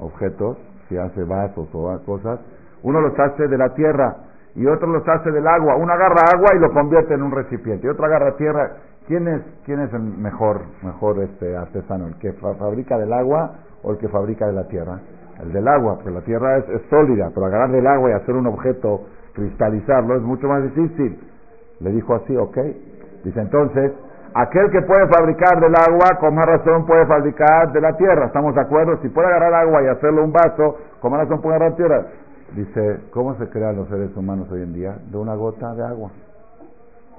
objetos, 0.00 0.58
si 0.88 0.96
hace 0.96 1.22
vasos 1.24 1.68
o 1.72 2.00
cosas. 2.04 2.40
Uno 2.82 3.00
los 3.00 3.18
hace 3.18 3.48
de 3.48 3.58
la 3.58 3.74
tierra 3.74 4.16
y 4.54 4.66
otro 4.66 4.88
los 4.88 5.06
hace 5.06 5.30
del 5.30 5.46
agua. 5.46 5.76
Uno 5.76 5.92
agarra 5.92 6.30
agua 6.34 6.50
y 6.54 6.58
lo 6.58 6.72
convierte 6.72 7.14
en 7.14 7.22
un 7.22 7.30
recipiente 7.30 7.86
y 7.86 7.90
otro 7.90 8.06
agarra 8.06 8.36
tierra. 8.36 8.76
¿Quién 9.06 9.28
es, 9.28 9.42
quién 9.64 9.80
es 9.80 9.92
el 9.92 10.00
mejor, 10.02 10.62
mejor 10.82 11.22
este 11.22 11.56
artesano? 11.56 12.08
¿El 12.08 12.18
que 12.18 12.32
fabrica 12.32 12.98
del 12.98 13.12
agua 13.12 13.52
o 13.82 13.92
el 13.92 13.98
que 13.98 14.08
fabrica 14.08 14.46
de 14.46 14.52
la 14.52 14.66
tierra? 14.66 14.98
El 15.40 15.52
del 15.52 15.68
agua, 15.68 15.96
porque 15.96 16.10
la 16.10 16.22
tierra 16.22 16.56
es, 16.58 16.64
sólida, 16.88 17.30
pero 17.32 17.46
agarrar 17.46 17.70
del 17.70 17.86
agua 17.86 18.10
y 18.10 18.12
hacer 18.14 18.34
un 18.34 18.46
objeto, 18.46 19.02
cristalizarlo, 19.36 20.16
es 20.16 20.22
mucho 20.22 20.48
más 20.48 20.62
difícil. 20.62 21.20
Le 21.80 21.90
dijo 21.92 22.14
así, 22.14 22.34
ok. 22.34 22.56
Dice 23.22 23.40
entonces, 23.40 23.92
aquel 24.34 24.70
que 24.70 24.80
puede 24.82 25.06
fabricar 25.08 25.60
del 25.60 25.74
agua, 25.76 26.18
con 26.18 26.34
más 26.34 26.46
razón 26.46 26.86
puede 26.86 27.06
fabricar 27.06 27.70
de 27.72 27.80
la 27.80 27.96
tierra. 27.96 28.26
¿Estamos 28.26 28.54
de 28.54 28.62
acuerdo? 28.62 28.98
Si 29.02 29.08
puede 29.10 29.28
agarrar 29.28 29.54
agua 29.54 29.82
y 29.82 29.88
hacerlo 29.88 30.24
un 30.24 30.32
vaso, 30.32 30.78
con 31.00 31.12
más 31.12 31.20
razón 31.20 31.42
puede 31.42 31.56
agarrar 31.56 31.76
tierra. 31.76 32.06
Dice, 32.54 33.00
¿cómo 33.10 33.36
se 33.36 33.48
crean 33.50 33.76
los 33.76 33.88
seres 33.88 34.16
humanos 34.16 34.50
hoy 34.50 34.62
en 34.62 34.72
día? 34.72 34.96
De 35.10 35.18
una 35.18 35.34
gota 35.34 35.74
de 35.74 35.84
agua. 35.84 36.10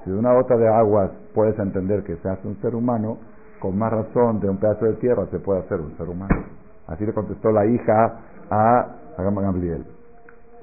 Si 0.02 0.10
de 0.10 0.18
una 0.18 0.32
gota 0.32 0.56
de 0.56 0.68
agua 0.68 1.12
puedes 1.34 1.58
entender 1.58 2.02
que 2.02 2.16
se 2.16 2.28
hace 2.28 2.48
un 2.48 2.56
ser 2.60 2.74
humano, 2.74 3.18
con 3.60 3.78
más 3.78 3.92
razón 3.92 4.40
de 4.40 4.48
un 4.48 4.56
pedazo 4.56 4.86
de 4.86 4.94
tierra 4.94 5.26
se 5.30 5.38
puede 5.38 5.60
hacer 5.60 5.80
un 5.80 5.96
ser 5.96 6.08
humano. 6.08 6.44
Así 6.88 7.04
le 7.04 7.12
contestó 7.12 7.52
la 7.52 7.66
hija 7.66 8.20
a, 8.50 8.86
a 9.16 9.22
Gabriel. 9.22 9.84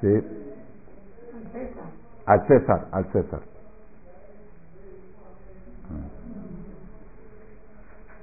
¿Sí? 0.02 0.46
Al 2.26 2.48
César, 2.48 2.88
al 2.92 3.06
César. 3.12 3.40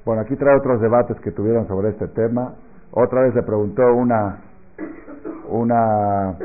Bueno, 0.05 0.23
aquí 0.23 0.35
trae 0.35 0.57
otros 0.57 0.81
debates 0.81 1.19
que 1.21 1.31
tuvieron 1.31 1.69
sobre 1.69 1.91
este 1.91 2.09
tema. 2.09 2.55
Otra 2.91 3.23
vez 3.23 3.35
le 3.35 3.43
preguntó 3.43 3.83
una, 3.95 4.41
una, 5.49 6.37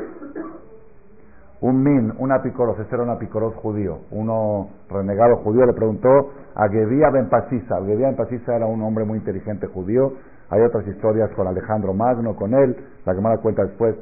un 1.60 1.82
min, 1.82 2.12
un 2.18 2.32
apicoros, 2.32 2.78
ese 2.78 2.94
era 2.94 3.02
un 3.02 3.10
apicoros 3.10 3.54
judío, 3.56 3.98
uno 4.12 4.68
renegado 4.88 5.38
judío, 5.38 5.66
le 5.66 5.72
preguntó 5.72 6.30
a 6.54 6.68
Gedía 6.68 7.10
Ben 7.10 7.28
Pasisa. 7.28 7.80
Gedía 7.84 8.12
Ben 8.16 8.40
era 8.46 8.66
un 8.66 8.80
hombre 8.82 9.04
muy 9.04 9.18
inteligente 9.18 9.66
judío, 9.66 10.12
hay 10.50 10.62
otras 10.62 10.86
historias 10.86 11.30
con 11.32 11.48
Alejandro 11.48 11.92
Magno, 11.92 12.36
con 12.36 12.54
él, 12.54 12.76
la 13.04 13.14
que 13.14 13.20
me 13.20 13.28
da 13.28 13.38
cuenta 13.38 13.64
después. 13.64 13.96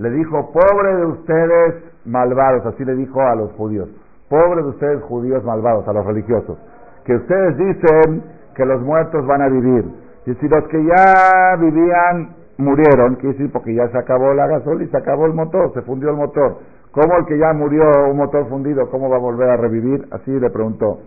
Le 0.00 0.08
dijo, 0.12 0.50
pobre 0.50 0.96
de 0.96 1.04
ustedes 1.04 1.74
malvados, 2.06 2.64
así 2.64 2.82
le 2.86 2.94
dijo 2.94 3.20
a 3.20 3.34
los 3.34 3.52
judíos, 3.52 3.86
pobre 4.30 4.62
de 4.62 4.68
ustedes 4.70 5.02
judíos 5.02 5.44
malvados, 5.44 5.86
a 5.86 5.92
los 5.92 6.06
religiosos, 6.06 6.56
que 7.04 7.16
ustedes 7.16 7.58
dicen 7.58 8.22
que 8.56 8.64
los 8.64 8.80
muertos 8.80 9.26
van 9.26 9.42
a 9.42 9.48
vivir. 9.48 9.84
Y 10.24 10.34
si 10.36 10.48
los 10.48 10.64
que 10.68 10.82
ya 10.82 11.54
vivían 11.60 12.30
murieron, 12.56 13.16
quiere 13.16 13.36
decir 13.36 13.52
porque 13.52 13.74
ya 13.74 13.88
se 13.88 13.98
acabó 13.98 14.32
la 14.32 14.46
gasolina, 14.46 14.90
se 14.90 14.96
acabó 14.96 15.26
el 15.26 15.34
motor, 15.34 15.70
se 15.74 15.82
fundió 15.82 16.08
el 16.08 16.16
motor. 16.16 16.56
¿Cómo 16.92 17.18
el 17.18 17.26
que 17.26 17.36
ya 17.36 17.52
murió, 17.52 17.84
un 18.10 18.16
motor 18.16 18.48
fundido, 18.48 18.88
cómo 18.90 19.10
va 19.10 19.16
a 19.16 19.20
volver 19.20 19.50
a 19.50 19.58
revivir? 19.58 20.08
Así 20.12 20.30
le 20.30 20.48
preguntó. 20.48 21.00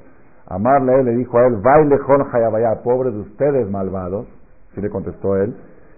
Amarle, 0.45 1.03
le 1.03 1.15
dijo 1.15 1.39
a 1.39 1.47
él, 1.47 1.55
baile 1.63 1.97
hayabaya, 2.31 2.83
pobre 2.83 3.09
de 3.09 3.21
ustedes 3.21 3.67
malvados, 3.71 4.27
así 4.71 4.81
le 4.81 4.89
contestó 4.91 5.35
él, 5.35 5.55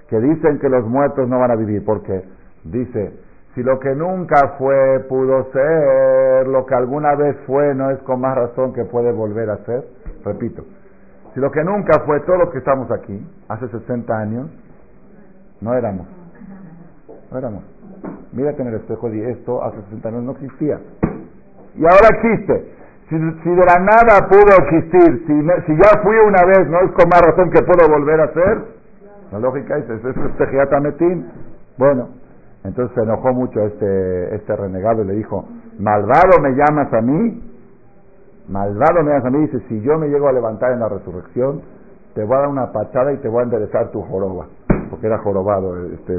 que 0.08 0.18
dicen 0.18 0.60
que 0.60 0.70
los 0.70 0.88
muertos 0.88 1.28
no 1.28 1.40
van 1.40 1.52
a 1.52 1.56
vivir, 1.56 1.84
porque 1.84 2.24
dice, 2.66 3.14
si 3.54 3.64
lo 3.64 3.80
que 3.80 3.96
nunca 3.96 4.56
fue 4.58 5.00
pudo 5.08 5.50
ser, 5.54 6.48
lo 6.48 6.66
que 6.66 6.76
alguna 6.76 7.16
vez 7.16 7.38
fue 7.46 7.74
no 7.74 7.90
es 7.90 8.00
con 8.00 8.20
más 8.20 8.36
razón 8.36 8.74
que 8.74 8.84
puede 8.84 9.12
volver 9.14 9.50
a 9.50 9.58
ser. 9.66 9.86
Repito, 10.26 10.66
si 11.34 11.40
lo 11.40 11.52
que 11.52 11.64
nunca 11.64 12.02
fue, 12.06 12.20
todos 12.22 12.40
los 12.40 12.50
que 12.50 12.58
estamos 12.58 12.92
aquí, 12.92 13.26
hace 13.48 13.68
60 13.70 14.14
años, 14.18 14.50
no 15.62 15.74
éramos. 15.74 16.08
No 17.32 17.38
éramos. 17.38 17.64
Mírate 18.34 18.62
en 18.62 18.68
el 18.68 18.76
espejo 18.76 19.10
y 19.14 19.22
esto 19.22 19.64
hace 19.64 19.78
60 19.84 20.10
años 20.10 20.24
no 20.24 20.32
existía. 20.34 20.80
Y 21.76 21.86
ahora 21.86 22.10
existe. 22.10 22.76
Si, 23.10 23.16
de 23.18 23.66
la 23.66 23.80
nada 23.80 24.28
pudo 24.28 24.52
existir, 24.66 25.24
si, 25.28 25.42
si 25.66 25.78
ya 25.78 26.02
fui 26.02 26.16
una 26.18 26.44
vez, 26.44 26.68
no 26.68 26.80
es 26.82 26.92
con 26.92 27.08
más 27.08 27.22
razón 27.22 27.52
que 27.52 27.62
puedo 27.62 27.88
volver 27.88 28.20
a 28.20 28.34
ser. 28.34 28.58
La 29.32 29.40
lógica 29.40 29.78
es, 29.78 29.90
es 29.90 30.04
este 30.04 30.80
metín. 30.82 31.30
Bueno, 31.78 32.10
entonces 32.68 32.96
se 32.96 33.02
enojó 33.02 33.34
mucho 33.34 33.60
este, 33.62 34.36
este 34.36 34.56
renegado 34.56 35.04
y 35.04 35.08
le 35.08 35.14
dijo, 35.14 35.46
malvado 35.80 36.40
me 36.42 36.52
llamas 36.52 36.94
a 36.94 37.02
mí, 37.02 37.44
malvado 38.50 39.04
me 39.04 39.12
llamas 39.12 39.26
a 39.26 39.30
mí, 39.30 39.40
dice, 39.42 39.60
si 39.70 39.82
yo 39.82 39.98
me 39.98 40.08
llego 40.08 40.28
a 40.28 40.34
levantar 40.34 40.72
en 40.72 40.80
la 40.80 40.90
resurrección, 40.90 41.62
te 42.14 42.24
voy 42.24 42.36
a 42.36 42.40
dar 42.40 42.50
una 42.50 42.72
patada 42.72 43.14
y 43.14 43.18
te 43.18 43.28
voy 43.30 43.42
a 43.42 43.44
enderezar 43.44 43.92
tu 43.92 44.02
joroba 44.02 44.48
porque 44.90 45.08
era 45.08 45.18
jorobado, 45.20 45.76
este, 45.88 46.18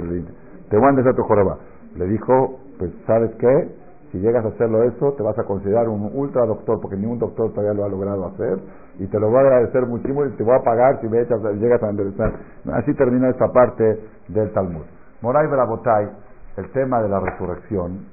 te 0.68 0.76
voy 0.76 0.88
a 0.88 1.12
tu 1.12 1.22
joroba. 1.22 1.58
Le 1.96 2.06
dijo, 2.06 2.58
pues 2.78 2.90
sabes 3.06 3.30
qué, 3.38 3.68
si 4.12 4.18
llegas 4.18 4.44
a 4.44 4.48
hacerlo 4.48 4.82
eso, 4.84 5.12
te 5.14 5.22
vas 5.22 5.38
a 5.38 5.44
considerar 5.44 5.88
un 5.88 6.10
ultra 6.14 6.44
doctor, 6.46 6.80
porque 6.80 6.96
ningún 6.96 7.18
doctor 7.18 7.52
todavía 7.52 7.74
lo 7.74 7.84
ha 7.84 7.88
logrado 7.88 8.26
hacer, 8.26 8.58
y 8.98 9.06
te 9.06 9.18
lo 9.18 9.28
voy 9.28 9.38
a 9.38 9.40
agradecer 9.40 9.86
muchísimo 9.86 10.24
y 10.24 10.30
te 10.36 10.42
voy 10.42 10.56
a 10.56 10.62
pagar 10.62 11.00
si 11.00 11.08
me 11.08 11.20
echas, 11.20 11.40
llegas 11.58 11.82
a 11.82 11.90
enderezar. 11.90 12.32
Así 12.72 12.94
termina 12.94 13.30
esta 13.30 13.48
parte 13.48 14.00
del 14.28 14.52
Talmud. 14.52 14.84
Moray 15.22 15.46
Brabotay, 15.48 16.08
el 16.56 16.70
tema 16.72 17.02
de 17.02 17.08
la 17.08 17.20
resurrección 17.20 18.06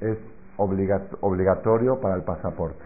es 0.00 0.18
obligatorio 0.56 2.00
para 2.00 2.14
el 2.14 2.22
pasaporte. 2.22 2.84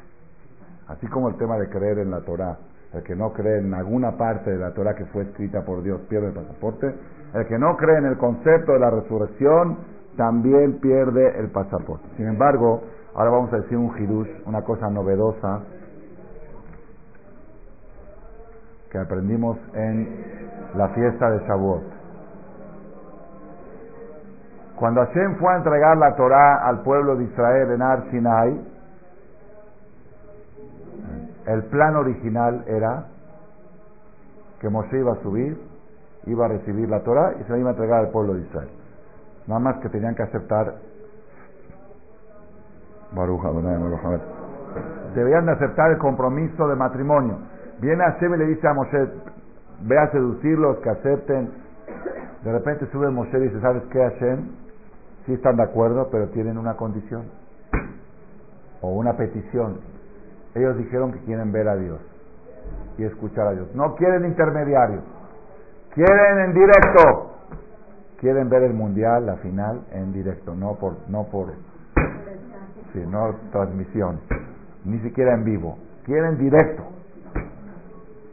Así 0.89 1.07
como 1.09 1.29
el 1.29 1.37
tema 1.37 1.59
de 1.59 1.69
creer 1.69 1.99
en 1.99 2.11
la 2.11 2.21
Torah 2.21 2.59
el 2.93 3.03
que 3.03 3.15
no 3.15 3.33
cree 3.33 3.59
en 3.59 3.75
alguna 3.75 4.17
parte 4.17 4.51
de 4.51 4.59
la 4.59 4.73
Torah 4.73 4.95
que 4.95 5.05
fue 5.07 5.23
escrita 5.23 5.63
por 5.63 5.83
Dios 5.83 6.01
pierde 6.09 6.29
el 6.29 6.33
pasaporte. 6.33 6.95
El 7.35 7.47
que 7.47 7.59
no 7.59 7.77
cree 7.77 7.99
en 7.99 8.07
el 8.07 8.17
concepto 8.17 8.73
de 8.73 8.79
la 8.79 8.91
resurrección 8.91 9.79
también 10.17 10.81
pierde 10.81 11.39
el 11.39 11.51
pasaporte. 11.51 12.09
Sin 12.17 12.27
embargo, 12.27 12.83
ahora 13.15 13.31
vamos 13.31 13.53
a 13.53 13.59
decir 13.59 13.77
un 13.77 13.95
hidush, 13.97 14.29
una 14.47 14.63
cosa 14.63 14.89
novedosa 14.89 15.61
que 18.91 18.99
aprendimos 18.99 19.59
en 19.75 20.49
la 20.75 20.89
fiesta 20.89 21.31
de 21.31 21.47
Shavuot. 21.47 21.98
Cuando 24.79 25.05
Hashem 25.05 25.37
fue 25.39 25.53
a 25.53 25.57
entregar 25.57 25.97
la 25.97 26.15
Torah 26.15 26.69
al 26.69 26.83
pueblo 26.83 27.17
de 27.17 27.25
Israel 27.25 27.71
en 27.73 27.83
Ar 27.83 28.11
Sinai, 28.11 28.61
el 31.47 31.65
plan 31.65 31.97
original 31.97 32.63
era 32.67 33.07
que 34.61 34.69
Moshe 34.69 34.99
iba 34.99 35.15
a 35.15 35.23
subir, 35.23 35.59
iba 36.27 36.45
a 36.45 36.49
recibir 36.49 36.89
la 36.89 37.01
Torah 37.01 37.33
y 37.41 37.45
se 37.45 37.53
la 37.53 37.59
iba 37.59 37.71
a 37.71 37.73
entregar 37.73 38.05
al 38.05 38.11
pueblo 38.11 38.35
de 38.35 38.43
Israel. 38.43 38.69
Nada 39.49 39.61
más 39.61 39.79
que 39.79 39.89
tenían 39.89 40.15
que 40.15 40.23
aceptar. 40.23 40.75
Debían 45.15 45.47
de 45.47 45.53
aceptar 45.53 45.91
el 45.91 45.99
compromiso 45.99 46.69
de 46.69 46.77
matrimonio. 46.77 47.39
Viene 47.81 48.05
Hashem 48.05 48.35
y 48.35 48.37
le 48.37 48.47
dice 48.47 48.69
a 48.69 48.75
Moshe, 48.75 49.09
ve 49.83 49.99
a 49.99 50.11
seducirlos, 50.13 50.79
que 50.79 50.91
acepten. 50.91 51.51
De 52.45 52.53
repente 52.53 52.87
sube 52.93 53.11
Moshe 53.11 53.39
y 53.39 53.43
dice, 53.43 53.61
¿sabes 53.61 53.83
qué 53.91 53.99
Hashem? 53.99 54.58
Sí 55.29 55.35
están 55.35 55.55
de 55.55 55.63
acuerdo, 55.63 56.09
pero 56.11 56.31
tienen 56.31 56.59
una 56.59 56.77
condición 56.77 57.27
o 58.81 58.89
una 58.91 59.17
petición 59.17 59.79
ellos 60.59 60.77
dijeron 60.77 61.13
que 61.13 61.21
quieren 61.21 61.53
ver 61.53 61.69
a 61.69 61.77
Dios 61.77 62.01
y 62.97 63.05
escuchar 63.05 63.47
a 63.49 63.53
Dios. 63.53 63.69
No 63.75 63.95
quieren 63.95 64.25
intermediarios. 64.25 65.03
Quieren 65.95 66.39
en 66.41 66.55
directo. 66.55 67.35
Quieren 68.19 68.49
ver 68.49 68.65
el 68.65 68.75
mundial, 68.75 69.27
la 69.27 69.37
final, 69.37 69.83
en 69.93 70.13
directo, 70.13 70.53
no 70.53 70.75
por, 70.75 70.97
no 71.09 71.29
por, 71.29 71.53
sí, 72.93 73.01
no 73.09 73.37
transmisión, 73.53 74.19
ni 74.85 74.99
siquiera 74.99 75.35
en 75.35 75.45
vivo. 75.45 75.79
Quieren 76.05 76.37
directo. 76.37 76.83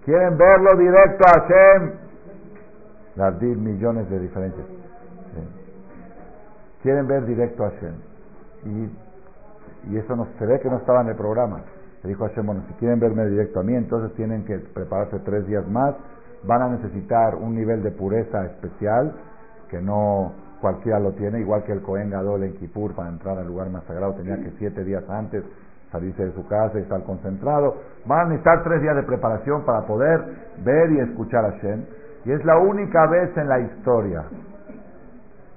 Quieren 0.04 0.40
verlo 0.40 0.76
directo 0.78 1.24
a 1.28 1.40
Hashem. 1.40 1.92
Las 3.16 3.40
10 3.40 3.58
millones 3.60 4.10
de 4.10 4.20
diferencias. 4.20 4.66
Quieren 6.86 7.08
ver 7.08 7.26
directo 7.26 7.66
a 7.66 7.72
Hashem. 7.72 7.96
Y, 8.66 9.92
y 9.92 9.98
eso 9.98 10.16
no, 10.16 10.28
se 10.38 10.46
ve 10.46 10.60
que 10.60 10.70
no 10.70 10.78
estaba 10.78 11.02
en 11.02 11.08
el 11.08 11.16
programa. 11.16 11.64
Le 12.04 12.10
dijo 12.10 12.28
Hashem, 12.28 12.46
bueno, 12.46 12.62
si 12.68 12.76
quieren 12.76 13.00
verme 13.00 13.26
directo 13.26 13.62
a 13.62 13.64
mí, 13.64 13.74
entonces 13.74 14.16
tienen 14.16 14.46
que 14.46 14.60
prepararse 14.60 15.18
tres 15.26 15.48
días 15.48 15.68
más. 15.68 15.96
Van 16.44 16.62
a 16.62 16.70
necesitar 16.70 17.34
un 17.34 17.56
nivel 17.56 17.82
de 17.82 17.90
pureza 17.90 18.46
especial 18.46 19.16
que 19.68 19.82
no 19.82 20.34
cualquiera 20.62 21.00
lo 21.00 21.14
tiene, 21.14 21.40
igual 21.40 21.64
que 21.64 21.72
el 21.72 21.82
Cohen 21.82 22.12
Gadol 22.12 22.44
en 22.44 22.54
Kippur 22.54 22.94
para 22.94 23.10
entrar 23.10 23.40
al 23.40 23.48
lugar 23.48 23.72
más 23.72 23.84
sagrado 23.86 24.14
tenía 24.14 24.38
que 24.38 24.52
siete 24.60 24.84
días 24.84 25.10
antes 25.10 25.44
salirse 25.92 26.24
de 26.24 26.34
su 26.34 26.48
casa 26.48 26.78
y 26.78 26.84
estar 26.84 27.02
concentrado. 27.02 27.78
Van 28.06 28.28
a 28.28 28.30
necesitar 28.30 28.64
tres 28.64 28.84
días 28.84 28.96
de 28.96 29.02
preparación 29.02 29.66
para 29.66 29.88
poder 29.88 30.24
ver 30.64 30.92
y 30.92 31.00
escuchar 31.00 31.46
a 31.46 31.52
Hashem. 31.54 31.84
Y 32.26 32.32
es 32.32 32.46
la 32.46 32.60
única 32.60 33.08
vez 33.08 33.36
en 33.38 33.50
la 33.50 33.60
historia 33.60 34.26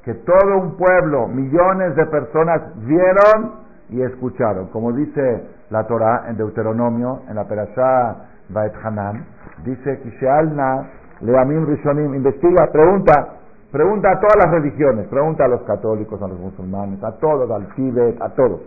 que 0.09 0.15
todo 0.15 0.57
un 0.57 0.79
pueblo, 0.79 1.29
millones 1.29 1.95
de 1.95 2.07
personas 2.07 2.63
vieron 2.87 3.57
y 3.91 4.01
escucharon. 4.01 4.69
Como 4.69 4.91
dice 4.93 5.45
la 5.69 5.87
Torah 5.87 6.25
en 6.31 6.39
Deuteronomio, 6.39 7.25
en 7.29 7.35
la 7.35 7.45
Perashá 7.45 8.17
Baet 8.49 8.73
Hanan, 8.83 9.27
dice, 9.67 10.01
Kishealna 10.01 10.89
Leamim 11.21 11.67
Rishonim, 11.67 12.15
investiga, 12.15 12.69
pregunta, 12.73 13.35
pregunta 13.71 14.13
a 14.13 14.19
todas 14.19 14.37
las 14.39 14.51
religiones, 14.51 15.09
pregunta 15.09 15.45
a 15.45 15.49
los 15.49 15.61
católicos, 15.65 16.23
a 16.23 16.29
los 16.29 16.41
musulmanes, 16.41 17.05
a 17.05 17.13
todos, 17.19 17.51
al 17.51 17.69
Tíbet, 17.75 18.19
a 18.23 18.31
todos. 18.31 18.63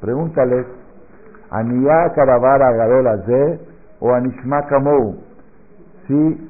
Pregúntales, 0.00 0.66
Aniyá 1.52 2.12
Karavara 2.16 2.72
Gadol 2.72 3.60
o 4.00 4.12
Anishma 4.12 4.66
Kamou, 4.66 5.18
si 6.08 6.49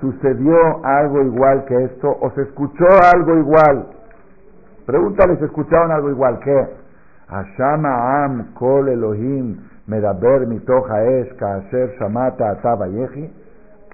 sucedió 0.00 0.84
algo 0.84 1.22
igual 1.22 1.64
que 1.64 1.84
esto 1.84 2.16
o 2.20 2.30
se 2.30 2.42
escuchó 2.42 2.86
algo 3.14 3.36
igual. 3.38 3.86
Pregúntales 4.86 5.38
si 5.38 5.44
escucharon 5.44 5.92
algo 5.92 6.10
igual 6.10 6.38
que 6.40 6.66
Ashama 7.28 8.24
Am 8.24 8.54
Kol 8.54 8.88
Elohim 8.88 9.58
Medaber 9.86 10.46
Mitoja 10.46 10.96
Kaasher 11.38 11.96
Shamata 11.98 12.50
Ataba 12.50 12.88
Yehi. 12.88 13.30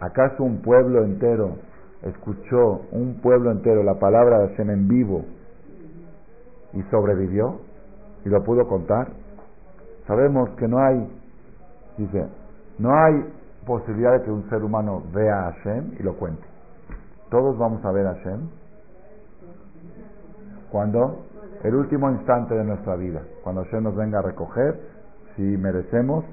¿Acaso 0.00 0.42
un 0.42 0.60
pueblo 0.62 1.04
entero 1.04 1.56
escuchó, 2.02 2.82
un 2.92 3.20
pueblo 3.22 3.50
entero, 3.50 3.82
la 3.82 3.94
palabra 3.94 4.38
de 4.38 4.54
en 4.62 4.88
vivo 4.88 5.24
y 6.74 6.82
sobrevivió 6.90 7.60
y 8.24 8.28
lo 8.28 8.42
pudo 8.44 8.66
contar? 8.68 9.08
Sabemos 10.06 10.50
que 10.58 10.68
no 10.68 10.78
hay, 10.78 11.08
dice, 11.96 12.26
no 12.78 12.94
hay 12.94 13.24
posibilidad 13.64 14.12
de 14.12 14.22
que 14.22 14.30
un 14.30 14.48
ser 14.48 14.62
humano 14.62 15.02
vea 15.12 15.48
a 15.48 15.52
Hashem 15.52 15.92
y 15.98 16.02
lo 16.02 16.14
cuente. 16.14 16.44
Todos 17.30 17.58
vamos 17.58 17.84
a 17.84 17.92
ver 17.92 18.06
a 18.06 18.14
Hashem 18.14 18.48
cuando 20.70 21.24
el 21.62 21.74
último 21.74 22.10
instante 22.10 22.54
de 22.54 22.64
nuestra 22.64 22.96
vida, 22.96 23.22
cuando 23.42 23.64
Hashem 23.64 23.84
nos 23.84 23.96
venga 23.96 24.18
a 24.18 24.22
recoger, 24.22 24.78
si 25.36 25.42
merecemos 25.42 26.24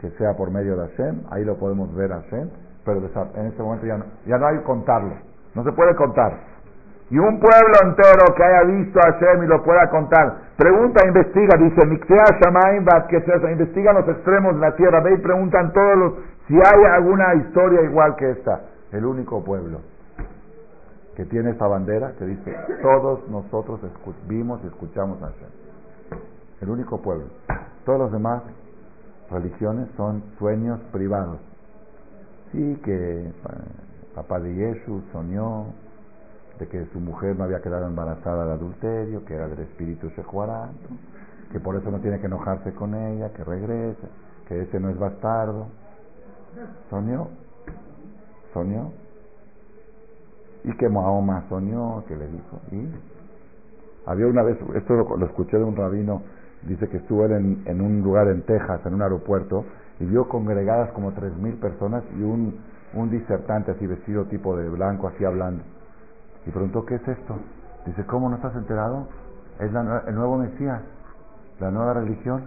que 0.00 0.10
sea 0.10 0.34
por 0.36 0.50
medio 0.50 0.76
de 0.76 0.88
Hashem, 0.88 1.22
ahí 1.30 1.44
lo 1.44 1.56
podemos 1.56 1.94
ver 1.94 2.12
a 2.12 2.20
Hashem, 2.22 2.48
pero 2.84 3.00
en 3.00 3.46
este 3.46 3.62
momento 3.62 3.86
ya 3.86 3.98
no, 3.98 4.04
ya 4.24 4.38
no 4.38 4.46
hay 4.46 4.58
contarlo, 4.58 5.14
no 5.54 5.64
se 5.64 5.72
puede 5.72 5.94
contar. 5.96 6.32
Y 7.10 7.18
un 7.18 7.38
pueblo 7.38 7.74
entero 7.84 8.24
que 8.36 8.42
haya 8.42 8.62
visto 8.64 8.98
a 8.98 9.12
Hashem 9.12 9.44
y 9.44 9.46
lo 9.46 9.62
pueda 9.62 9.88
contar, 9.90 10.34
pregunta, 10.56 11.06
investiga, 11.06 11.56
dice, 11.58 11.82
investiga 13.52 13.92
los 13.92 14.08
extremos 14.08 14.54
de 14.54 14.60
la 14.60 14.74
tierra, 14.74 15.00
ve 15.00 15.14
y 15.14 15.18
preguntan 15.18 15.72
todos 15.72 15.96
los, 15.96 16.12
si 16.48 16.54
hay 16.54 16.84
alguna 16.94 17.34
historia 17.34 17.82
igual 17.82 18.16
que 18.16 18.30
esta. 18.30 18.60
El 18.92 19.04
único 19.04 19.42
pueblo 19.42 19.80
que 21.16 21.24
tiene 21.24 21.50
esta 21.50 21.66
bandera 21.66 22.12
que 22.18 22.26
dice, 22.26 22.54
todos 22.82 23.26
nosotros 23.28 23.80
vimos 24.28 24.60
y 24.62 24.66
escuchamos 24.66 25.20
a 25.22 25.26
Hashem. 25.26 26.20
El 26.60 26.70
único 26.70 27.00
pueblo. 27.00 27.26
Todos 27.84 27.98
los 27.98 28.12
demás 28.12 28.42
religiones 29.30 29.88
son 29.96 30.22
sueños 30.38 30.78
privados. 30.92 31.38
Sí, 32.52 32.80
que 32.84 33.32
papá 34.14 34.40
de 34.40 34.54
Jesús 34.54 35.02
soñó, 35.12 35.66
de 36.58 36.66
que 36.68 36.86
su 36.86 37.00
mujer 37.00 37.36
no 37.36 37.44
había 37.44 37.60
quedado 37.60 37.86
embarazada 37.86 38.46
de 38.46 38.52
adulterio, 38.52 39.24
que 39.24 39.34
era 39.34 39.48
del 39.48 39.60
espíritu 39.60 40.10
sejuarán, 40.10 40.70
que 41.52 41.60
por 41.60 41.76
eso 41.76 41.90
no 41.90 41.98
tiene 42.00 42.20
que 42.20 42.26
enojarse 42.26 42.72
con 42.72 42.94
ella, 42.94 43.30
que 43.32 43.44
regrese, 43.44 44.08
que 44.48 44.62
ese 44.62 44.80
no 44.80 44.90
es 44.90 44.98
bastardo. 44.98 45.66
Soñó, 46.90 47.28
soñó. 48.52 48.92
Y 50.64 50.76
que 50.76 50.88
Mahoma 50.88 51.44
soñó, 51.48 52.04
que 52.06 52.16
le 52.16 52.26
dijo. 52.28 52.60
Y 52.72 52.88
había 54.06 54.26
una 54.26 54.42
vez, 54.42 54.58
esto 54.74 54.94
lo, 54.94 55.26
escuché 55.26 55.58
de 55.58 55.64
un 55.64 55.76
rabino, 55.76 56.22
dice 56.62 56.88
que 56.88 56.98
estuvo 56.98 57.24
él 57.24 57.62
en, 57.66 57.80
un 57.80 58.02
lugar 58.02 58.28
en 58.28 58.42
Texas, 58.42 58.80
en 58.84 58.94
un 58.94 59.02
aeropuerto, 59.02 59.64
y 60.00 60.04
vio 60.04 60.28
congregadas 60.28 60.90
como 60.92 61.12
tres 61.12 61.36
mil 61.36 61.54
personas 61.54 62.02
y 62.18 62.22
un, 62.22 62.58
un 62.94 63.10
disertante 63.10 63.72
así 63.72 63.86
vestido 63.86 64.24
tipo 64.24 64.56
de 64.56 64.68
blanco, 64.68 65.08
así 65.08 65.24
hablando. 65.24 65.62
Y 66.46 66.50
preguntó, 66.50 66.84
¿qué 66.84 66.96
es 66.96 67.08
esto? 67.08 67.36
Dice, 67.86 68.04
¿cómo 68.06 68.28
no 68.28 68.36
estás 68.36 68.54
enterado? 68.56 69.08
Es 69.60 69.70
el 69.72 70.14
nuevo 70.14 70.38
Mesías, 70.38 70.82
la 71.60 71.70
nueva 71.70 71.94
religión. 71.94 72.44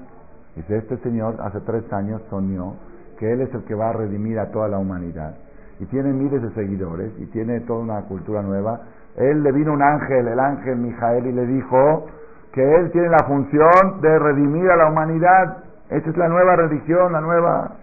Dice, 0.55 0.77
este 0.77 0.97
señor 0.97 1.37
hace 1.41 1.59
tres 1.61 1.91
años 1.93 2.21
soñó 2.29 2.75
que 3.19 3.31
él 3.31 3.41
es 3.41 3.53
el 3.53 3.63
que 3.65 3.75
va 3.75 3.89
a 3.89 3.93
redimir 3.93 4.39
a 4.39 4.49
toda 4.49 4.67
la 4.67 4.79
humanidad. 4.79 5.35
Y 5.79 5.85
tiene 5.85 6.11
miles 6.11 6.41
de 6.41 6.49
seguidores 6.51 7.11
y 7.19 7.25
tiene 7.27 7.59
toda 7.61 7.79
una 7.79 8.01
cultura 8.03 8.41
nueva. 8.41 8.81
Él 9.17 9.43
le 9.43 9.51
vino 9.51 9.73
un 9.73 9.81
ángel, 9.81 10.27
el 10.27 10.39
ángel 10.39 10.77
Mijael, 10.77 11.27
y 11.27 11.31
le 11.33 11.45
dijo 11.45 12.07
que 12.53 12.75
él 12.75 12.91
tiene 12.91 13.09
la 13.09 13.25
función 13.27 14.01
de 14.01 14.17
redimir 14.19 14.69
a 14.71 14.77
la 14.77 14.89
humanidad. 14.89 15.57
Esa 15.89 16.09
es 16.09 16.17
la 16.17 16.29
nueva 16.29 16.55
religión, 16.55 17.11
la 17.11 17.21
nueva... 17.21 17.75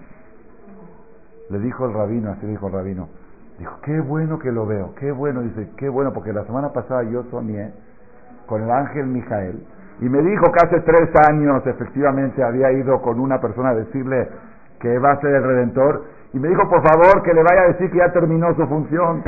Le 1.51 1.61
dijo 1.61 1.87
el 1.87 1.93
rabino, 1.93 2.32
así 2.32 2.47
dijo 2.47 2.66
el 2.66 2.72
rabino, 2.72 3.09
Dijo, 3.59 3.78
qué 3.82 4.01
bueno 4.01 4.39
que 4.39 4.53
lo 4.53 4.66
veo, 4.66 4.95
qué 4.99 5.12
bueno. 5.12 5.41
Dice, 5.43 5.70
qué 5.76 5.89
bueno, 5.89 6.12
porque 6.12 6.32
la 6.32 6.45
semana 6.45 6.72
pasada 6.72 7.05
yo 7.05 7.22
soñé 7.30 7.72
con 8.47 8.62
el 8.62 8.70
ángel 8.70 9.07
Mijael 9.07 9.66
y 10.01 10.09
me 10.09 10.20
dijo 10.20 10.53
que 10.53 10.66
hace 10.66 10.80
tres 10.80 11.09
años 11.26 11.66
efectivamente 11.66 12.43
había 12.45 12.70
ido 12.72 13.01
con 13.01 13.18
una 13.18 13.41
persona 13.41 13.70
a 13.70 13.74
decirle 13.74 14.28
que 14.87 14.99
va 15.01 15.12
a 15.12 15.20
ser 15.20 15.34
el 15.34 15.43
redentor 15.43 16.05
y 16.32 16.39
me 16.39 16.49
dijo, 16.49 16.68
por 16.68 16.80
favor, 16.87 17.22
que 17.22 17.34
le 17.34 17.43
vaya 17.43 17.62
a 17.62 17.66
decir 17.68 17.91
que 17.91 17.99
ya 17.99 18.12
terminó 18.12 18.55
su 18.55 18.64
función. 18.66 19.24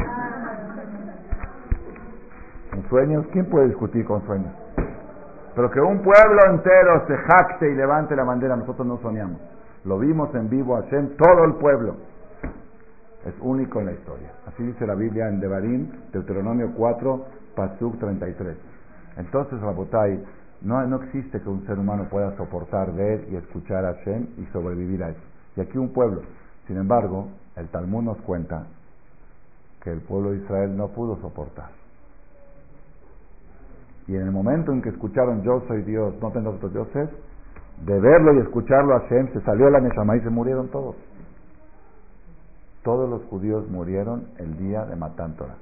¿Con 2.70 2.88
sueños? 2.88 3.26
¿Quién 3.32 3.46
puede 3.46 3.66
discutir 3.66 4.04
con 4.04 4.24
sueños? 4.24 4.52
Pero 5.56 5.70
que 5.70 5.80
un 5.80 6.00
pueblo 6.02 6.46
entero 6.48 7.04
se 7.08 7.16
jacte 7.16 7.72
y 7.72 7.74
levante 7.74 8.14
la 8.14 8.22
bandera, 8.22 8.54
nosotros 8.54 8.86
no 8.86 8.98
soñamos. 8.98 9.40
Lo 9.84 9.98
vimos 9.98 10.32
en 10.36 10.48
vivo 10.48 10.76
Hashem, 10.76 11.16
todo 11.16 11.44
el 11.44 11.54
pueblo. 11.54 11.96
Es 13.26 13.34
único 13.40 13.80
en 13.80 13.86
la 13.86 13.92
historia. 13.92 14.30
Así 14.46 14.62
dice 14.62 14.86
la 14.86 14.94
Biblia 14.94 15.28
en 15.28 15.40
Devarim, 15.40 15.90
Deuteronomio 16.12 16.70
4, 16.76 17.24
Pasuk 17.56 17.98
33. 17.98 18.56
Entonces, 19.16 19.60
Rabotai, 19.60 20.24
no, 20.62 20.86
no 20.86 21.02
existe 21.02 21.40
que 21.40 21.48
un 21.48 21.66
ser 21.66 21.80
humano 21.80 22.06
pueda 22.08 22.36
soportar 22.36 22.92
ver 22.94 23.26
y 23.28 23.36
escuchar 23.36 23.84
a 23.84 23.94
Hashem 23.94 24.26
y 24.36 24.46
sobrevivir 24.52 25.02
a 25.02 25.08
eso. 25.08 25.37
Y 25.58 25.60
aquí 25.60 25.76
un 25.76 25.92
pueblo. 25.92 26.22
Sin 26.68 26.76
embargo, 26.76 27.26
el 27.56 27.68
Talmud 27.68 28.04
nos 28.04 28.18
cuenta 28.18 28.68
que 29.82 29.90
el 29.90 30.00
pueblo 30.02 30.30
de 30.30 30.38
Israel 30.38 30.76
no 30.76 30.88
pudo 30.88 31.20
soportar. 31.20 31.70
Y 34.06 34.14
en 34.14 34.22
el 34.22 34.30
momento 34.30 34.70
en 34.70 34.80
que 34.80 34.90
escucharon 34.90 35.42
yo 35.42 35.60
soy 35.66 35.82
Dios, 35.82 36.14
no 36.22 36.30
tengo 36.30 36.50
otros 36.50 36.72
dioses, 36.72 37.10
de 37.84 38.00
verlo 38.00 38.34
y 38.34 38.38
escucharlo 38.42 38.94
a 38.94 39.00
Hashem, 39.00 39.32
se 39.32 39.40
salió 39.40 39.68
la 39.68 39.80
Neshama 39.80 40.16
y 40.16 40.20
se 40.20 40.30
murieron 40.30 40.68
todos 40.68 40.94
todos 42.88 43.10
los 43.10 43.22
judíos 43.24 43.68
murieron 43.68 44.28
el 44.38 44.56
día 44.56 44.86
de 44.86 44.96
Matán 44.96 45.34
Torah. 45.36 45.56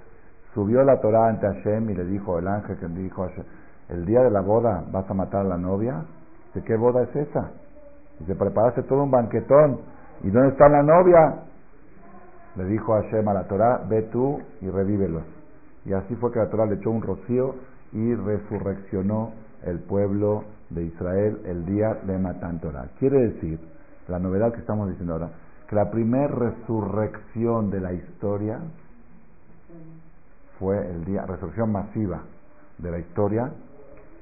Subió 0.55 0.85
la 0.85 1.01
Torah 1.01 1.29
ante 1.29 1.47
Hashem 1.49 1.91
y 1.91 1.95
le 1.95 2.05
dijo 2.05 2.39
el 2.39 2.47
ángel 2.47 2.79
que 2.79 2.87
le 2.87 3.03
dijo 3.03 3.25
a 3.25 3.29
Hashem, 3.29 3.45
el 3.89 4.07
día 4.07 4.21
de 4.21 4.31
la 4.31 4.43
boda 4.43 4.85
vas 4.93 5.11
a 5.11 5.15
matar 5.15 5.41
a 5.41 5.49
la 5.49 5.57
novia. 5.57 6.05
¿De 6.55 6.63
qué 6.63 6.77
boda 6.77 7.03
es 7.03 7.17
esa? 7.17 7.51
Se 8.25 8.35
preparaste 8.35 8.83
todo 8.85 9.03
un 9.03 9.11
banquetón. 9.11 9.81
¿Y 10.23 10.31
dónde 10.31 10.51
está 10.51 10.69
la 10.69 10.83
novia? 10.83 11.43
Le 12.57 12.65
dijo 12.65 12.95
a 12.95 13.03
Hashem 13.03 13.29
a 13.29 13.35
la 13.35 13.45
Torah, 13.45 13.83
ve 13.89 14.03
tú 14.13 14.41
y 14.63 14.71
revívelos. 14.71 15.25
Y 15.85 15.93
así 15.93 16.15
fue 16.17 16.33
que 16.33 16.39
la 16.39 16.49
Torah 16.49 16.67
le 16.67 16.77
echó 16.77 16.91
un 16.91 17.03
rocío 17.03 17.55
y 17.93 18.15
resurreccionó 18.15 19.33
el 19.65 19.81
pueblo 19.81 20.45
de 20.71 20.85
Israel 20.85 21.41
el 21.45 21.67
día 21.67 21.95
de 22.05 22.19
Matán 22.19 22.61
Torah. 22.61 22.89
Quiere 22.99 23.21
decir, 23.29 23.61
la 24.09 24.19
novedad 24.19 24.53
que 24.53 24.61
estamos 24.61 24.89
diciendo 24.89 25.15
ahora, 25.15 25.31
que 25.69 25.77
la 25.77 25.91
primera 25.91 26.29
resurrección 26.29 27.71
de 27.71 27.81
la 27.81 27.93
historia 27.93 28.61
fue 30.59 30.79
el 30.91 31.05
día, 31.05 31.27
resurrección 31.27 31.73
masiva 31.73 32.23
de 32.79 32.91
la 32.91 32.99
historia, 32.99 33.51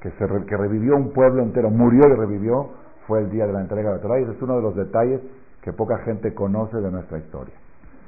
que, 0.01 0.11
se, 0.11 0.26
que 0.47 0.57
revivió 0.57 0.97
un 0.97 1.12
pueblo 1.12 1.42
entero, 1.42 1.70
murió 1.70 2.03
y 2.09 2.14
revivió, 2.14 2.70
fue 3.07 3.20
el 3.20 3.30
día 3.30 3.46
de 3.46 3.52
la 3.52 3.61
entrega 3.61 3.90
de 3.90 3.96
la 3.96 4.02
Torah, 4.02 4.20
y 4.20 4.22
ese 4.22 4.32
es 4.32 4.42
uno 4.42 4.57
de 4.57 4.62
los 4.62 4.76
detalles 4.76 5.20
que 5.62 5.72
poca 5.72 5.98
gente 5.98 6.34
conoce 6.34 6.76
de 6.78 6.90
nuestra 6.90 7.18
historia. 7.18 7.55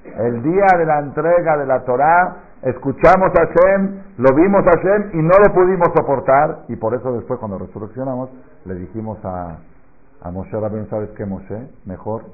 El 0.04 0.42
día 0.42 0.66
de 0.78 0.86
la 0.86 1.00
entrega 1.00 1.56
de 1.56 1.66
la 1.66 1.84
Torah, 1.84 2.36
escuchamos 2.62 3.30
a 3.34 3.46
Hashem, 3.46 4.02
lo 4.18 4.34
vimos 4.34 4.62
a 4.66 4.70
Hashem 4.70 5.10
y 5.14 5.22
no 5.22 5.34
lo 5.44 5.52
pudimos 5.52 5.88
soportar, 5.96 6.64
y 6.68 6.76
por 6.76 6.94
eso 6.94 7.12
después 7.12 7.38
cuando 7.40 7.58
resurreccionamos 7.58 8.30
le 8.64 8.74
dijimos 8.74 9.18
a, 9.24 9.58
a 10.22 10.30
Moshe 10.30 10.58
Rabén, 10.58 10.88
¿sabes 10.88 11.10
qué 11.10 11.26
Moshe? 11.26 11.68
Mejor 11.84 12.24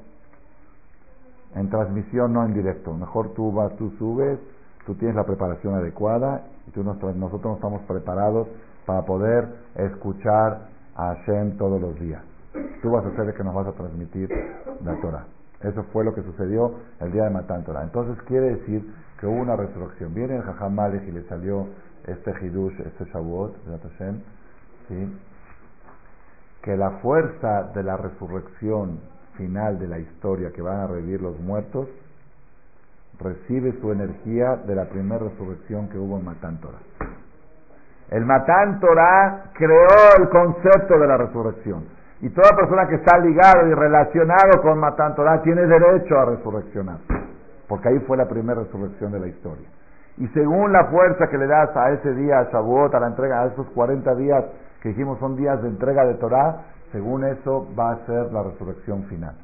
en 1.55 1.69
transmisión, 1.69 2.33
no 2.33 2.45
en 2.45 2.53
directo. 2.53 2.93
Mejor 2.93 3.33
tú 3.33 3.51
vas, 3.51 3.75
tú 3.77 3.91
subes, 3.97 4.39
tú 4.85 4.95
tienes 4.95 5.15
la 5.15 5.23
preparación 5.23 5.75
adecuada 5.75 6.41
y 6.67 6.71
tú 6.71 6.83
nosotros 6.83 7.15
no 7.15 7.55
estamos 7.55 7.81
preparados 7.83 8.47
para 8.85 9.03
poder 9.03 9.47
escuchar 9.75 10.67
a 10.95 11.15
Hashem 11.15 11.57
todos 11.57 11.79
los 11.79 11.99
días. 11.99 12.21
Tú 12.81 12.91
vas 12.91 13.05
a 13.05 13.21
el 13.21 13.33
que 13.33 13.43
nos 13.43 13.55
vas 13.55 13.67
a 13.67 13.71
transmitir 13.71 14.29
la 14.83 14.99
Torah. 15.01 15.25
Eso 15.61 15.83
fue 15.93 16.03
lo 16.03 16.13
que 16.13 16.21
sucedió 16.21 16.75
el 16.99 17.11
día 17.11 17.23
de 17.23 17.29
Matan 17.29 17.63
Torah. 17.63 17.83
Entonces 17.83 18.21
quiere 18.25 18.55
decir 18.55 18.85
que 19.19 19.27
hubo 19.27 19.41
una 19.41 19.55
resurrección. 19.55 20.13
Viene 20.13 20.35
el 20.35 20.43
Jajam 20.43 20.77
y 21.07 21.11
le 21.11 21.23
salió 21.23 21.67
este 22.05 22.31
Hidush, 22.31 22.79
este 22.81 23.05
Shavuot, 23.05 23.55
Hashem, 23.65 24.21
¿sí? 24.89 25.19
que 26.61 26.77
la 26.77 26.91
fuerza 27.01 27.71
de 27.73 27.83
la 27.83 27.97
resurrección 27.97 28.99
final 29.37 29.79
de 29.79 29.87
la 29.87 29.99
historia 29.99 30.51
que 30.51 30.61
van 30.61 30.79
a 30.81 30.87
revivir 30.87 31.21
los 31.21 31.39
muertos 31.39 31.87
recibe 33.19 33.73
su 33.79 33.91
energía 33.91 34.57
de 34.57 34.75
la 34.75 34.85
primera 34.85 35.19
resurrección 35.19 35.89
que 35.89 35.97
hubo 35.97 36.17
en 36.17 36.25
Matán 36.25 36.59
Torah. 36.59 36.79
El 38.09 38.25
Matán 38.25 38.79
Torah 38.79 39.51
creó 39.53 39.87
el 40.19 40.29
concepto 40.29 40.99
de 40.99 41.07
la 41.07 41.17
resurrección. 41.17 41.85
Y 42.23 42.29
toda 42.29 42.55
persona 42.55 42.87
que 42.87 42.95
está 42.95 43.17
ligado 43.19 43.67
y 43.67 43.73
relacionado 43.73 44.61
con 44.61 44.79
Matán 44.79 45.13
Torah 45.13 45.41
tiene 45.41 45.67
derecho 45.67 46.17
a 46.17 46.23
resurreccionar. 46.23 46.99
Porque 47.67 47.89
ahí 47.89 47.99
fue 48.07 48.15
la 48.15 48.29
primera 48.29 48.61
resurrección 48.61 49.11
de 49.11 49.19
la 49.19 49.27
historia. 49.27 49.67
Y 50.17 50.29
según 50.29 50.71
la 50.71 50.85
fuerza 50.85 51.27
que 51.27 51.37
le 51.37 51.47
das 51.47 51.75
a 51.75 51.91
ese 51.91 52.13
día, 52.13 52.39
a 52.39 52.43
Shavuot, 52.45 52.95
a 52.95 53.01
la 53.01 53.07
entrega, 53.07 53.41
a 53.41 53.47
esos 53.47 53.67
40 53.71 54.15
días 54.15 54.45
que 54.81 54.89
dijimos 54.89 55.19
son 55.19 55.35
días 55.35 55.61
de 55.61 55.67
entrega 55.67 56.05
de 56.05 56.13
Torah, 56.13 56.61
según 56.93 57.25
eso 57.25 57.67
va 57.77 57.91
a 57.91 58.05
ser 58.05 58.31
la 58.31 58.43
resurrección 58.43 59.03
final. 59.09 59.35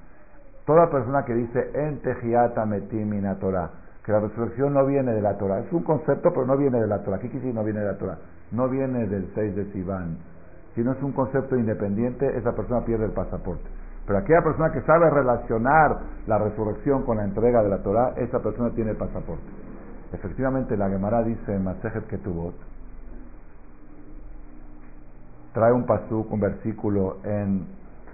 Toda 0.65 0.89
persona 0.89 1.25
que 1.25 1.33
dice 1.33 1.71
en 1.73 2.01
Tejiata 2.01 2.65
Metimina 2.65 3.35
Torah, 3.39 3.71
que 4.05 4.13
la 4.13 4.21
resurrección 4.21 4.73
no 4.73 4.85
viene 4.85 5.11
de 5.11 5.21
la 5.21 5.37
Torah, 5.37 5.59
es 5.59 5.73
un 5.73 5.83
concepto, 5.83 6.29
pero 6.31 6.45
no 6.45 6.55
viene 6.55 6.79
de 6.79 6.87
la 6.87 7.03
Torah. 7.03 7.17
¿Qué 7.17 7.27
quiere 7.27 7.39
decir 7.39 7.55
no 7.55 7.65
viene 7.65 7.81
de 7.81 7.87
la 7.87 7.97
Torah? 7.97 8.17
No 8.53 8.69
viene 8.69 9.05
del 9.05 9.29
6 9.35 9.53
de 9.53 9.65
Sivan. 9.73 10.38
Si 10.79 10.85
no 10.85 10.93
es 10.93 11.03
un 11.03 11.11
concepto 11.11 11.57
independiente, 11.57 12.25
esa 12.37 12.55
persona 12.55 12.85
pierde 12.85 13.03
el 13.03 13.11
pasaporte. 13.11 13.65
Pero 14.07 14.17
aquella 14.17 14.41
persona 14.41 14.71
que 14.71 14.79
sabe 14.83 15.09
relacionar 15.09 15.99
la 16.25 16.37
resurrección 16.37 17.03
con 17.03 17.17
la 17.17 17.25
entrega 17.25 17.61
de 17.61 17.67
la 17.67 17.79
Torah, 17.79 18.13
esa 18.15 18.41
persona 18.41 18.69
tiene 18.69 18.91
el 18.91 18.95
pasaporte. 18.95 19.43
Efectivamente, 20.13 20.77
la 20.77 20.89
Gemara 20.89 21.21
dice 21.23 21.53
en 21.53 21.65
Masejet 21.65 22.07
Ketubot, 22.07 22.55
trae 25.51 25.73
un 25.73 25.85
pasuk, 25.85 26.31
un 26.31 26.39
versículo 26.39 27.17
en, 27.25 27.67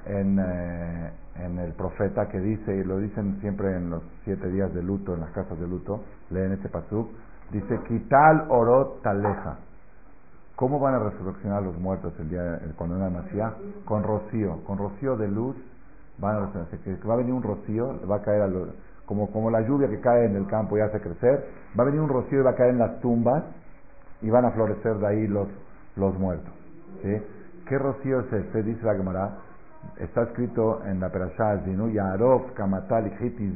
en, 0.07 0.39
eh, 0.39 1.11
en, 1.35 1.59
el 1.59 1.73
profeta 1.73 2.29
que 2.29 2.39
dice, 2.39 2.77
y 2.77 2.83
lo 2.83 2.97
dicen 2.97 3.37
siempre 3.41 3.77
en 3.77 3.91
los 3.91 4.01
siete 4.23 4.49
días 4.49 4.73
de 4.73 4.81
luto, 4.81 5.13
en 5.13 5.19
las 5.19 5.29
casas 5.33 5.59
de 5.59 5.67
luto, 5.67 6.01
leen 6.31 6.53
ese 6.53 6.67
pasuk, 6.69 7.11
dice, 7.51 7.79
Quital 7.87 8.47
orot 8.49 9.03
taleja. 9.03 9.59
¿Cómo 10.55 10.79
van 10.79 10.95
a 10.95 10.99
resurreccionar 10.99 11.63
los 11.63 11.77
muertos 11.77 12.13
el 12.19 12.29
día 12.29 12.61
cuando 12.77 12.95
una 12.95 13.09
Mashiach? 13.09 13.53
Con 13.83 14.03
rocío, 14.03 14.63
con 14.65 14.77
rocío 14.77 15.17
de 15.17 15.27
luz 15.27 15.55
van 16.17 16.43
a 16.43 16.49
que 16.83 16.95
va 17.05 17.15
a 17.15 17.17
venir 17.17 17.33
un 17.33 17.43
rocío, 17.43 17.99
va 18.09 18.17
a 18.17 18.21
caer 18.21 18.49
como, 19.05 19.29
como 19.31 19.51
la 19.51 19.61
lluvia 19.61 19.89
que 19.89 19.99
cae 19.99 20.25
en 20.25 20.35
el 20.37 20.47
campo 20.47 20.77
y 20.77 20.81
hace 20.81 21.01
crecer, 21.01 21.45
va 21.77 21.83
a 21.83 21.85
venir 21.87 21.99
un 21.99 22.07
rocío 22.07 22.39
y 22.39 22.43
va 22.43 22.51
a 22.51 22.55
caer 22.55 22.69
en 22.71 22.79
las 22.79 23.01
tumbas 23.01 23.43
y 24.21 24.29
van 24.29 24.45
a 24.45 24.51
florecer 24.51 24.95
de 24.97 25.07
ahí 25.07 25.27
los, 25.27 25.49
los 25.97 26.17
muertos. 26.17 26.53
¿sí? 27.03 27.21
¿Qué 27.67 27.77
rocío 27.77 28.21
es 28.21 28.31
este? 28.31 28.63
Dice 28.63 28.85
la 28.85 28.95
Gemara. 28.95 29.37
Está 29.97 30.23
escrito 30.23 30.83
en 30.85 30.99
la 30.99 31.09
Perashá 31.09 31.59
Zinu, 31.63 31.89
Yarov, 31.89 32.53
Kamatal, 32.53 33.11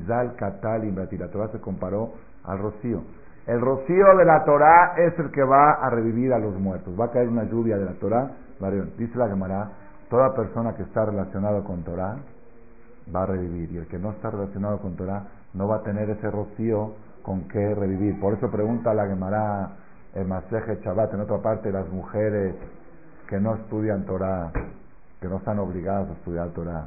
Zal, 0.05 0.35
Katal, 0.35 0.95
La 1.17 1.27
Torah 1.29 1.47
se 1.47 1.59
comparó 1.59 2.13
al 2.43 2.59
rocío. 2.59 3.01
El 3.49 3.61
rocío 3.61 4.15
de 4.15 4.25
la 4.25 4.45
Torah 4.45 4.93
es 4.95 5.17
el 5.17 5.31
que 5.31 5.41
va 5.41 5.71
a 5.71 5.89
revivir 5.89 6.31
a 6.33 6.37
los 6.37 6.53
muertos. 6.53 6.93
Va 6.99 7.05
a 7.05 7.11
caer 7.11 7.27
una 7.27 7.45
lluvia 7.45 7.79
de 7.79 7.85
la 7.85 7.93
Torah. 7.93 8.29
Dice 8.95 9.17
la 9.17 9.27
Gemara, 9.27 9.71
toda 10.07 10.35
persona 10.35 10.75
que 10.75 10.83
está 10.83 11.05
relacionada 11.05 11.63
con 11.63 11.83
Torah 11.83 12.17
va 13.13 13.23
a 13.23 13.25
revivir. 13.25 13.71
Y 13.71 13.77
el 13.77 13.87
que 13.87 13.97
no 13.97 14.11
está 14.11 14.29
relacionado 14.29 14.77
con 14.77 14.95
Torah 14.95 15.23
no 15.55 15.67
va 15.67 15.77
a 15.77 15.81
tener 15.81 16.11
ese 16.11 16.29
rocío 16.29 16.93
con 17.23 17.47
que 17.47 17.73
revivir. 17.73 18.19
Por 18.19 18.35
eso 18.35 18.51
pregunta 18.51 18.93
la 18.93 19.07
Gemara, 19.07 19.71
el 20.13 20.27
Maseje 20.27 20.81
Chabat, 20.81 21.11
en 21.15 21.21
otra 21.21 21.39
parte, 21.39 21.71
las 21.71 21.89
mujeres 21.89 22.53
que 23.27 23.39
no 23.39 23.55
estudian 23.55 24.05
Torah, 24.05 24.51
que 25.19 25.27
no 25.27 25.37
están 25.37 25.57
obligadas 25.57 26.07
a 26.07 26.13
estudiar 26.13 26.49
Torah, 26.49 26.85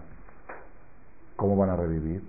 ¿cómo 1.35 1.57
van 1.57 1.71
a 1.71 1.77
revivir? 1.77 2.23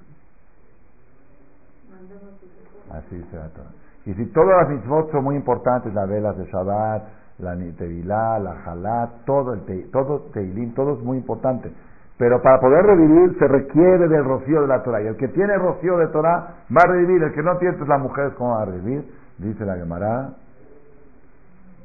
Así 2.89 3.23
Torah. 3.29 3.82
Y 4.05 4.13
si 4.13 4.25
todas 4.27 4.61
las 4.61 4.69
mitzvot 4.69 5.11
son 5.11 5.23
muy 5.23 5.35
importantes, 5.35 5.93
las 5.93 6.09
velas 6.09 6.37
de 6.37 6.45
Shabbat, 6.45 7.03
la 7.39 7.55
Tevilá, 7.77 8.39
la 8.39 8.63
Halat, 8.65 9.25
todo 9.25 9.53
el 9.53 9.65
te, 9.65 9.83
todo 9.91 10.29
Teilim, 10.33 10.73
todo 10.73 10.93
es 10.93 11.03
muy 11.03 11.17
importante. 11.17 11.71
Pero 12.17 12.41
para 12.41 12.59
poder 12.59 12.85
revivir 12.85 13.37
se 13.39 13.47
requiere 13.47 14.07
del 14.07 14.23
rocío 14.23 14.61
de 14.61 14.67
la 14.67 14.83
Torah. 14.83 15.01
Y 15.01 15.07
el 15.07 15.17
que 15.17 15.29
tiene 15.29 15.57
rocío 15.57 15.97
de 15.97 16.07
Torah 16.07 16.65
va 16.69 16.81
a 16.83 16.87
revivir. 16.87 17.23
El 17.23 17.33
que 17.33 17.41
no 17.41 17.57
tiene, 17.57 17.75
pues 17.75 17.89
las 17.89 17.99
mujeres, 17.99 18.33
¿cómo 18.37 18.51
va 18.51 18.61
a 18.61 18.65
revivir? 18.65 19.11
Dice 19.37 19.65
la 19.65 19.75
Gemara 19.75 20.29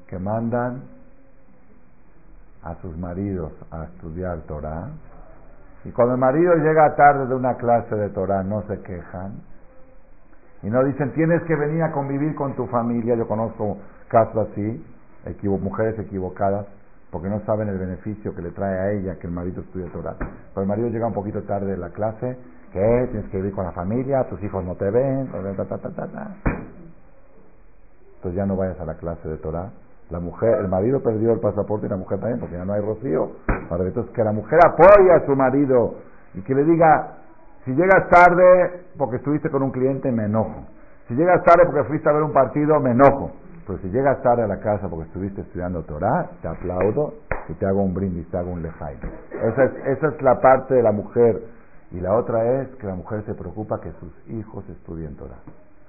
que 0.09 0.19
mandan 0.19 0.83
a 2.63 2.75
sus 2.77 2.97
maridos 2.97 3.53
a 3.71 3.85
estudiar 3.85 4.39
Torah. 4.47 4.89
Y 5.85 5.91
cuando 5.93 6.15
el 6.15 6.21
marido 6.21 6.55
llega 6.55 6.97
tarde 6.97 7.27
de 7.27 7.35
una 7.35 7.55
clase 7.57 7.95
de 7.95 8.09
Torah, 8.11 8.43
no 8.43 8.63
se 8.63 8.81
quejan. 8.81 9.41
Y 10.63 10.71
no 10.71 10.85
dicen, 10.85 11.13
tienes 11.13 11.43
que 11.43 11.55
venir 11.55 11.83
a 11.83 11.93
convivir 11.93 12.35
con 12.35 12.55
tu 12.57 12.67
familia. 12.67 13.15
Yo 13.15 13.27
conozco 13.29 13.79
casos 14.09 14.49
así, 14.51 14.85
mujeres 15.61 15.99
equivocadas 15.99 16.67
porque 17.11 17.29
no 17.29 17.41
saben 17.47 17.69
el 17.69 17.79
beneficio 17.79 18.35
que 18.35 18.43
le 18.43 18.51
trae 18.51 18.79
a 18.79 18.93
ella 18.93 19.17
que 19.19 19.27
el 19.27 19.33
marido 19.33 19.63
estudie 19.63 19.89
Torah. 19.91 20.15
Cuando 20.53 20.61
el 20.63 20.69
marido 20.69 20.89
llega 20.89 21.07
un 21.07 21.15
poquito 21.15 21.43
tarde 21.43 21.71
de 21.71 21.77
la 21.79 21.91
clase, 21.91 22.37
¿qué? 22.73 23.09
Tienes 23.11 23.31
que 23.31 23.39
vivir 23.39 23.55
con 23.55 23.65
la 23.65 23.73
familia, 23.73 24.25
tus 24.29 24.43
hijos 24.43 24.63
no 24.65 24.75
te 24.75 24.91
ven, 24.91 25.31
entonces 28.17 28.37
ya 28.37 28.47
no 28.47 28.57
vayas 28.57 28.79
a 28.81 28.85
la 28.85 28.95
clase 28.95 29.29
de 29.29 29.37
Torah. 29.39 29.71
La 30.11 30.21
mujer, 30.21 30.59
el 30.61 30.69
marido 30.69 31.03
perdió 31.03 31.33
el 31.33 31.41
pasaporte 31.41 31.87
y 31.87 31.89
la 31.89 31.97
mujer 31.97 32.19
también, 32.19 32.41
porque 32.41 32.57
ya 32.57 32.65
no 32.65 32.73
hay 32.73 32.81
rocío. 32.81 33.31
Entonces 33.71 34.13
que 34.13 34.25
la 34.25 34.33
mujer 34.33 34.59
apoye 34.67 35.13
a 35.13 35.25
su 35.25 35.37
marido 35.37 35.95
y 36.35 36.41
que 36.43 36.55
le 36.55 36.65
diga, 36.65 37.18
si 37.69 37.75
llegas 37.75 38.09
tarde 38.09 38.81
porque 38.97 39.17
estuviste 39.17 39.51
con 39.51 39.63
un 39.63 39.71
cliente, 39.71 40.11
me 40.11 40.25
enojo. 40.25 40.65
Si 41.07 41.15
llegas 41.15 41.45
tarde 41.45 41.67
porque 41.67 41.85
fuiste 41.85 42.09
a 42.09 42.13
ver 42.15 42.23
un 42.23 42.33
partido, 42.33 42.81
me 42.81 42.93
enojo. 42.93 43.31
Pero 43.67 43.79
si 43.81 43.91
llegas 43.91 44.23
tarde 44.23 44.45
a 44.45 44.47
la 44.47 44.59
casa 44.59 44.89
porque 44.89 45.05
estuviste 45.05 45.43
estudiando 45.43 45.83
Torah, 45.83 46.31
te 46.41 46.49
aplaudo 46.49 47.13
y 47.47 47.53
te 47.53 47.67
hago 47.67 47.83
un 47.83 47.93
brindis, 47.93 48.27
te 48.31 48.39
hago 48.39 48.53
un 48.53 48.63
lejaim. 48.63 48.97
Esa 49.53 49.65
es, 49.65 49.73
esa 49.85 50.09
es 50.09 50.23
la 50.23 50.41
parte 50.41 50.77
de 50.77 50.83
la 50.83 50.93
mujer. 50.93 51.43
Y 51.91 52.01
la 52.01 52.15
otra 52.15 52.63
es 52.63 52.69
que 52.77 52.87
la 52.87 52.95
mujer 52.95 53.23
se 53.27 53.35
preocupa 53.35 53.83
que 53.83 53.93
sus 54.01 54.31
hijos 54.31 54.67
estudien 54.71 55.15
Torah. 55.17 55.41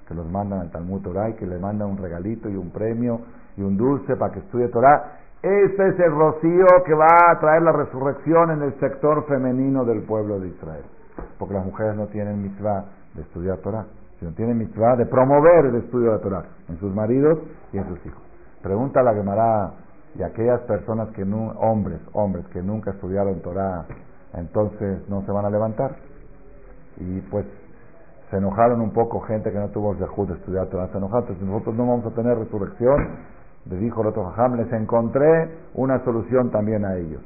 Que 0.06 0.14
los 0.14 0.30
mandan 0.30 0.60
al 0.60 0.70
Talmud 0.70 1.00
Torah 1.00 1.30
y 1.30 1.34
que 1.36 1.46
le 1.46 1.58
mandan 1.58 1.88
un 1.88 1.96
regalito 1.96 2.50
y 2.50 2.56
un 2.56 2.70
premio 2.72 3.22
y 3.56 3.62
un 3.62 3.78
dulce 3.78 4.16
para 4.16 4.34
que 4.34 4.40
estudie 4.40 4.68
Torah. 4.68 5.16
Ese 5.40 5.88
es 5.88 5.98
el 5.98 6.12
rocío 6.12 6.66
que 6.84 6.92
va 6.92 7.30
a 7.30 7.40
traer 7.40 7.62
la 7.62 7.72
resurrección 7.72 8.50
en 8.50 8.62
el 8.64 8.78
sector 8.80 9.24
femenino 9.24 9.86
del 9.86 10.02
pueblo 10.02 10.38
de 10.40 10.48
Israel. 10.48 10.84
Porque 11.38 11.54
las 11.54 11.64
mujeres 11.64 11.96
no 11.96 12.06
tienen 12.06 12.42
mitzvah 12.42 12.84
de 13.14 13.22
estudiar 13.22 13.58
Torah 13.58 13.86
sino 14.20 14.32
tiene 14.32 14.54
mitzvah 14.54 14.96
de 14.96 15.06
promover 15.06 15.66
el 15.66 15.76
estudio 15.76 16.12
de 16.12 16.18
Torah 16.18 16.44
en 16.68 16.78
sus 16.78 16.94
maridos 16.94 17.38
y 17.72 17.78
en 17.78 17.88
sus 17.88 18.06
hijos. 18.06 18.22
Pregunta 18.62 19.00
a 19.00 19.02
la 19.02 19.14
Gemara 19.14 19.72
y 20.14 20.22
aquellas 20.22 20.60
personas 20.62 21.08
que 21.14 21.24
no, 21.24 21.52
hombres, 21.52 22.00
hombres 22.12 22.46
que 22.48 22.62
nunca 22.62 22.90
estudiaron 22.90 23.40
Torah, 23.40 23.86
entonces 24.34 25.08
no 25.08 25.22
se 25.24 25.32
van 25.32 25.46
a 25.46 25.50
levantar. 25.50 25.96
Y 26.98 27.20
pues 27.22 27.46
se 28.30 28.36
enojaron 28.36 28.82
un 28.82 28.92
poco 28.92 29.20
gente 29.20 29.50
que 29.50 29.58
no 29.58 29.68
tuvo 29.70 29.92
el 29.92 29.98
de 29.98 30.34
estudiar 30.34 30.66
Torah, 30.66 30.88
se 30.88 30.98
enojaron, 30.98 31.22
entonces 31.22 31.48
nosotros 31.48 31.74
no 31.76 31.86
vamos 31.86 32.06
a 32.06 32.10
tener 32.10 32.38
resurrección. 32.38 33.30
Le 33.70 33.76
dijo 33.76 34.02
el 34.02 34.08
otro 34.08 34.24
Jajam, 34.26 34.56
les 34.56 34.70
encontré 34.72 35.50
una 35.74 36.04
solución 36.04 36.50
también 36.50 36.84
a 36.84 36.96
ellos. 36.96 37.22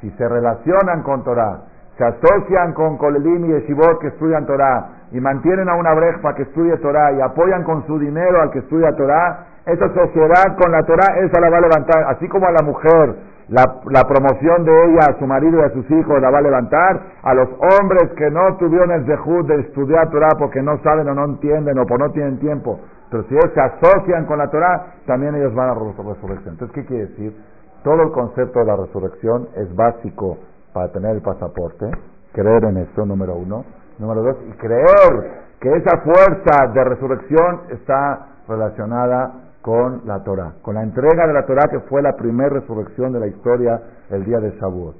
Si 0.00 0.10
se 0.10 0.28
relacionan 0.28 1.04
con 1.04 1.22
Torah, 1.22 1.62
se 1.96 2.04
asocian 2.04 2.72
con 2.72 2.96
Kolelim 2.96 3.44
y 3.44 3.48
Yeshivot 3.48 3.98
que 4.00 4.08
estudian 4.08 4.46
Torah, 4.46 5.02
y 5.12 5.20
mantienen 5.20 5.68
a 5.68 5.76
una 5.76 5.94
breja 5.94 6.34
que 6.34 6.42
estudie 6.42 6.76
Torah 6.78 7.12
y 7.12 7.20
apoyan 7.20 7.64
con 7.64 7.86
su 7.86 7.98
dinero 7.98 8.40
al 8.40 8.50
que 8.50 8.60
estudia 8.60 8.92
Torah, 8.96 9.46
esa 9.66 9.88
sociedad 9.92 10.56
con 10.58 10.72
la 10.72 10.82
Torah, 10.84 11.18
esa 11.20 11.40
la 11.40 11.50
va 11.50 11.58
a 11.58 11.60
levantar, 11.60 12.04
así 12.08 12.26
como 12.28 12.46
a 12.46 12.52
la 12.52 12.62
mujer, 12.64 13.14
la, 13.48 13.80
la, 13.90 14.04
promoción 14.04 14.64
de 14.64 14.84
ella 14.86 15.10
a 15.10 15.18
su 15.18 15.26
marido 15.26 15.60
y 15.60 15.62
a 15.62 15.70
sus 15.70 15.90
hijos 15.90 16.20
la 16.20 16.30
va 16.30 16.38
a 16.38 16.42
levantar, 16.42 17.00
a 17.22 17.34
los 17.34 17.48
hombres 17.78 18.10
que 18.16 18.30
no 18.30 18.56
tuvieron 18.56 18.90
el 18.92 19.04
dejud 19.04 19.46
de 19.46 19.60
estudiar 19.60 20.08
Torah 20.10 20.30
porque 20.38 20.62
no 20.62 20.78
saben 20.78 21.06
o 21.08 21.14
no 21.14 21.24
entienden 21.26 21.78
o 21.78 21.84
por 21.84 22.00
no 22.00 22.10
tienen 22.10 22.38
tiempo, 22.38 22.80
pero 23.10 23.24
si 23.24 23.34
ellos 23.34 23.50
se 23.52 23.60
asocian 23.60 24.24
con 24.24 24.38
la 24.38 24.48
Torah, 24.48 24.94
también 25.06 25.34
ellos 25.34 25.54
van 25.54 25.68
a 25.68 25.74
la 25.74 25.80
resurrección. 25.80 26.54
Entonces, 26.54 26.74
¿qué 26.74 26.86
quiere 26.86 27.06
decir? 27.08 27.36
Todo 27.84 28.02
el 28.02 28.12
concepto 28.12 28.60
de 28.60 28.64
la 28.64 28.76
resurrección 28.76 29.48
es 29.56 29.74
básico 29.76 30.38
para 30.72 30.88
tener 30.92 31.16
el 31.16 31.22
pasaporte, 31.22 31.90
creer 32.32 32.64
en 32.64 32.78
eso, 32.78 33.04
número 33.04 33.36
uno. 33.36 33.64
Número 33.98 34.22
dos, 34.22 34.36
y 34.48 34.52
creer 34.52 35.42
que 35.60 35.70
esa 35.76 35.98
fuerza 35.98 36.66
de 36.72 36.84
resurrección 36.84 37.60
está 37.70 38.26
relacionada 38.48 39.32
con 39.60 40.02
la 40.06 40.24
Torah, 40.24 40.54
con 40.62 40.74
la 40.74 40.82
entrega 40.82 41.26
de 41.26 41.32
la 41.32 41.46
Torah 41.46 41.68
que 41.70 41.80
fue 41.80 42.02
la 42.02 42.16
primera 42.16 42.50
resurrección 42.50 43.12
de 43.12 43.20
la 43.20 43.28
historia 43.28 43.80
el 44.10 44.24
día 44.24 44.40
de 44.40 44.50
Shavuot. 44.58 44.96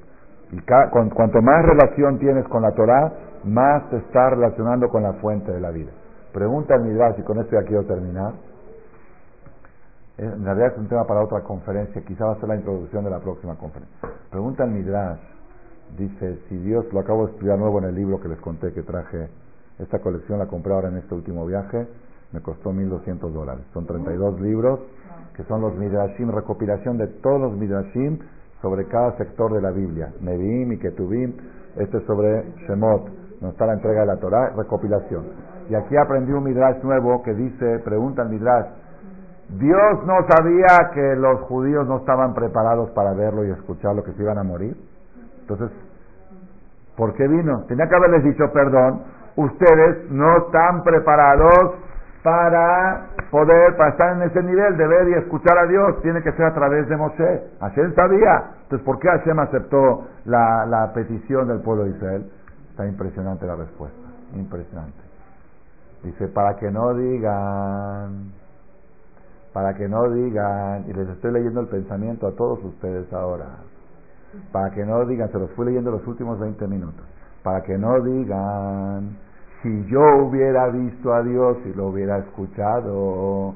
Y 0.53 0.61
cuanto 0.61 1.43
más 1.43 1.65
relación 1.65 2.19
tienes 2.19 2.47
con 2.49 2.63
la 2.63 2.71
Torah, 2.73 3.13
más 3.45 3.89
te 3.91 3.97
está 3.97 4.31
relacionando 4.31 4.89
con 4.89 5.03
la 5.03 5.15
fuente 5.15 5.51
de 5.51 5.61
la 5.61 5.71
vida. 5.71 5.91
Pregunta 6.33 6.77
el 6.77 6.83
Midrash, 6.83 7.19
y 7.19 7.23
con 7.23 7.41
esto 7.41 7.57
ya 7.59 7.67
quiero 7.67 7.85
terminar. 7.85 8.33
Eh, 10.19 10.25
en 10.25 10.45
realidad 10.45 10.73
es 10.73 10.79
un 10.79 10.89
tema 10.89 11.05
para 11.05 11.23
otra 11.23 11.41
conferencia, 11.41 12.03
quizá 12.03 12.27
va 12.27 12.33
a 12.33 12.37
ser 12.37 12.49
la 12.49 12.57
introducción 12.57 13.03
de 13.03 13.11
la 13.11 13.19
próxima 13.19 13.57
conferencia. 13.57 13.97
Pregunta 14.31 14.65
el 14.65 14.71
Midrash, 14.71 15.19
Dice, 15.99 16.39
si 16.49 16.57
Dios, 16.59 16.87
lo 16.93 17.01
acabo 17.01 17.27
de 17.27 17.33
estudiar 17.33 17.59
nuevo 17.59 17.79
en 17.79 17.85
el 17.85 17.95
libro 17.95 18.21
que 18.21 18.29
les 18.29 18.41
conté 18.41 18.73
que 18.73 18.83
traje, 18.83 19.29
esta 19.79 19.99
colección 20.01 20.39
la 20.39 20.47
compré 20.47 20.73
ahora 20.73 20.89
en 20.89 20.99
este 20.99 21.15
último 21.15 21.45
viaje, 21.47 21.87
me 22.33 22.41
costó 22.41 22.73
1.200 22.73 23.31
dólares. 23.31 23.65
Son 23.75 23.87
32 23.87 24.41
libros 24.41 24.81
que 25.35 25.45
son 25.45 25.61
los 25.63 25.77
Midrashim, 25.77 26.31
recopilación 26.31 26.99
de 26.99 27.07
todos 27.07 27.41
los 27.41 27.57
Midrashim 27.57 28.19
sobre 28.61 28.87
cada 28.87 29.17
sector 29.17 29.53
de 29.53 29.63
la 29.63 29.71
Biblia. 29.71 30.13
Nevi'im 30.21 30.73
y 30.73 30.79
Ketuvim, 30.79 31.35
este 31.77 31.99
es 31.99 32.05
sobre 32.05 32.45
Shemot, 32.67 33.09
no 33.41 33.49
está 33.51 33.67
la 33.67 33.75
entrega 33.75 34.01
de 34.01 34.07
la 34.07 34.17
Torah, 34.19 34.53
recopilación. 34.57 35.25
Y 35.69 35.75
aquí 35.75 35.97
aprendí 35.97 36.33
un 36.33 36.45
Midrash 36.45 36.83
nuevo 36.83 37.23
que 37.23 37.35
dice, 37.35 37.79
pregunta 37.85 38.23
el 38.23 38.29
Midrash, 38.29 38.67
Dios 39.59 40.07
no 40.07 40.27
sabía 40.29 40.91
que 40.95 41.17
los 41.17 41.41
judíos 41.43 41.87
no 41.87 41.99
estaban 41.99 42.35
preparados 42.35 42.91
para 42.91 43.13
verlo 43.13 43.45
y 43.45 43.51
escucharlo, 43.51 44.03
que 44.03 44.13
se 44.13 44.23
iban 44.23 44.39
a 44.39 44.43
morir. 44.43 44.77
Entonces, 45.43 45.71
¿por 46.97 47.15
qué 47.15 47.29
vino? 47.29 47.65
Tenía 47.69 47.89
que 47.89 47.95
haberles 47.95 48.25
dicho, 48.25 48.51
perdón, 48.53 49.03
ustedes 49.37 50.11
no 50.11 50.39
están 50.39 50.83
preparados 50.83 51.75
para 52.23 53.09
poder, 53.31 53.77
para 53.77 53.91
estar 53.91 54.17
en 54.17 54.23
ese 54.23 54.43
nivel 54.43 54.77
de 54.77 54.87
ver 54.87 55.09
y 55.09 55.15
escuchar 55.15 55.59
a 55.59 55.67
Dios, 55.67 56.01
tiene 56.03 56.23
que 56.23 56.33
ser 56.33 56.47
a 56.47 56.55
través 56.55 56.89
de 56.89 56.97
Moshe. 56.97 57.43
Hashem 57.61 57.95
sabía. 57.95 58.45
Entonces, 58.63 58.87
¿por 58.87 58.99
qué 59.01 59.09
Hashem 59.09 59.39
aceptó 59.41 60.07
la, 60.25 60.65
la 60.67 60.93
petición 60.93 61.49
del 61.49 61.61
pueblo 61.61 61.85
de 61.85 61.91
Israel? 61.91 62.31
Está 62.71 62.87
impresionante 62.87 63.47
la 63.47 63.57
respuesta, 63.57 64.09
impresionante. 64.35 64.99
Dice, 66.05 66.29
para 66.29 66.57
que 66.57 66.71
no 66.71 66.95
digan, 66.95 68.33
para 69.53 69.75
que 69.75 69.89
no 69.89 70.09
digan, 70.11 70.85
y 70.89 70.93
les 70.93 71.09
estoy 71.09 71.33
leyendo 71.33 71.61
el 71.61 71.69
pensamiento 71.69 72.29
a 72.29 72.33
todos 72.33 72.63
ustedes 72.65 73.13
ahora, 73.13 73.47
para 74.51 74.71
que 74.71 74.85
no 74.85 75.05
digan, 75.07 75.31
se 75.31 75.39
los 75.39 75.51
fui 75.53 75.67
leyendo 75.67 75.91
los 75.91 76.07
últimos 76.07 76.39
20 76.39 76.67
minutos, 76.67 77.05
para 77.43 77.63
que 77.63 77.77
no 77.77 78.01
digan, 78.01 79.17
si 79.63 79.87
yo 79.87 80.01
hubiera 80.25 80.69
visto 80.69 81.13
a 81.13 81.23
Dios 81.23 81.59
y 81.67 81.75
lo 81.75 81.89
hubiera 81.89 82.19
escuchado, 82.19 83.55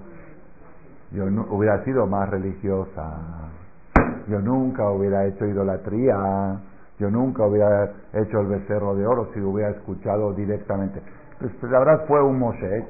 yo 1.12 1.30
no, 1.30 1.46
hubiera 1.50 1.84
sido 1.84 2.06
más 2.06 2.28
religiosa, 2.30 3.50
yo 4.28 4.40
nunca 4.40 4.90
hubiera 4.90 5.26
hecho 5.26 5.46
idolatría, 5.46 6.60
yo 6.98 7.10
nunca 7.10 7.46
hubiera 7.46 7.92
hecho 8.12 8.40
el 8.40 8.46
becerro 8.46 8.94
de 8.94 9.06
oro 9.06 9.28
si 9.34 9.40
lo 9.40 9.50
hubiera 9.50 9.70
escuchado 9.70 10.32
directamente. 10.32 11.02
Pues, 11.38 11.52
la 11.70 11.78
verdad 11.78 12.04
fue 12.06 12.22
un 12.22 12.38
Moshe, 12.38 12.86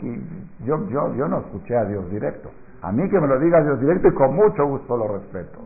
yo, 0.65 0.89
yo, 0.89 1.15
yo 1.15 1.29
no 1.29 1.39
escuché 1.39 1.77
a 1.77 1.85
Dios 1.85 2.09
directo. 2.11 2.51
A 2.83 2.93
mí 2.93 3.09
que 3.09 3.19
me 3.19 3.27
lo 3.27 3.41
diga 3.41 3.63
Dios 3.63 3.81
directo 3.81 4.09
y 4.09 4.15
con 4.15 4.35
mucho 4.35 4.65
gusto 4.67 4.97
lo 4.97 5.09
respeto. 5.19 5.66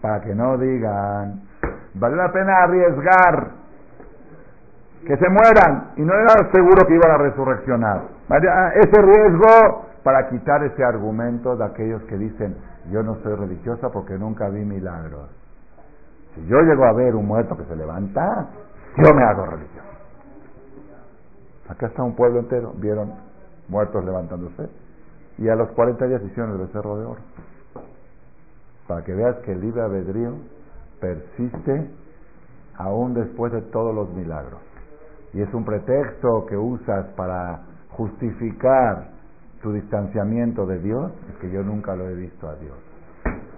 Para 0.00 0.20
que 0.20 0.34
no 0.34 0.56
digan, 0.58 1.42
vale 1.94 2.16
la 2.16 2.32
pena 2.32 2.62
arriesgar 2.62 3.50
que 5.06 5.16
se 5.16 5.28
mueran 5.28 5.92
y 5.96 6.02
no 6.02 6.12
era 6.12 6.50
seguro 6.52 6.86
que 6.86 6.94
iban 6.94 7.10
a 7.10 7.18
resurreccionar. 7.18 8.02
Ese 8.74 9.02
riesgo 9.02 9.86
para 10.02 10.28
quitar 10.28 10.62
ese 10.64 10.84
argumento 10.84 11.56
de 11.56 11.64
aquellos 11.64 12.02
que 12.04 12.16
dicen, 12.16 12.56
yo 12.90 13.02
no 13.02 13.16
soy 13.22 13.34
religiosa 13.34 13.90
porque 13.90 14.18
nunca 14.18 14.48
vi 14.48 14.64
milagros. 14.64 15.28
Si 16.34 16.46
yo 16.46 16.60
llego 16.60 16.84
a 16.84 16.92
ver 16.92 17.14
un 17.14 17.26
muerto 17.26 17.56
que 17.56 17.64
se 17.64 17.76
levanta, 17.76 18.48
yo 18.96 19.14
me 19.14 19.24
hago 19.24 19.46
religioso. 19.46 19.88
Acá 21.68 21.86
está 21.86 22.02
un 22.02 22.14
pueblo 22.14 22.40
entero, 22.40 22.72
vieron 22.76 23.12
muertos 23.68 24.04
levantándose 24.04 24.68
y 25.38 25.48
a 25.48 25.54
los 25.54 25.70
40 25.70 26.06
días 26.06 26.22
hicieron 26.22 26.52
el 26.52 26.58
becerro 26.58 26.98
de 26.98 27.04
oro. 27.04 27.20
Para 28.88 29.04
que 29.04 29.14
veas 29.14 29.36
que 29.44 29.52
el 29.52 29.60
libre 29.60 29.82
albedrío 29.82 30.32
persiste 31.00 31.90
aún 32.76 33.14
después 33.14 33.52
de 33.52 33.62
todos 33.62 33.94
los 33.94 34.12
milagros. 34.14 34.60
Y 35.32 35.42
es 35.42 35.52
un 35.54 35.64
pretexto 35.64 36.46
que 36.46 36.56
usas 36.56 37.06
para 37.16 37.60
justificar 37.90 39.08
tu 39.62 39.72
distanciamiento 39.72 40.66
de 40.66 40.78
Dios, 40.78 41.12
es 41.30 41.36
que 41.40 41.50
yo 41.50 41.62
nunca 41.62 41.94
lo 41.94 42.08
he 42.08 42.14
visto 42.14 42.48
a 42.48 42.54
Dios. 42.56 42.76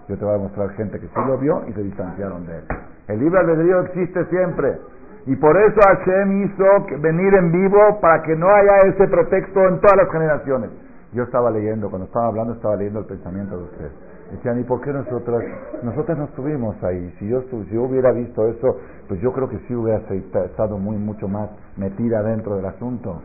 Yo 0.08 0.18
te 0.18 0.24
voy 0.24 0.34
a 0.34 0.38
mostrar 0.38 0.70
gente 0.70 0.98
que 0.98 1.06
sí 1.06 1.20
lo 1.26 1.38
vio 1.38 1.62
y 1.68 1.72
se 1.72 1.82
distanciaron 1.82 2.46
de 2.46 2.58
él. 2.58 2.64
El 3.08 3.20
libre 3.20 3.38
albedrío 3.40 3.80
existe 3.82 4.24
siempre. 4.26 4.78
Y 5.26 5.36
por 5.36 5.56
eso 5.56 5.78
Hashem 5.80 6.44
hizo 6.44 6.64
venir 7.00 7.34
en 7.34 7.52
vivo 7.52 8.00
para 8.00 8.22
que 8.22 8.34
no 8.34 8.48
haya 8.48 8.82
ese 8.88 9.06
pretexto 9.06 9.60
en 9.68 9.80
todas 9.80 9.96
las 9.98 10.10
generaciones. 10.10 10.70
Yo 11.12 11.24
estaba 11.24 11.50
leyendo, 11.50 11.90
cuando 11.90 12.06
estaba 12.06 12.28
hablando, 12.28 12.54
estaba 12.54 12.76
leyendo 12.76 13.00
el 13.00 13.06
pensamiento 13.06 13.56
de 13.58 13.64
ustedes. 13.64 13.92
Decían, 14.30 14.60
¿y 14.60 14.64
por 14.64 14.80
qué 14.80 14.92
nosotros? 14.92 15.42
Nosotros 15.82 16.18
no 16.18 16.24
estuvimos 16.24 16.82
ahí. 16.84 17.12
Si 17.18 17.28
yo, 17.28 17.42
si 17.42 17.74
yo 17.74 17.82
hubiera 17.82 18.12
visto 18.12 18.46
eso, 18.46 18.76
pues 19.08 19.20
yo 19.20 19.32
creo 19.32 19.48
que 19.48 19.58
sí 19.66 19.74
hubiera 19.74 19.98
estado 20.44 20.78
muy, 20.78 20.96
mucho 20.96 21.26
más 21.26 21.50
metida 21.76 22.22
dentro 22.22 22.56
del 22.56 22.66
asunto. 22.66 23.22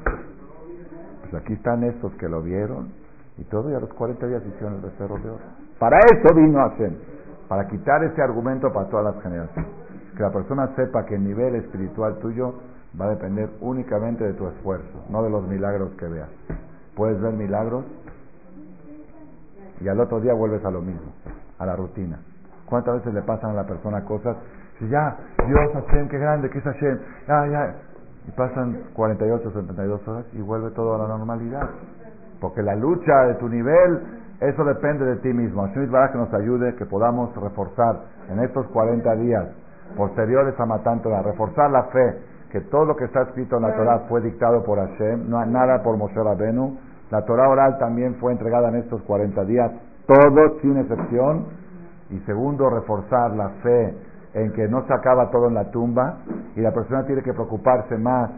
Pues 1.22 1.44
aquí 1.44 1.54
están 1.54 1.84
estos 1.84 2.14
que 2.16 2.28
lo 2.28 2.42
vieron 2.42 2.90
y 3.38 3.44
todo, 3.46 3.70
y 3.70 3.76
a 3.76 3.80
los 3.80 3.94
40 3.94 4.28
días 4.28 4.44
hicieron 4.46 4.76
el 4.76 4.82
becerro 4.82 5.18
de 5.18 5.30
oro. 5.30 5.44
Para 5.78 6.00
eso 6.00 6.34
vino 6.34 6.58
Hashem, 6.60 6.96
para 7.48 7.68
quitar 7.68 8.04
ese 8.04 8.22
argumento 8.22 8.72
para 8.72 8.90
todas 8.90 9.14
las 9.14 9.24
generaciones. 9.24 9.70
Que 10.16 10.24
la 10.24 10.32
persona 10.32 10.74
sepa 10.76 11.06
que 11.06 11.16
el 11.16 11.24
nivel 11.24 11.56
espiritual 11.56 12.18
tuyo 12.20 12.56
va 13.00 13.06
a 13.06 13.10
depender 13.10 13.50
únicamente 13.60 14.24
de 14.24 14.34
tu 14.34 14.48
esfuerzo, 14.48 15.04
no 15.10 15.22
de 15.22 15.30
los 15.30 15.46
milagros 15.48 15.92
que 16.00 16.08
veas. 16.08 16.30
Puedes 16.96 17.20
ver 17.22 17.34
milagros 17.34 17.84
y 19.82 19.88
al 19.88 20.00
otro 20.00 20.20
día 20.20 20.34
vuelves 20.34 20.64
a 20.66 20.72
lo 20.72 20.82
mismo, 20.82 21.12
a 21.60 21.66
la 21.66 21.76
rutina. 21.76 22.20
¿Cuántas 22.66 22.96
veces 22.96 23.14
le 23.14 23.22
pasan 23.22 23.52
a 23.52 23.54
la 23.54 23.66
persona 23.66 24.04
cosas? 24.06 24.38
Si 24.80 24.88
ya, 24.90 25.18
Dios 25.48 25.72
Hashem, 25.74 26.10
qué 26.10 26.18
grande, 26.18 26.50
qué 26.50 26.58
es 26.58 26.64
Hashem, 26.64 27.00
ya, 27.28 27.48
ya. 27.48 27.76
Y 28.28 28.32
pasan 28.32 28.80
48, 28.94 29.52
72 29.52 30.08
horas 30.08 30.26
y 30.34 30.42
vuelve 30.42 30.72
todo 30.72 30.96
a 30.96 30.98
la 30.98 31.08
normalidad. 31.08 31.70
Porque 32.42 32.62
la 32.64 32.76
lucha 32.76 33.26
de 33.28 33.36
tu 33.36 33.48
nivel, 33.48 34.02
eso 34.40 34.64
depende 34.66 35.06
de 35.06 35.18
ti 35.18 35.32
mismo. 35.32 35.64
Hashem 35.64 35.92
para 35.92 36.12
que 36.12 36.18
nos 36.18 36.34
ayude, 36.34 36.76
que 36.76 36.86
podamos 36.86 37.36
reforzar 37.36 38.02
en 38.30 38.40
estos 38.40 38.66
40 38.68 39.16
días 39.18 39.46
posteriores 39.96 40.60
a 40.60 40.66
Matántola, 40.66 41.22
reforzar 41.22 41.70
la 41.70 41.84
fe, 41.84 42.20
que 42.52 42.62
todo 42.62 42.86
lo 42.86 42.96
que 42.96 43.06
está 43.06 43.22
escrito 43.24 43.58
en 43.58 43.64
la 43.64 43.76
Torah 43.76 44.00
fue 44.10 44.22
dictado 44.22 44.64
por 44.64 44.80
Hashem, 44.80 45.30
no 45.30 45.40
hay 45.40 45.50
nada 45.50 45.84
por 45.84 45.98
Moshe 45.98 46.16
Rabenu, 46.16 46.78
la 47.12 47.24
Torah 47.26 47.50
oral 47.50 47.78
también 47.78 48.16
fue 48.16 48.32
entregada 48.32 48.70
en 48.70 48.76
estos 48.76 49.02
40 49.04 49.44
días, 49.46 49.72
todo 50.08 50.60
sin 50.62 50.78
excepción. 50.78 51.46
Y 52.10 52.20
segundo, 52.20 52.70
reforzar 52.70 53.36
la 53.36 53.50
fe 53.64 53.94
en 54.34 54.52
que 54.52 54.68
no 54.68 54.86
se 54.86 54.94
acaba 54.94 55.30
todo 55.32 55.48
en 55.48 55.56
la 55.56 55.72
tumba 55.72 56.18
y 56.56 56.62
la 56.62 56.72
persona 56.72 57.06
tiene 57.06 57.24
que 57.24 57.34
preocuparse 57.34 57.98
más 57.98 58.32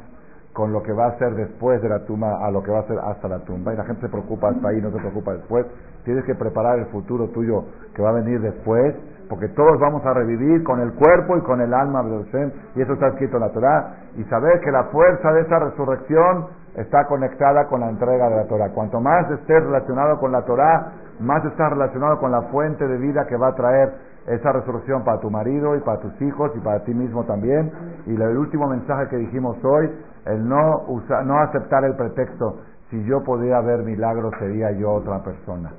con 0.53 0.71
lo 0.71 0.81
que 0.81 0.91
va 0.91 1.05
a 1.05 1.09
hacer 1.09 1.35
después 1.35 1.81
de 1.81 1.89
la 1.89 1.99
tumba 2.05 2.43
a 2.45 2.49
lo 2.49 2.63
que 2.63 2.71
va 2.71 2.79
a 2.79 2.81
hacer 2.81 2.97
hasta 2.97 3.27
la 3.27 3.39
tumba. 3.39 3.73
Y 3.73 3.77
la 3.77 3.83
gente 3.83 4.01
se 4.01 4.09
preocupa 4.09 4.49
hasta 4.49 4.69
ahí, 4.69 4.81
no 4.81 4.91
se 4.91 4.97
preocupa 4.97 5.33
después. 5.33 5.65
Tienes 6.03 6.23
que 6.25 6.35
preparar 6.35 6.79
el 6.79 6.87
futuro 6.87 7.27
tuyo 7.29 7.65
que 7.93 8.01
va 8.01 8.09
a 8.09 8.13
venir 8.13 8.41
después, 8.41 8.95
porque 9.29 9.49
todos 9.49 9.79
vamos 9.79 10.05
a 10.05 10.13
revivir 10.13 10.63
con 10.63 10.79
el 10.79 10.93
cuerpo 10.93 11.37
y 11.37 11.41
con 11.41 11.61
el 11.61 11.73
alma 11.73 12.01
de 12.01 12.23
Hashem, 12.23 12.51
y 12.75 12.81
eso 12.81 12.93
está 12.93 13.09
escrito 13.09 13.37
en 13.37 13.41
la 13.41 13.51
Torah. 13.51 13.95
Y 14.17 14.23
saber 14.25 14.59
que 14.61 14.71
la 14.71 14.85
fuerza 14.85 15.31
de 15.33 15.41
esa 15.41 15.59
resurrección 15.59 16.47
está 16.77 17.05
conectada 17.07 17.67
con 17.67 17.81
la 17.81 17.89
entrega 17.89 18.29
de 18.29 18.35
la 18.37 18.45
Torah. 18.45 18.69
Cuanto 18.69 19.01
más 19.01 19.29
estés 19.31 19.63
relacionado 19.63 20.19
con 20.19 20.31
la 20.31 20.43
Torah, 20.43 20.93
más 21.19 21.43
estás 21.43 21.71
relacionado 21.71 22.19
con 22.19 22.31
la 22.31 22.43
fuente 22.43 22.87
de 22.87 22.97
vida 22.97 23.25
que 23.25 23.35
va 23.35 23.49
a 23.49 23.55
traer 23.55 23.93
esa 24.27 24.51
resurrección 24.51 25.03
para 25.03 25.19
tu 25.19 25.31
marido 25.31 25.75
y 25.75 25.79
para 25.79 25.99
tus 25.99 26.21
hijos 26.21 26.51
y 26.55 26.59
para 26.59 26.83
ti 26.83 26.93
mismo 26.93 27.23
también. 27.25 27.71
Y 28.05 28.13
el 28.13 28.37
último 28.37 28.67
mensaje 28.67 29.07
que 29.09 29.17
dijimos 29.17 29.57
hoy, 29.63 29.89
el 30.25 30.47
no, 30.47 30.83
usar, 30.87 31.25
no 31.25 31.39
aceptar 31.39 31.83
el 31.83 31.95
pretexto, 31.95 32.59
si 32.91 33.03
yo 33.05 33.23
podía 33.23 33.59
ver 33.61 33.83
milagros 33.83 34.33
sería 34.37 34.71
yo 34.71 34.91
otra 34.91 35.23
persona. 35.23 35.71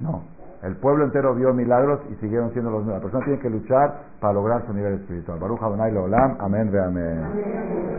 No, 0.00 0.22
el 0.62 0.76
pueblo 0.76 1.04
entero 1.04 1.34
vio 1.34 1.52
milagros 1.52 2.00
y 2.10 2.14
siguieron 2.16 2.50
siendo 2.52 2.70
los 2.70 2.80
mismos. 2.80 2.96
La 2.96 3.02
persona 3.02 3.24
tiene 3.24 3.40
que 3.40 3.50
luchar 3.50 3.94
para 4.20 4.32
lograr 4.32 4.64
su 4.66 4.72
nivel 4.72 4.94
espiritual. 4.94 5.38
Baruch 5.38 5.62
Adonai 5.62 5.92
Leolam. 5.92 6.36
Amén 6.40 6.70
ve 6.70 6.80
amén. 6.80 7.86